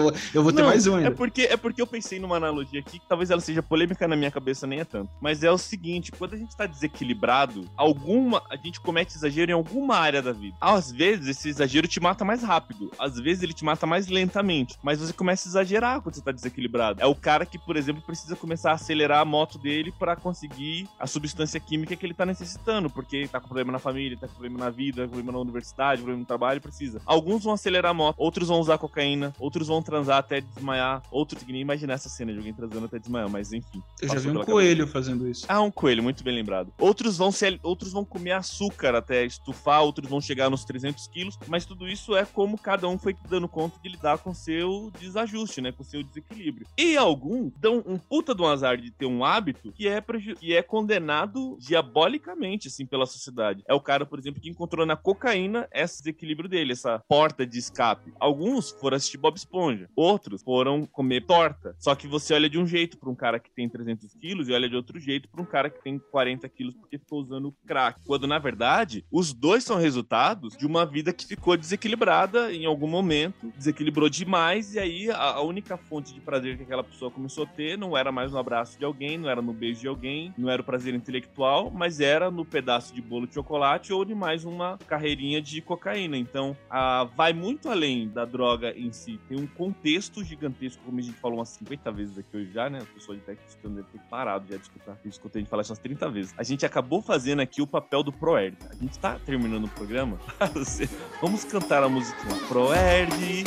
Vou- 0.00 0.12
eu 0.34 0.42
vou 0.42 0.52
ter 0.52 0.60
Não, 0.60 0.68
mais 0.68 0.86
um 0.86 0.94
É 0.94 0.98
ainda. 0.98 1.10
porque, 1.12 1.42
é 1.42 1.56
porque 1.56 1.80
eu 1.80 1.86
pensei 1.86 2.18
numa 2.18 2.36
analogia 2.36 2.80
aqui 2.80 2.98
que 2.98 3.06
talvez 3.08 3.30
ela 3.30 3.40
seja 3.40 3.62
polêmica 3.62 4.06
na 4.06 4.14
minha 4.16 4.30
cabeça, 4.30 4.66
nem 4.66 4.80
é 4.80 4.84
tanto. 4.84 5.10
Mas 5.20 5.42
é 5.42 5.50
o 5.50 5.56
seguinte: 5.58 6.12
quando 6.12 6.34
a 6.34 6.36
gente 6.36 6.56
tá 6.56 6.66
desequilibrado, 6.66 7.68
alguma. 7.76 8.42
A 8.50 8.56
gente 8.56 8.80
comete 8.80 9.16
exagero 9.16 9.50
em 9.50 9.54
alguma 9.54 9.96
área 9.96 10.20
da 10.22 10.32
vida. 10.32 10.56
Às 10.60 10.90
vezes, 10.90 11.28
esse 11.28 11.48
exagero 11.48 11.86
te 11.88 12.00
mata 12.00 12.24
mais 12.24 12.42
rápido. 12.42 12.90
Às 12.98 13.18
vezes, 13.18 13.42
ele 13.42 13.52
te 13.54 13.64
mata 13.64 13.86
mais 13.86 14.08
lentamente. 14.08 14.76
Mas 14.82 14.98
você 15.00 15.12
começa 15.12 15.48
a 15.48 15.50
exagerar 15.50 16.00
quando 16.00 16.14
você 16.14 16.22
tá 16.22 16.32
desequilibrado. 16.32 17.00
É 17.00 17.06
o 17.06 17.14
cara 17.14 17.46
que, 17.46 17.58
por 17.58 17.76
exemplo, 17.76 18.02
precisa 18.02 18.36
começar 18.36 18.72
a 18.72 18.74
acelerar 18.74 19.20
a 19.20 19.24
moto 19.24 19.58
dele 19.58 19.92
pra 19.98 20.16
conseguir 20.16 20.88
a 20.98 21.06
substância 21.06 21.58
química 21.60 21.96
que 21.96 22.04
ele 22.04 22.14
tá 22.14 22.26
necessitando. 22.26 22.90
Porque 22.90 23.28
tá 23.28 23.40
com 23.40 23.46
problema 23.46 23.72
na 23.72 23.78
família, 23.78 24.16
tá 24.18 24.26
com 24.26 24.34
problema 24.34 24.58
na 24.58 24.70
vida, 24.70 25.06
problema 25.06 25.32
na 25.32 25.38
universidade, 25.38 26.02
problema 26.02 26.20
no 26.20 26.26
trabalho, 26.26 26.60
precisa. 26.60 27.00
Alguns 27.16 27.44
vão 27.44 27.54
acelerar 27.54 27.92
a 27.92 27.94
moto, 27.94 28.16
outros 28.18 28.48
vão 28.48 28.60
usar 28.60 28.76
cocaína, 28.76 29.34
outros 29.40 29.68
vão 29.68 29.80
transar 29.80 30.18
até 30.18 30.42
desmaiar, 30.42 31.02
outros 31.10 31.42
que 31.42 31.50
nem 31.50 31.62
imaginar 31.62 31.94
essa 31.94 32.10
cena 32.10 32.30
de 32.30 32.36
alguém 32.36 32.52
transando 32.52 32.84
até 32.84 32.98
desmaiar, 32.98 33.30
mas 33.30 33.54
enfim. 33.54 33.82
Eu 34.02 34.08
já 34.08 34.18
vi 34.18 34.28
um 34.28 34.44
coelho 34.44 34.86
fazendo 34.86 35.26
isso. 35.26 35.46
ah, 35.48 35.62
um 35.62 35.70
coelho, 35.70 36.02
muito 36.02 36.22
bem 36.22 36.34
lembrado. 36.34 36.70
Outros 36.78 37.16
vão 37.16 37.32
se, 37.32 37.58
outros 37.62 37.90
vão 37.90 38.04
comer 38.04 38.32
açúcar 38.32 38.94
até 38.94 39.24
estufar, 39.24 39.82
outros 39.82 40.10
vão 40.10 40.20
chegar 40.20 40.50
nos 40.50 40.62
300 40.66 41.06
quilos, 41.06 41.38
mas 41.48 41.64
tudo 41.64 41.88
isso 41.88 42.14
é 42.14 42.26
como 42.26 42.58
cada 42.58 42.86
um 42.86 42.98
foi 42.98 43.16
dando 43.30 43.48
conta 43.48 43.78
de 43.82 43.88
lidar 43.88 44.18
com 44.18 44.34
seu 44.34 44.92
desajuste, 45.00 45.62
né, 45.62 45.72
com 45.72 45.82
seu 45.82 46.02
desequilíbrio. 46.02 46.66
E 46.76 46.98
alguns 46.98 47.50
dão 47.56 47.82
um 47.86 47.96
puta 47.96 48.34
do 48.34 48.44
azar 48.44 48.76
de 48.76 48.90
ter 48.90 49.06
um 49.06 49.24
hábito 49.24 49.72
que 49.72 49.88
é, 49.88 50.04
que 50.38 50.54
é 50.54 50.62
condenado 50.62 51.56
diabolicamente, 51.58 52.68
assim, 52.68 52.84
pela 52.84 53.06
sociedade. 53.06 53.64
É 53.66 53.72
o 53.72 53.80
cara, 53.80 54.04
por 54.04 54.18
exemplo, 54.18 54.38
que 54.38 54.50
encontrou 54.50 54.84
na 54.84 54.96
cocaína 54.96 55.66
esse 55.72 56.02
desequilíbrio 56.02 56.48
dele, 56.48 56.72
essa 56.72 57.02
porta 57.08 57.46
de 57.46 57.58
escape. 57.58 58.12
Alguns 58.18 58.70
foram 58.70 58.96
assistir 58.96 59.18
Bob 59.18 59.36
Esponja, 59.36 59.88
outros 59.94 60.42
foram 60.42 60.86
comer 60.86 61.24
torta. 61.24 61.74
Só 61.78 61.94
que 61.94 62.06
você 62.06 62.34
olha 62.34 62.48
de 62.48 62.58
um 62.58 62.66
jeito 62.66 62.98
pra 62.98 63.10
um 63.10 63.14
cara 63.14 63.38
que 63.38 63.50
tem 63.50 63.68
300 63.68 64.14
quilos 64.14 64.48
e 64.48 64.52
olha 64.52 64.68
de 64.68 64.76
outro 64.76 64.98
jeito 64.98 65.28
pra 65.28 65.42
um 65.42 65.46
cara 65.46 65.70
que 65.70 65.82
tem 65.82 65.98
40 65.98 66.48
quilos 66.48 66.74
porque 66.74 66.98
ficou 66.98 67.20
usando 67.20 67.54
crack. 67.66 68.00
Quando, 68.04 68.26
na 68.26 68.38
verdade, 68.38 69.04
os 69.10 69.32
dois 69.32 69.64
são 69.64 69.76
resultados 69.76 70.56
de 70.56 70.66
uma 70.66 70.84
vida 70.84 71.12
que 71.12 71.26
ficou 71.26 71.56
desequilibrada 71.56 72.52
em 72.52 72.66
algum 72.66 72.88
momento, 72.88 73.52
desequilibrou 73.56 74.08
demais, 74.08 74.74
e 74.74 74.78
aí 74.78 75.10
a, 75.10 75.16
a 75.16 75.40
única 75.42 75.76
fonte 75.76 76.12
de 76.12 76.20
prazer 76.20 76.56
que 76.56 76.62
aquela 76.62 76.84
pessoa 76.84 77.10
começou 77.10 77.44
a 77.44 77.46
ter 77.46 77.76
não 77.78 77.96
era 77.96 78.10
mais 78.10 78.32
no 78.32 78.38
abraço 78.38 78.78
de 78.78 78.84
alguém, 78.84 79.18
não 79.18 79.28
era 79.28 79.42
no 79.42 79.52
beijo 79.52 79.80
de 79.80 79.88
alguém, 79.88 80.34
não 80.36 80.50
era 80.50 80.60
o 80.60 80.64
prazer 80.64 80.94
intelectual, 80.94 81.70
mas 81.70 82.00
era 82.00 82.30
no 82.30 82.44
pedaço 82.44 82.94
de 82.94 83.00
bolo 83.00 83.26
de 83.26 83.34
chocolate 83.34 83.92
ou 83.92 84.04
de 84.04 84.14
mais 84.14 84.44
uma 84.44 84.78
carreirinha 84.86 85.40
de 85.40 85.60
cocaína. 85.60 86.16
Então, 86.16 86.56
a, 86.68 86.85
vai 87.16 87.32
muito 87.32 87.68
além 87.68 88.08
da 88.08 88.24
droga 88.24 88.70
em 88.76 88.90
si. 88.92 89.18
Tem 89.28 89.38
um 89.38 89.46
contexto 89.46 90.22
gigantesco, 90.24 90.82
como 90.84 90.98
a 90.98 91.02
gente 91.02 91.16
falou 91.18 91.38
umas 91.38 91.48
50 91.50 91.92
vezes 91.92 92.18
aqui 92.18 92.36
hoje 92.36 92.50
já, 92.52 92.68
né? 92.70 92.78
As 92.78 92.88
pessoas 92.88 93.18
de 93.18 93.24
que 93.24 93.32
escutando 93.48 93.74
devem 93.76 93.90
ter 93.90 94.00
parado 94.10 94.46
já 94.50 94.56
de 94.56 94.62
escutar. 94.62 94.98
Eu 95.04 95.08
escutei 95.10 95.40
a 95.40 95.42
gente 95.42 95.50
falar 95.50 95.62
isso 95.62 95.72
umas 95.72 95.78
30 95.78 96.08
vezes. 96.10 96.34
A 96.36 96.42
gente 96.42 96.64
acabou 96.66 97.00
fazendo 97.02 97.40
aqui 97.40 97.60
o 97.62 97.66
papel 97.66 98.02
do 98.02 98.12
Proerd. 98.12 98.56
A 98.70 98.74
gente 98.74 98.98
tá 98.98 99.18
terminando 99.24 99.64
o 99.64 99.68
programa. 99.68 100.18
Você- 100.54 100.88
Vamos 101.20 101.44
cantar 101.44 101.82
a 101.82 101.88
musiquinha 101.88 102.36
Proerd. 102.48 103.44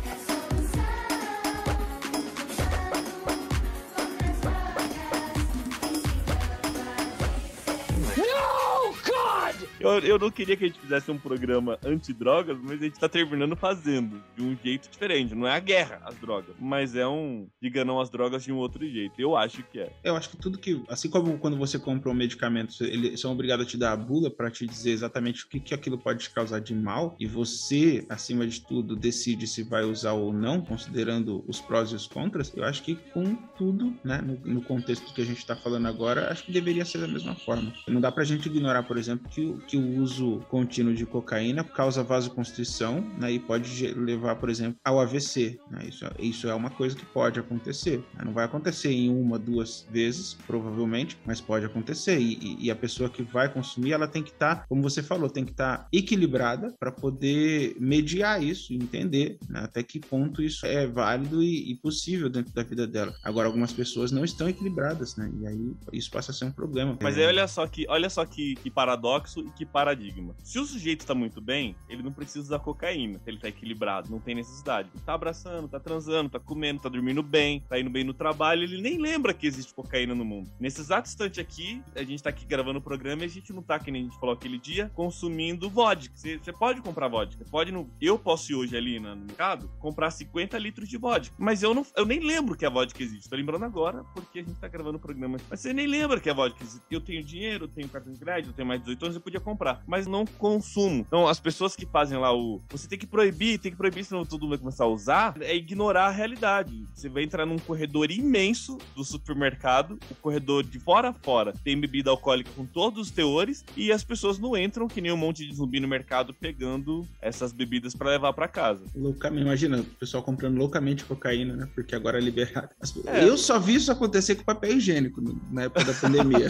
Eu, 9.81 9.99
eu 9.99 10.19
não 10.19 10.31
queria 10.31 10.55
que 10.55 10.63
a 10.65 10.67
gente 10.67 10.79
fizesse 10.79 11.09
um 11.11 11.17
programa 11.17 11.77
anti-drogas, 11.83 12.57
mas 12.61 12.81
a 12.81 12.83
gente 12.85 12.99
tá 12.99 13.09
terminando 13.09 13.55
fazendo 13.55 14.21
de 14.35 14.43
um 14.43 14.55
jeito 14.63 14.89
diferente. 14.89 15.35
Não 15.35 15.47
é 15.47 15.55
a 15.55 15.59
guerra 15.59 16.01
às 16.05 16.15
drogas, 16.15 16.55
mas 16.59 16.95
é 16.95 17.07
um 17.07 17.47
diga 17.61 17.83
não 17.85 17.99
às 17.99 18.09
drogas 18.09 18.43
de 18.43 18.51
um 18.51 18.57
outro 18.57 18.87
jeito. 18.87 19.19
Eu 19.19 19.35
acho 19.35 19.63
que 19.63 19.79
é. 19.79 19.91
Eu 20.03 20.15
acho 20.15 20.29
que 20.29 20.37
tudo 20.37 20.57
que. 20.57 20.81
Assim 20.87 21.09
como 21.09 21.37
quando 21.37 21.57
você 21.57 21.77
compra 21.79 22.09
um 22.09 22.13
medicamento, 22.13 22.73
eles 22.83 23.19
são 23.19 23.31
obrigados 23.31 23.65
a 23.65 23.69
te 23.69 23.77
dar 23.77 23.91
a 23.93 23.97
bula 23.97 24.29
para 24.29 24.49
te 24.49 24.65
dizer 24.65 24.91
exatamente 24.91 25.45
o 25.45 25.47
que, 25.47 25.59
que 25.59 25.73
aquilo 25.73 25.97
pode 25.97 26.19
te 26.23 26.29
causar 26.29 26.59
de 26.59 26.73
mal, 26.75 27.15
e 27.19 27.25
você, 27.25 28.05
acima 28.09 28.45
de 28.47 28.61
tudo, 28.61 28.95
decide 28.95 29.47
se 29.47 29.63
vai 29.63 29.83
usar 29.83 30.13
ou 30.13 30.31
não, 30.33 30.61
considerando 30.61 31.43
os 31.47 31.59
prós 31.59 31.91
e 31.91 31.95
os 31.95 32.07
contras. 32.07 32.51
Eu 32.55 32.63
acho 32.63 32.83
que 32.83 32.95
com 33.13 33.35
tudo, 33.57 33.93
né, 34.03 34.21
no, 34.21 34.39
no 34.53 34.61
contexto 34.61 35.13
que 35.13 35.21
a 35.21 35.25
gente 35.25 35.37
está 35.39 35.55
falando 35.55 35.87
agora, 35.87 36.31
acho 36.31 36.43
que 36.43 36.51
deveria 36.51 36.85
ser 36.85 36.99
da 36.99 37.07
mesma 37.07 37.35
forma. 37.35 37.73
Não 37.87 38.01
dá 38.01 38.11
pra 38.11 38.23
gente 38.23 38.47
ignorar, 38.47 38.83
por 38.83 38.97
exemplo, 38.97 39.29
que, 39.29 39.45
o- 39.45 39.57
que 39.71 39.77
o 39.77 40.01
uso 40.01 40.41
contínuo 40.49 40.93
de 40.93 41.05
cocaína 41.05 41.63
causa 41.63 42.03
vasoconstrição, 42.03 42.99
né, 43.17 43.31
e 43.31 43.39
pode 43.39 43.87
levar, 43.93 44.35
por 44.35 44.49
exemplo, 44.49 44.77
ao 44.83 44.99
AVC. 44.99 45.57
Né? 45.69 45.85
Isso, 45.87 46.03
é- 46.05 46.11
isso 46.19 46.49
é 46.49 46.53
uma 46.53 46.69
coisa 46.69 46.93
que 46.93 47.05
pode 47.05 47.39
acontecer. 47.39 47.99
né? 48.13 48.23
Não 48.25 48.33
vai 48.33 48.43
acontecer 48.43 48.91
em 48.91 49.09
uma, 49.09 49.39
duas 49.39 49.87
vezes, 49.89 50.33
provavelmente, 50.45 51.17
mas 51.25 51.39
pode 51.39 51.65
acontecer. 51.65 52.19
E, 52.19 52.33
e- 52.33 52.65
e 52.65 52.71
a 52.71 52.75
pessoa 52.75 53.09
que 53.09 53.23
vai 53.23 53.47
consumir, 53.51 53.93
ela 53.93 54.07
tem 54.09 54.21
que 54.21 54.31
estar, 54.31 54.65
como 54.67 54.81
você 54.81 55.01
falou, 55.01 55.29
tem 55.29 55.45
que 55.45 55.51
estar 55.51 55.87
equilibrada 55.93 56.73
para 56.77 56.91
poder 56.91 57.75
mediar 57.79 58.43
isso, 58.43 58.73
e 58.73 58.75
entender 58.75 59.37
né, 59.49 59.61
até 59.63 59.81
que 59.83 59.99
ponto 59.99 60.41
isso 60.41 60.65
é 60.65 60.85
válido 60.85 61.41
e, 61.41 61.71
e 61.71 61.75
possível 61.75 62.29
dentro 62.29 62.53
da 62.53 62.63
vida 62.63 62.85
dela. 62.85 63.13
Agora, 63.23 63.47
algumas 63.47 63.71
pessoas 63.71 64.11
não 64.11 64.25
estão 64.25 64.49
equilibradas, 64.49 65.15
né? 65.15 65.31
E 65.41 65.47
aí 65.47 65.73
isso 65.93 66.11
passa 66.11 66.31
a 66.31 66.33
ser 66.35 66.45
um 66.45 66.51
problema. 66.51 66.97
Mas 67.01 67.17
aí 67.17 67.25
olha 67.25 67.47
só 67.47 67.65
que, 67.67 67.85
olha 67.87 68.09
só 68.09 68.25
que, 68.25 68.55
que 68.55 68.69
paradoxo 68.69 69.39
e 69.41 69.51
que 69.51 69.60
paradigma. 69.65 70.35
Se 70.43 70.59
o 70.59 70.65
sujeito 70.65 71.05
tá 71.05 71.13
muito 71.13 71.41
bem, 71.41 71.75
ele 71.89 72.03
não 72.03 72.11
precisa 72.11 72.39
usar 72.39 72.59
cocaína. 72.59 73.19
Ele 73.25 73.37
tá 73.37 73.47
equilibrado, 73.47 74.09
não 74.09 74.19
tem 74.19 74.35
necessidade. 74.35 74.89
Ele 74.93 75.03
tá 75.03 75.13
abraçando, 75.13 75.67
tá 75.67 75.79
transando, 75.79 76.29
tá 76.29 76.39
comendo, 76.39 76.81
tá 76.81 76.89
dormindo 76.89 77.23
bem, 77.23 77.61
tá 77.67 77.79
indo 77.79 77.89
bem 77.89 78.03
no 78.03 78.13
trabalho, 78.13 78.63
ele 78.63 78.81
nem 78.81 78.97
lembra 78.97 79.33
que 79.33 79.47
existe 79.47 79.73
cocaína 79.73 80.15
no 80.15 80.25
mundo. 80.25 80.49
Nesse 80.59 80.81
exato 80.81 81.07
instante 81.07 81.39
aqui, 81.39 81.81
a 81.95 82.03
gente 82.03 82.21
tá 82.21 82.29
aqui 82.29 82.45
gravando 82.45 82.79
o 82.79 82.81
programa 82.81 83.23
e 83.23 83.25
a 83.25 83.29
gente 83.29 83.53
não 83.53 83.61
tá, 83.61 83.79
que 83.79 83.91
nem 83.91 84.01
a 84.01 84.05
gente 84.05 84.19
falou 84.19 84.33
aquele 84.33 84.57
dia, 84.57 84.91
consumindo 84.93 85.69
vodka. 85.69 86.13
Você, 86.15 86.39
pode 86.53 86.81
comprar 86.81 87.07
vodka. 87.07 87.45
Pode 87.49 87.71
eu 88.01 88.19
posso 88.19 88.51
ir 88.51 88.55
hoje 88.55 88.75
ali 88.75 88.99
no 88.99 89.15
mercado 89.15 89.69
comprar 89.79 90.11
50 90.11 90.57
litros 90.57 90.89
de 90.89 90.97
vodka. 90.97 91.33
Mas 91.37 91.63
eu, 91.63 91.73
não, 91.73 91.85
eu 91.95 92.05
nem 92.05 92.19
lembro 92.19 92.55
que 92.55 92.65
a 92.65 92.69
vodka 92.69 93.01
existe. 93.01 93.29
Tô 93.29 93.35
lembrando 93.35 93.65
agora 93.65 94.03
porque 94.13 94.39
a 94.39 94.43
gente 94.43 94.59
tá 94.59 94.67
gravando 94.67 94.97
o 94.97 95.01
programa. 95.01 95.37
Mas 95.49 95.59
você 95.59 95.73
nem 95.73 95.87
lembra 95.87 96.19
que 96.19 96.29
a 96.29 96.33
vodka 96.33 96.63
existe. 96.63 96.85
Eu 96.89 97.01
tenho 97.01 97.23
dinheiro, 97.23 97.65
eu 97.65 97.69
tenho 97.69 97.87
cartão 97.89 98.11
de 98.11 98.19
crédito, 98.19 98.51
eu 98.51 98.53
tenho 98.53 98.67
mais 98.67 98.79
de 98.79 98.85
18 98.85 99.05
anos, 99.05 99.15
eu 99.15 99.21
podia 99.21 99.39
comprar. 99.39 99.50
Mas 99.87 100.07
não 100.07 100.25
consumo. 100.25 101.05
Então, 101.07 101.27
as 101.27 101.39
pessoas 101.39 101.75
que 101.75 101.85
fazem 101.85 102.17
lá 102.17 102.33
o. 102.35 102.61
Você 102.69 102.87
tem 102.87 102.99
que 102.99 103.07
proibir, 103.07 103.59
tem 103.59 103.71
que 103.71 103.77
proibir, 103.77 104.03
senão 104.03 104.25
todo 104.25 104.41
mundo 104.41 104.51
vai 104.51 104.59
começar 104.59 104.83
a 104.83 104.87
usar. 104.87 105.35
É 105.41 105.55
ignorar 105.55 106.07
a 106.07 106.11
realidade. 106.11 106.85
Você 106.93 107.09
vai 107.09 107.23
entrar 107.23 107.45
num 107.45 107.59
corredor 107.59 108.11
imenso 108.11 108.77
do 108.95 109.03
supermercado, 109.03 109.99
o 110.09 110.15
corredor 110.15 110.63
de 110.63 110.79
fora 110.79 111.09
a 111.09 111.13
fora 111.13 111.53
tem 111.63 111.79
bebida 111.79 112.09
alcoólica 112.09 112.51
com 112.55 112.65
todos 112.65 113.07
os 113.07 113.11
teores 113.11 113.63
e 113.75 113.91
as 113.91 114.03
pessoas 114.03 114.39
não 114.39 114.57
entram 114.57 114.87
que 114.87 115.01
nem 115.01 115.11
um 115.11 115.17
monte 115.17 115.45
de 115.45 115.53
zumbi 115.55 115.79
no 115.79 115.87
mercado 115.87 116.33
pegando 116.33 117.07
essas 117.21 117.51
bebidas 117.51 117.95
para 117.95 118.11
levar 118.11 118.33
para 118.33 118.47
casa. 118.47 118.85
Loucamente, 118.95 119.43
imagina, 119.43 119.79
o 119.79 119.83
pessoal 119.83 120.23
comprando 120.23 120.57
loucamente 120.57 121.05
cocaína, 121.05 121.55
né? 121.55 121.69
Porque 121.73 121.95
agora 121.95 122.17
é 122.17 122.21
liberado. 122.21 122.69
É. 123.05 123.23
Eu 123.23 123.37
só 123.37 123.59
vi 123.59 123.75
isso 123.75 123.91
acontecer 123.91 124.35
com 124.35 124.43
papel 124.43 124.77
higiênico 124.77 125.21
na 125.49 125.63
época 125.63 125.85
da 125.85 125.93
pandemia. 125.93 126.49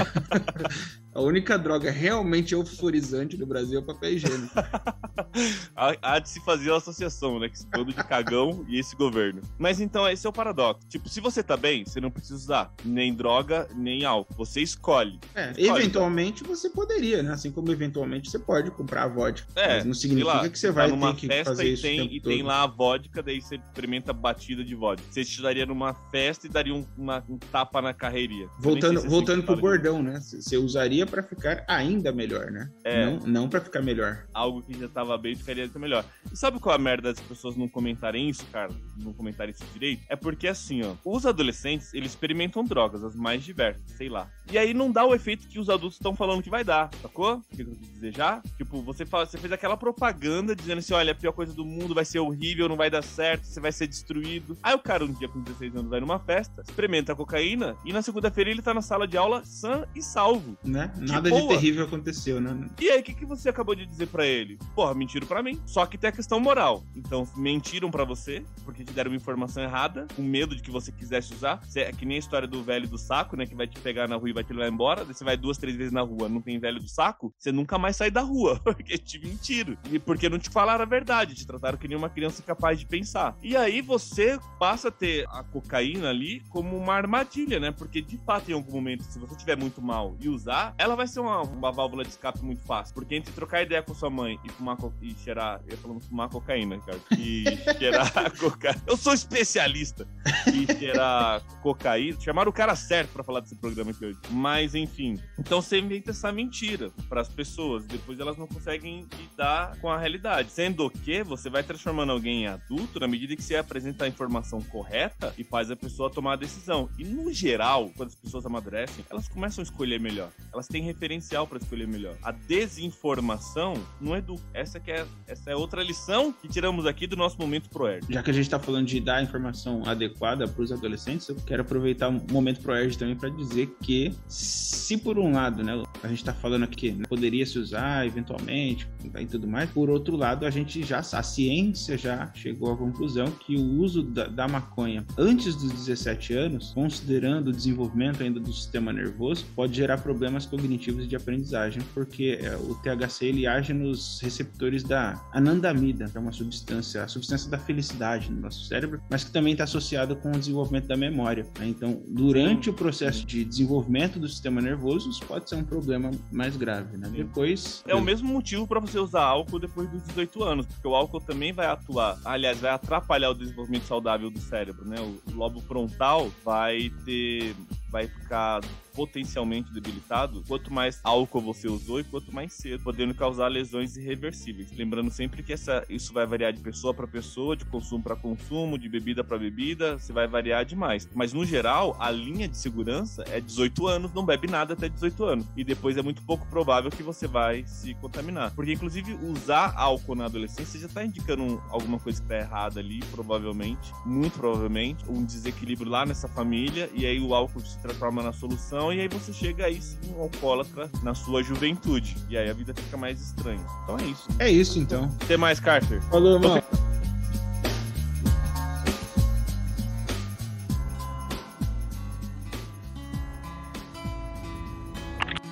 a 1.13 1.21
única 1.21 1.57
droga 1.57 1.91
realmente 1.91 2.55
euforizante 2.95 3.37
do 3.37 3.45
Brasil 3.45 3.79
é 3.79 3.81
o 3.81 3.85
papel 3.85 4.13
higiênico. 4.13 4.53
Há, 5.75 6.19
de 6.19 6.29
se 6.29 6.39
fazer 6.43 6.69
uma 6.69 6.77
associação, 6.77 7.39
né? 7.39 7.47
Que 7.47 7.55
esse 7.55 7.67
bando 7.67 7.93
de 7.93 8.03
cagão 8.03 8.65
e 8.67 8.77
esse 8.77 8.95
governo. 8.95 9.41
Mas 9.57 9.79
então, 9.79 10.07
esse 10.07 10.27
é 10.27 10.29
o 10.29 10.33
paradoxo. 10.33 10.85
Tipo, 10.87 11.07
se 11.09 11.19
você 11.21 11.41
tá 11.41 11.55
bem, 11.55 11.85
você 11.85 12.01
não 12.01 12.11
precisa 12.11 12.35
usar 12.35 12.73
nem 12.83 13.13
droga, 13.13 13.67
nem 13.75 14.03
álcool. 14.03 14.33
Você 14.35 14.61
escolhe. 14.61 15.19
É, 15.33 15.51
Escolhe, 15.51 15.81
eventualmente 15.83 16.43
você 16.43 16.69
poderia, 16.69 17.23
né? 17.23 17.31
Assim 17.31 17.51
como 17.51 17.71
eventualmente 17.71 18.29
você 18.29 18.37
pode 18.39 18.69
comprar 18.71 19.03
a 19.03 19.07
vodka. 19.07 19.47
É, 19.55 19.75
mas 19.77 19.85
não 19.85 19.93
significa 19.93 20.33
lá, 20.33 20.49
que 20.49 20.59
você 20.59 20.67
tá 20.67 20.73
vai 20.73 20.87
numa 20.89 21.13
ter 21.13 21.19
que 21.21 21.27
festa 21.27 21.51
fazer 21.51 21.69
e 21.69 21.73
isso 21.73 21.83
tem, 21.83 22.15
e 22.15 22.19
todo. 22.21 22.31
tem 22.33 22.43
lá 22.43 22.63
a 22.63 22.67
vodka, 22.67 23.23
daí 23.23 23.41
você 23.41 23.55
experimenta 23.55 24.11
batida 24.13 24.63
de 24.63 24.75
vodka. 24.75 25.05
Você 25.09 25.21
estaria 25.21 25.65
numa 25.65 25.93
festa 25.93 26.47
e 26.47 26.49
daria 26.49 26.73
um, 26.75 26.85
uma- 26.97 27.23
um 27.29 27.37
tapa 27.37 27.81
na 27.81 27.93
carreirinha. 27.93 28.47
Nem 28.47 28.61
Voltando, 28.61 28.99
é 28.99 29.07
voltando 29.07 29.31
assim 29.39 29.41
que 29.41 29.47
pro 29.47 29.55
bordão, 29.61 30.03
né? 30.03 30.19
Você 30.19 30.57
usaria 30.57 31.05
pra 31.05 31.23
ficar 31.23 31.63
ainda 31.67 32.11
melhor, 32.11 32.51
né? 32.51 32.69
É. 32.83 33.05
Não, 33.05 33.19
não 33.19 33.49
para 33.49 33.61
ficar 33.61 33.81
melhor. 33.81 34.25
Algo 34.33 34.61
que 34.61 34.77
já 34.77 34.87
tava 34.87 35.17
bem 35.17 35.35
ficaria 35.35 35.65
até 35.65 35.77
melhor. 35.77 36.05
E 36.31 36.35
sabe 36.35 36.59
qual 36.59 36.73
é 36.73 36.75
a 36.77 36.81
merda 36.81 37.13
das 37.13 37.21
pessoas 37.21 37.55
não 37.55 37.67
comentarem 37.67 38.29
isso, 38.29 38.45
cara? 38.51 38.69
Não 38.97 39.13
comentarem 39.13 39.53
isso 39.53 39.63
direito? 39.73 40.03
É 40.09 40.15
porque 40.15 40.47
assim, 40.47 40.81
ó, 40.83 40.93
os 41.05 41.25
adolescentes, 41.25 41.93
eles 41.93 42.11
experimentam 42.11 42.63
drogas, 42.63 43.03
as 43.03 43.15
mais 43.15 43.43
diversas, 43.43 43.83
sei 43.91 44.09
lá. 44.09 44.29
E 44.51 44.57
aí 44.57 44.73
não 44.73 44.91
dá 44.91 45.05
o 45.05 45.13
efeito 45.13 45.47
que 45.47 45.59
os 45.59 45.69
adultos 45.69 45.95
estão 45.95 46.15
falando 46.15 46.43
que 46.43 46.49
vai 46.49 46.63
dar, 46.63 46.89
sacou? 47.01 47.35
O 47.35 47.55
que 47.55 47.61
eu 47.61 47.67
quis 47.67 47.93
dizer 47.93 48.15
já? 48.15 48.41
Tipo, 48.57 48.81
você, 48.81 49.05
fala, 49.05 49.25
você 49.25 49.37
fez 49.37 49.51
aquela 49.51 49.77
propaganda 49.77 50.55
dizendo 50.55 50.79
assim: 50.79 50.93
olha, 50.93 51.11
a 51.11 51.15
pior 51.15 51.31
coisa 51.31 51.53
do 51.53 51.65
mundo 51.65 51.93
vai 51.93 52.05
ser 52.05 52.19
horrível, 52.19 52.67
não 52.67 52.75
vai 52.75 52.89
dar 52.89 53.03
certo, 53.03 53.45
você 53.45 53.59
vai 53.59 53.71
ser 53.71 53.87
destruído. 53.87 54.57
Aí 54.61 54.73
o 54.73 54.79
cara, 54.79 55.05
um 55.05 55.13
dia 55.13 55.27
com 55.27 55.41
16 55.41 55.75
anos, 55.75 55.89
vai 55.89 55.99
numa 55.99 56.19
festa, 56.19 56.61
experimenta 56.61 57.13
a 57.13 57.15
cocaína 57.15 57.75
e 57.85 57.93
na 57.93 58.01
segunda-feira 58.01 58.49
ele 58.49 58.61
tá 58.61 58.73
na 58.73 58.81
sala 58.81 59.07
de 59.07 59.17
aula 59.17 59.43
sã 59.45 59.85
e 59.95 60.01
salvo. 60.01 60.57
Né? 60.63 60.91
Nada 60.97 61.29
de 61.31 61.37
boa. 61.37 61.49
terrível 61.49 61.85
aconteceu, 61.85 62.41
né? 62.41 62.69
E 62.79 62.89
aí, 62.89 63.01
o 63.01 63.03
que, 63.03 63.13
que 63.13 63.25
você 63.25 63.49
acabou 63.49 63.75
de 63.75 63.85
dizer 63.85 64.07
pra 64.07 64.25
ele? 64.25 64.57
Porra, 64.75 64.93
mentiram 64.93 65.27
pra 65.27 65.43
mim. 65.43 65.61
Só 65.65 65.85
que 65.85 65.97
tem 65.97 66.09
a 66.09 66.13
questão 66.13 66.39
moral. 66.39 66.83
Então, 66.95 67.27
mentiram 67.35 67.91
pra 67.91 68.03
você, 68.03 68.43
porque 68.63 68.83
te 68.83 68.93
deram 68.93 69.11
uma 69.11 69.17
informação 69.17 69.63
errada, 69.63 70.07
com 70.15 70.21
medo 70.21 70.55
de 70.55 70.61
que 70.61 70.71
você 70.71 70.91
quisesse 70.91 71.33
usar. 71.33 71.61
É 71.75 71.91
que 71.91 72.05
nem 72.05 72.17
a 72.17 72.19
história 72.19 72.47
do 72.47 72.63
velho 72.63 72.87
do 72.87 72.97
saco, 72.97 73.35
né? 73.35 73.45
Que 73.45 73.55
vai 73.55 73.67
te 73.67 73.79
pegar 73.79 74.07
na 74.07 74.15
rua 74.15 74.29
e 74.29 74.33
vai 74.33 74.43
te 74.43 74.53
levar 74.53 74.71
embora. 74.71 75.05
Daí 75.05 75.13
você 75.13 75.23
vai 75.23 75.37
duas, 75.37 75.57
três 75.57 75.75
vezes 75.75 75.91
na 75.91 76.01
rua, 76.01 76.29
não 76.29 76.41
tem 76.41 76.59
velho 76.59 76.79
do 76.79 76.87
saco, 76.87 77.33
você 77.37 77.51
nunca 77.51 77.77
mais 77.77 77.95
sai 77.95 78.11
da 78.11 78.21
rua, 78.21 78.59
porque 78.63 78.97
te 78.97 79.19
mentiram. 79.19 79.77
E 79.91 79.99
porque 79.99 80.29
não 80.29 80.39
te 80.39 80.49
falaram 80.49 80.83
a 80.83 80.87
verdade, 80.87 81.35
te 81.35 81.45
trataram 81.45 81.77
que 81.77 81.87
nem 81.87 81.97
uma 81.97 82.09
criança 82.09 82.41
capaz 82.43 82.79
de 82.79 82.85
pensar. 82.85 83.35
E 83.41 83.55
aí 83.55 83.81
você 83.81 84.39
passa 84.59 84.89
a 84.89 84.91
ter 84.91 85.25
a 85.29 85.43
cocaína 85.43 86.09
ali 86.09 86.41
como 86.49 86.77
uma 86.77 86.93
armadilha, 86.93 87.59
né? 87.59 87.71
Porque 87.71 88.01
de 88.01 88.17
fato, 88.17 88.49
em 88.49 88.53
algum 88.53 88.71
momento, 88.71 89.03
se 89.03 89.19
você 89.19 89.35
tiver 89.35 89.57
muito 89.57 89.81
mal 89.81 90.15
e 90.19 90.29
usar, 90.29 90.73
ela 90.77 90.95
vai 90.95 91.07
ser 91.07 91.19
uma, 91.19 91.41
uma 91.41 91.71
válvula 91.71 92.03
de 92.03 92.09
escape 92.09 92.43
muito 92.43 92.60
fácil. 92.65 92.93
Porque 92.93 93.15
entre 93.15 93.33
trocar 93.33 93.61
ideia 93.63 93.81
com 93.81 93.93
sua 93.93 94.09
mãe 94.09 94.39
e 94.43 94.49
fumar 94.49 94.77
co- 94.77 94.93
e 95.01 95.13
cheirar, 95.15 95.61
eu 95.67 95.77
falando 95.77 95.99
fumar 96.01 96.29
cocaína, 96.29 96.79
cara, 96.79 96.99
e 97.17 97.43
cheirar 97.77 98.37
cocaína. 98.37 98.81
Eu 98.87 98.97
sou 98.97 99.13
especialista 99.13 100.07
e 100.53 100.65
cheirar 100.77 101.41
cocaína. 101.61 102.19
Chamaram 102.19 102.49
o 102.49 102.53
cara 102.53 102.75
certo 102.75 103.09
pra 103.11 103.23
falar 103.23 103.39
desse 103.41 103.55
programa 103.55 103.91
aqui 103.91 104.05
hoje. 104.05 104.19
Mas 104.29 104.75
enfim, 104.75 105.19
então 105.39 105.61
você 105.61 105.79
inventa 105.79 106.11
essa 106.11 106.31
mentira 106.31 106.91
pras 107.09 107.27
pessoas, 107.29 107.85
depois 107.85 108.19
elas 108.19 108.37
não 108.37 108.47
conseguem 108.47 109.07
lidar 109.17 109.77
com 109.79 109.89
a 109.89 109.97
realidade. 109.97 110.51
Sendo 110.51 110.89
que 110.89 111.23
você 111.23 111.49
vai 111.49 111.63
transformando 111.63 112.11
alguém 112.11 112.43
em 112.43 112.47
adulto 112.47 112.99
na 112.99 113.07
medida 113.07 113.35
que 113.35 113.41
você 113.43 113.55
apresenta 113.55 114.05
a 114.05 114.07
informação 114.07 114.61
correta 114.61 115.33
e 115.37 115.43
faz 115.43 115.69
a 115.71 115.75
pessoa 115.75 116.09
tomar 116.09 116.33
a 116.33 116.35
decisão. 116.35 116.89
E 116.97 117.03
no 117.03 117.31
geral, 117.33 117.89
quando 117.95 118.09
as 118.09 118.15
pessoas 118.15 118.45
amadurecem, 118.45 119.05
elas 119.09 119.27
começam 119.27 119.61
a 119.61 119.63
escolher 119.63 119.99
melhor. 119.99 120.29
Elas 120.53 120.67
têm 120.67 120.83
referencial 120.83 121.47
pra 121.47 121.57
escolher 121.57 121.87
melhor. 121.87 122.15
A 122.23 122.31
desinformação 122.51 123.75
não 124.01 124.13
educa. 124.13 124.43
Essa 124.53 124.77
que 124.77 124.91
é 124.91 125.05
essa 125.25 125.51
é 125.51 125.55
outra 125.55 125.81
lição 125.81 126.33
que 126.33 126.49
tiramos 126.49 126.85
aqui 126.85 127.07
do 127.07 127.15
nosso 127.15 127.37
momento 127.39 127.69
pro 127.69 127.87
Erd. 127.87 128.05
Já 128.09 128.21
que 128.21 128.29
a 128.29 128.33
gente 128.33 128.49
tá 128.49 128.59
falando 128.59 128.87
de 128.87 128.99
dar 128.99 129.23
informação 129.23 129.83
adequada 129.85 130.45
para 130.45 130.61
os 130.61 130.69
adolescentes, 130.69 131.29
eu 131.29 131.37
quero 131.47 131.61
aproveitar 131.61 132.09
o 132.09 132.21
momento 132.29 132.59
pro 132.59 132.75
Erd 132.75 132.97
também 132.97 133.15
para 133.15 133.29
dizer 133.29 133.73
que, 133.81 134.13
se 134.27 134.97
por 134.97 135.17
um 135.17 135.31
lado, 135.31 135.63
né, 135.63 135.81
a 136.03 136.07
gente 136.09 136.25
tá 136.25 136.33
falando 136.33 136.63
aqui, 136.63 136.91
né, 136.91 137.05
poderia 137.07 137.45
se 137.45 137.57
usar 137.57 138.05
eventualmente 138.05 138.85
e 139.17 139.25
tudo 139.25 139.47
mais, 139.47 139.69
por 139.69 139.89
outro 139.89 140.17
lado, 140.17 140.45
a 140.45 140.49
gente 140.49 140.83
já, 140.83 140.99
a 140.99 141.23
ciência 141.23 141.97
já 141.97 142.29
chegou 142.33 142.73
à 142.73 142.75
conclusão 142.75 143.31
que 143.31 143.55
o 143.55 143.79
uso 143.79 144.03
da, 144.03 144.27
da 144.27 144.47
maconha 144.49 145.05
antes 145.17 145.55
dos 145.55 145.71
17 145.71 146.33
anos, 146.33 146.71
considerando 146.73 147.47
o 147.47 147.53
desenvolvimento 147.53 148.21
ainda 148.21 148.41
do 148.41 148.51
sistema 148.51 148.91
nervoso, 148.91 149.45
pode 149.55 149.73
gerar 149.73 149.99
problemas 149.99 150.45
cognitivos 150.45 151.07
de 151.07 151.15
aprendizagem, 151.15 151.81
porque 151.93 152.40
é, 152.41 152.55
o 152.55 152.75
THC 152.75 153.25
ele 153.25 153.47
age 153.47 153.73
nos 153.73 154.19
receptores 154.21 154.83
da 154.83 155.21
anandamida, 155.31 156.09
que 156.09 156.17
é 156.17 156.19
uma 156.19 156.31
substância, 156.31 157.03
a 157.03 157.07
substância 157.07 157.49
da 157.49 157.57
felicidade 157.57 158.31
no 158.31 158.41
nosso 158.41 158.65
cérebro, 158.65 159.01
mas 159.09 159.23
que 159.23 159.31
também 159.31 159.53
está 159.53 159.63
associada 159.63 160.15
com 160.15 160.29
o 160.29 160.39
desenvolvimento 160.39 160.87
da 160.87 160.97
memória. 160.97 161.45
né? 161.59 161.67
Então, 161.67 162.01
durante 162.07 162.69
o 162.69 162.73
processo 162.73 163.25
de 163.25 163.45
desenvolvimento 163.45 164.19
do 164.19 164.27
sistema 164.27 164.59
nervoso, 164.59 165.09
isso 165.09 165.23
pode 165.25 165.47
ser 165.47 165.55
um 165.55 165.63
problema 165.63 166.11
mais 166.31 166.57
grave. 166.57 166.97
Né? 166.97 167.09
Depois. 167.09 167.83
É 167.87 167.95
o 167.95 168.01
mesmo 168.01 168.27
motivo 168.27 168.67
pra 168.67 168.79
você 168.79 168.97
usar 168.97 169.23
álcool 169.23 169.59
depois 169.59 169.89
dos 169.89 170.01
18 170.03 170.43
anos, 170.43 170.65
porque 170.65 170.87
o 170.87 170.95
álcool 170.95 171.21
também 171.21 171.53
vai 171.53 171.67
atuar, 171.67 172.19
aliás, 172.25 172.59
vai 172.59 172.71
atrapalhar 172.71 173.29
o 173.29 173.35
desenvolvimento 173.35 173.83
saudável 173.83 174.29
do 174.29 174.39
cérebro, 174.39 174.87
né? 174.87 174.97
O 174.99 175.35
lobo 175.35 175.61
frontal 175.61 176.31
vai 176.43 176.91
ter 177.05 177.55
vai 177.91 178.07
ficar 178.07 178.61
potencialmente 178.93 179.71
debilitado 179.73 180.43
quanto 180.47 180.73
mais 180.73 180.99
álcool 181.03 181.41
você 181.41 181.67
usou 181.67 181.99
e 181.99 182.03
quanto 182.03 182.33
mais 182.33 182.53
cedo, 182.53 182.83
podendo 182.83 183.13
causar 183.13 183.47
lesões 183.47 183.95
irreversíveis. 183.97 184.71
Lembrando 184.71 185.11
sempre 185.11 185.43
que 185.43 185.53
essa, 185.53 185.85
isso 185.89 186.13
vai 186.13 186.25
variar 186.25 186.53
de 186.53 186.59
pessoa 186.61 186.93
para 186.93 187.07
pessoa, 187.07 187.55
de 187.55 187.65
consumo 187.65 188.03
para 188.03 188.15
consumo, 188.15 188.77
de 188.77 188.89
bebida 188.89 189.23
para 189.23 189.37
bebida, 189.37 189.97
você 189.97 190.11
vai 190.13 190.27
variar 190.27 190.65
demais. 190.65 191.07
Mas 191.13 191.33
no 191.33 191.45
geral, 191.45 191.95
a 191.99 192.09
linha 192.11 192.47
de 192.47 192.57
segurança 192.57 193.23
é 193.29 193.39
18 193.39 193.87
anos, 193.87 194.13
não 194.13 194.25
bebe 194.25 194.47
nada 194.47 194.73
até 194.73 194.89
18 194.89 195.23
anos. 195.23 195.45
E 195.55 195.63
depois 195.63 195.97
é 195.97 196.01
muito 196.01 196.21
pouco 196.23 196.45
provável 196.47 196.89
que 196.91 197.03
você 197.03 197.27
vai 197.27 197.63
se 197.65 197.93
contaminar. 197.95 198.51
Porque 198.55 198.73
inclusive 198.73 199.13
usar 199.13 199.73
álcool 199.77 200.15
na 200.15 200.25
adolescência 200.25 200.79
já 200.79 200.87
tá 200.87 201.03
indicando 201.05 201.43
um- 201.43 201.59
alguma 201.69 201.99
coisa 201.99 202.21
que 202.21 202.27
tá 202.27 202.37
errada 202.37 202.79
ali, 202.79 202.99
provavelmente, 203.11 203.91
muito 204.05 204.37
provavelmente, 204.39 205.03
um 205.09 205.23
desequilíbrio 205.23 205.89
lá 205.89 206.05
nessa 206.05 206.27
família 206.27 206.89
e 206.93 207.05
aí 207.05 207.19
o 207.19 207.33
álcool 207.33 207.61
se 207.61 207.77
transforma 207.79 208.21
na 208.23 208.31
solução 208.33 208.80
e 208.89 209.01
aí 209.01 209.09
você 209.09 209.33
chega 209.33 209.65
aí 209.65 209.81
sim 209.81 209.97
um 210.15 210.21
alcoólatra 210.21 210.89
na 211.03 211.13
sua 211.13 211.43
juventude. 211.43 212.15
E 212.29 212.37
aí 212.37 212.49
a 212.49 212.53
vida 212.53 212.73
fica 212.73 212.95
mais 212.95 213.19
estranha. 213.21 213.59
Então 213.83 213.99
é 213.99 214.03
isso. 214.03 214.27
É 214.39 214.49
isso 214.49 214.79
então. 214.79 215.13
Até 215.21 215.35
mais, 215.35 215.59
Carter. 215.59 216.01
Falou, 216.03 216.35
irmão. 216.35 216.63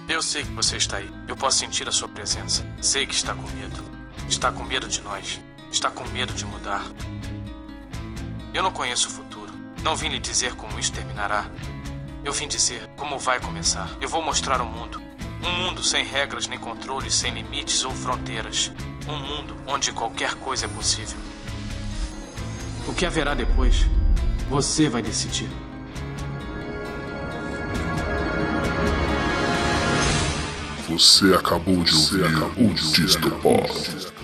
Eu 0.07 0.23
sei 0.23 0.43
que 0.43 0.51
você 0.51 0.77
está 0.77 0.97
aí. 0.97 1.09
Eu 1.27 1.35
posso 1.35 1.59
sentir 1.59 1.87
a 1.87 1.91
sua 1.91 2.07
presença. 2.07 2.65
Sei 2.81 3.05
que 3.05 3.13
está 3.13 3.35
com 3.35 3.47
medo. 3.51 3.83
Está 4.27 4.51
com 4.51 4.63
medo 4.63 4.87
de 4.87 5.01
nós. 5.01 5.41
Está 5.71 5.91
com 5.91 6.03
medo 6.09 6.33
de 6.33 6.45
mudar. 6.45 6.83
Eu 8.53 8.63
não 8.63 8.71
conheço 8.71 9.07
o 9.07 9.11
futuro. 9.11 9.53
Não 9.83 9.95
vim 9.95 10.09
lhe 10.09 10.19
dizer 10.19 10.55
como 10.55 10.79
isso 10.79 10.91
terminará. 10.91 11.45
Eu 12.23 12.33
vim 12.33 12.47
dizer 12.47 12.89
como 12.97 13.17
vai 13.17 13.39
começar. 13.39 13.89
Eu 14.01 14.09
vou 14.09 14.21
mostrar 14.21 14.59
ao 14.59 14.65
mundo 14.65 15.01
Um 15.41 15.51
mundo 15.63 15.81
sem 15.81 16.03
regras 16.03 16.47
nem 16.47 16.59
controles, 16.59 17.13
sem 17.13 17.33
limites 17.33 17.83
ou 17.85 17.91
fronteiras. 17.91 18.71
Um 19.07 19.17
mundo 19.17 19.55
onde 19.65 19.91
qualquer 19.91 20.35
coisa 20.35 20.65
é 20.65 20.67
possível. 20.67 21.17
O 22.87 22.93
que 22.93 23.05
haverá 23.05 23.33
depois, 23.33 23.85
você 24.49 24.89
vai 24.89 25.01
decidir. 25.01 25.49
Você 30.89 31.33
acabou 31.33 31.83
de 31.83 31.95
ouvir 31.95 32.33
o 32.57 32.73
Distopod. 32.73 34.18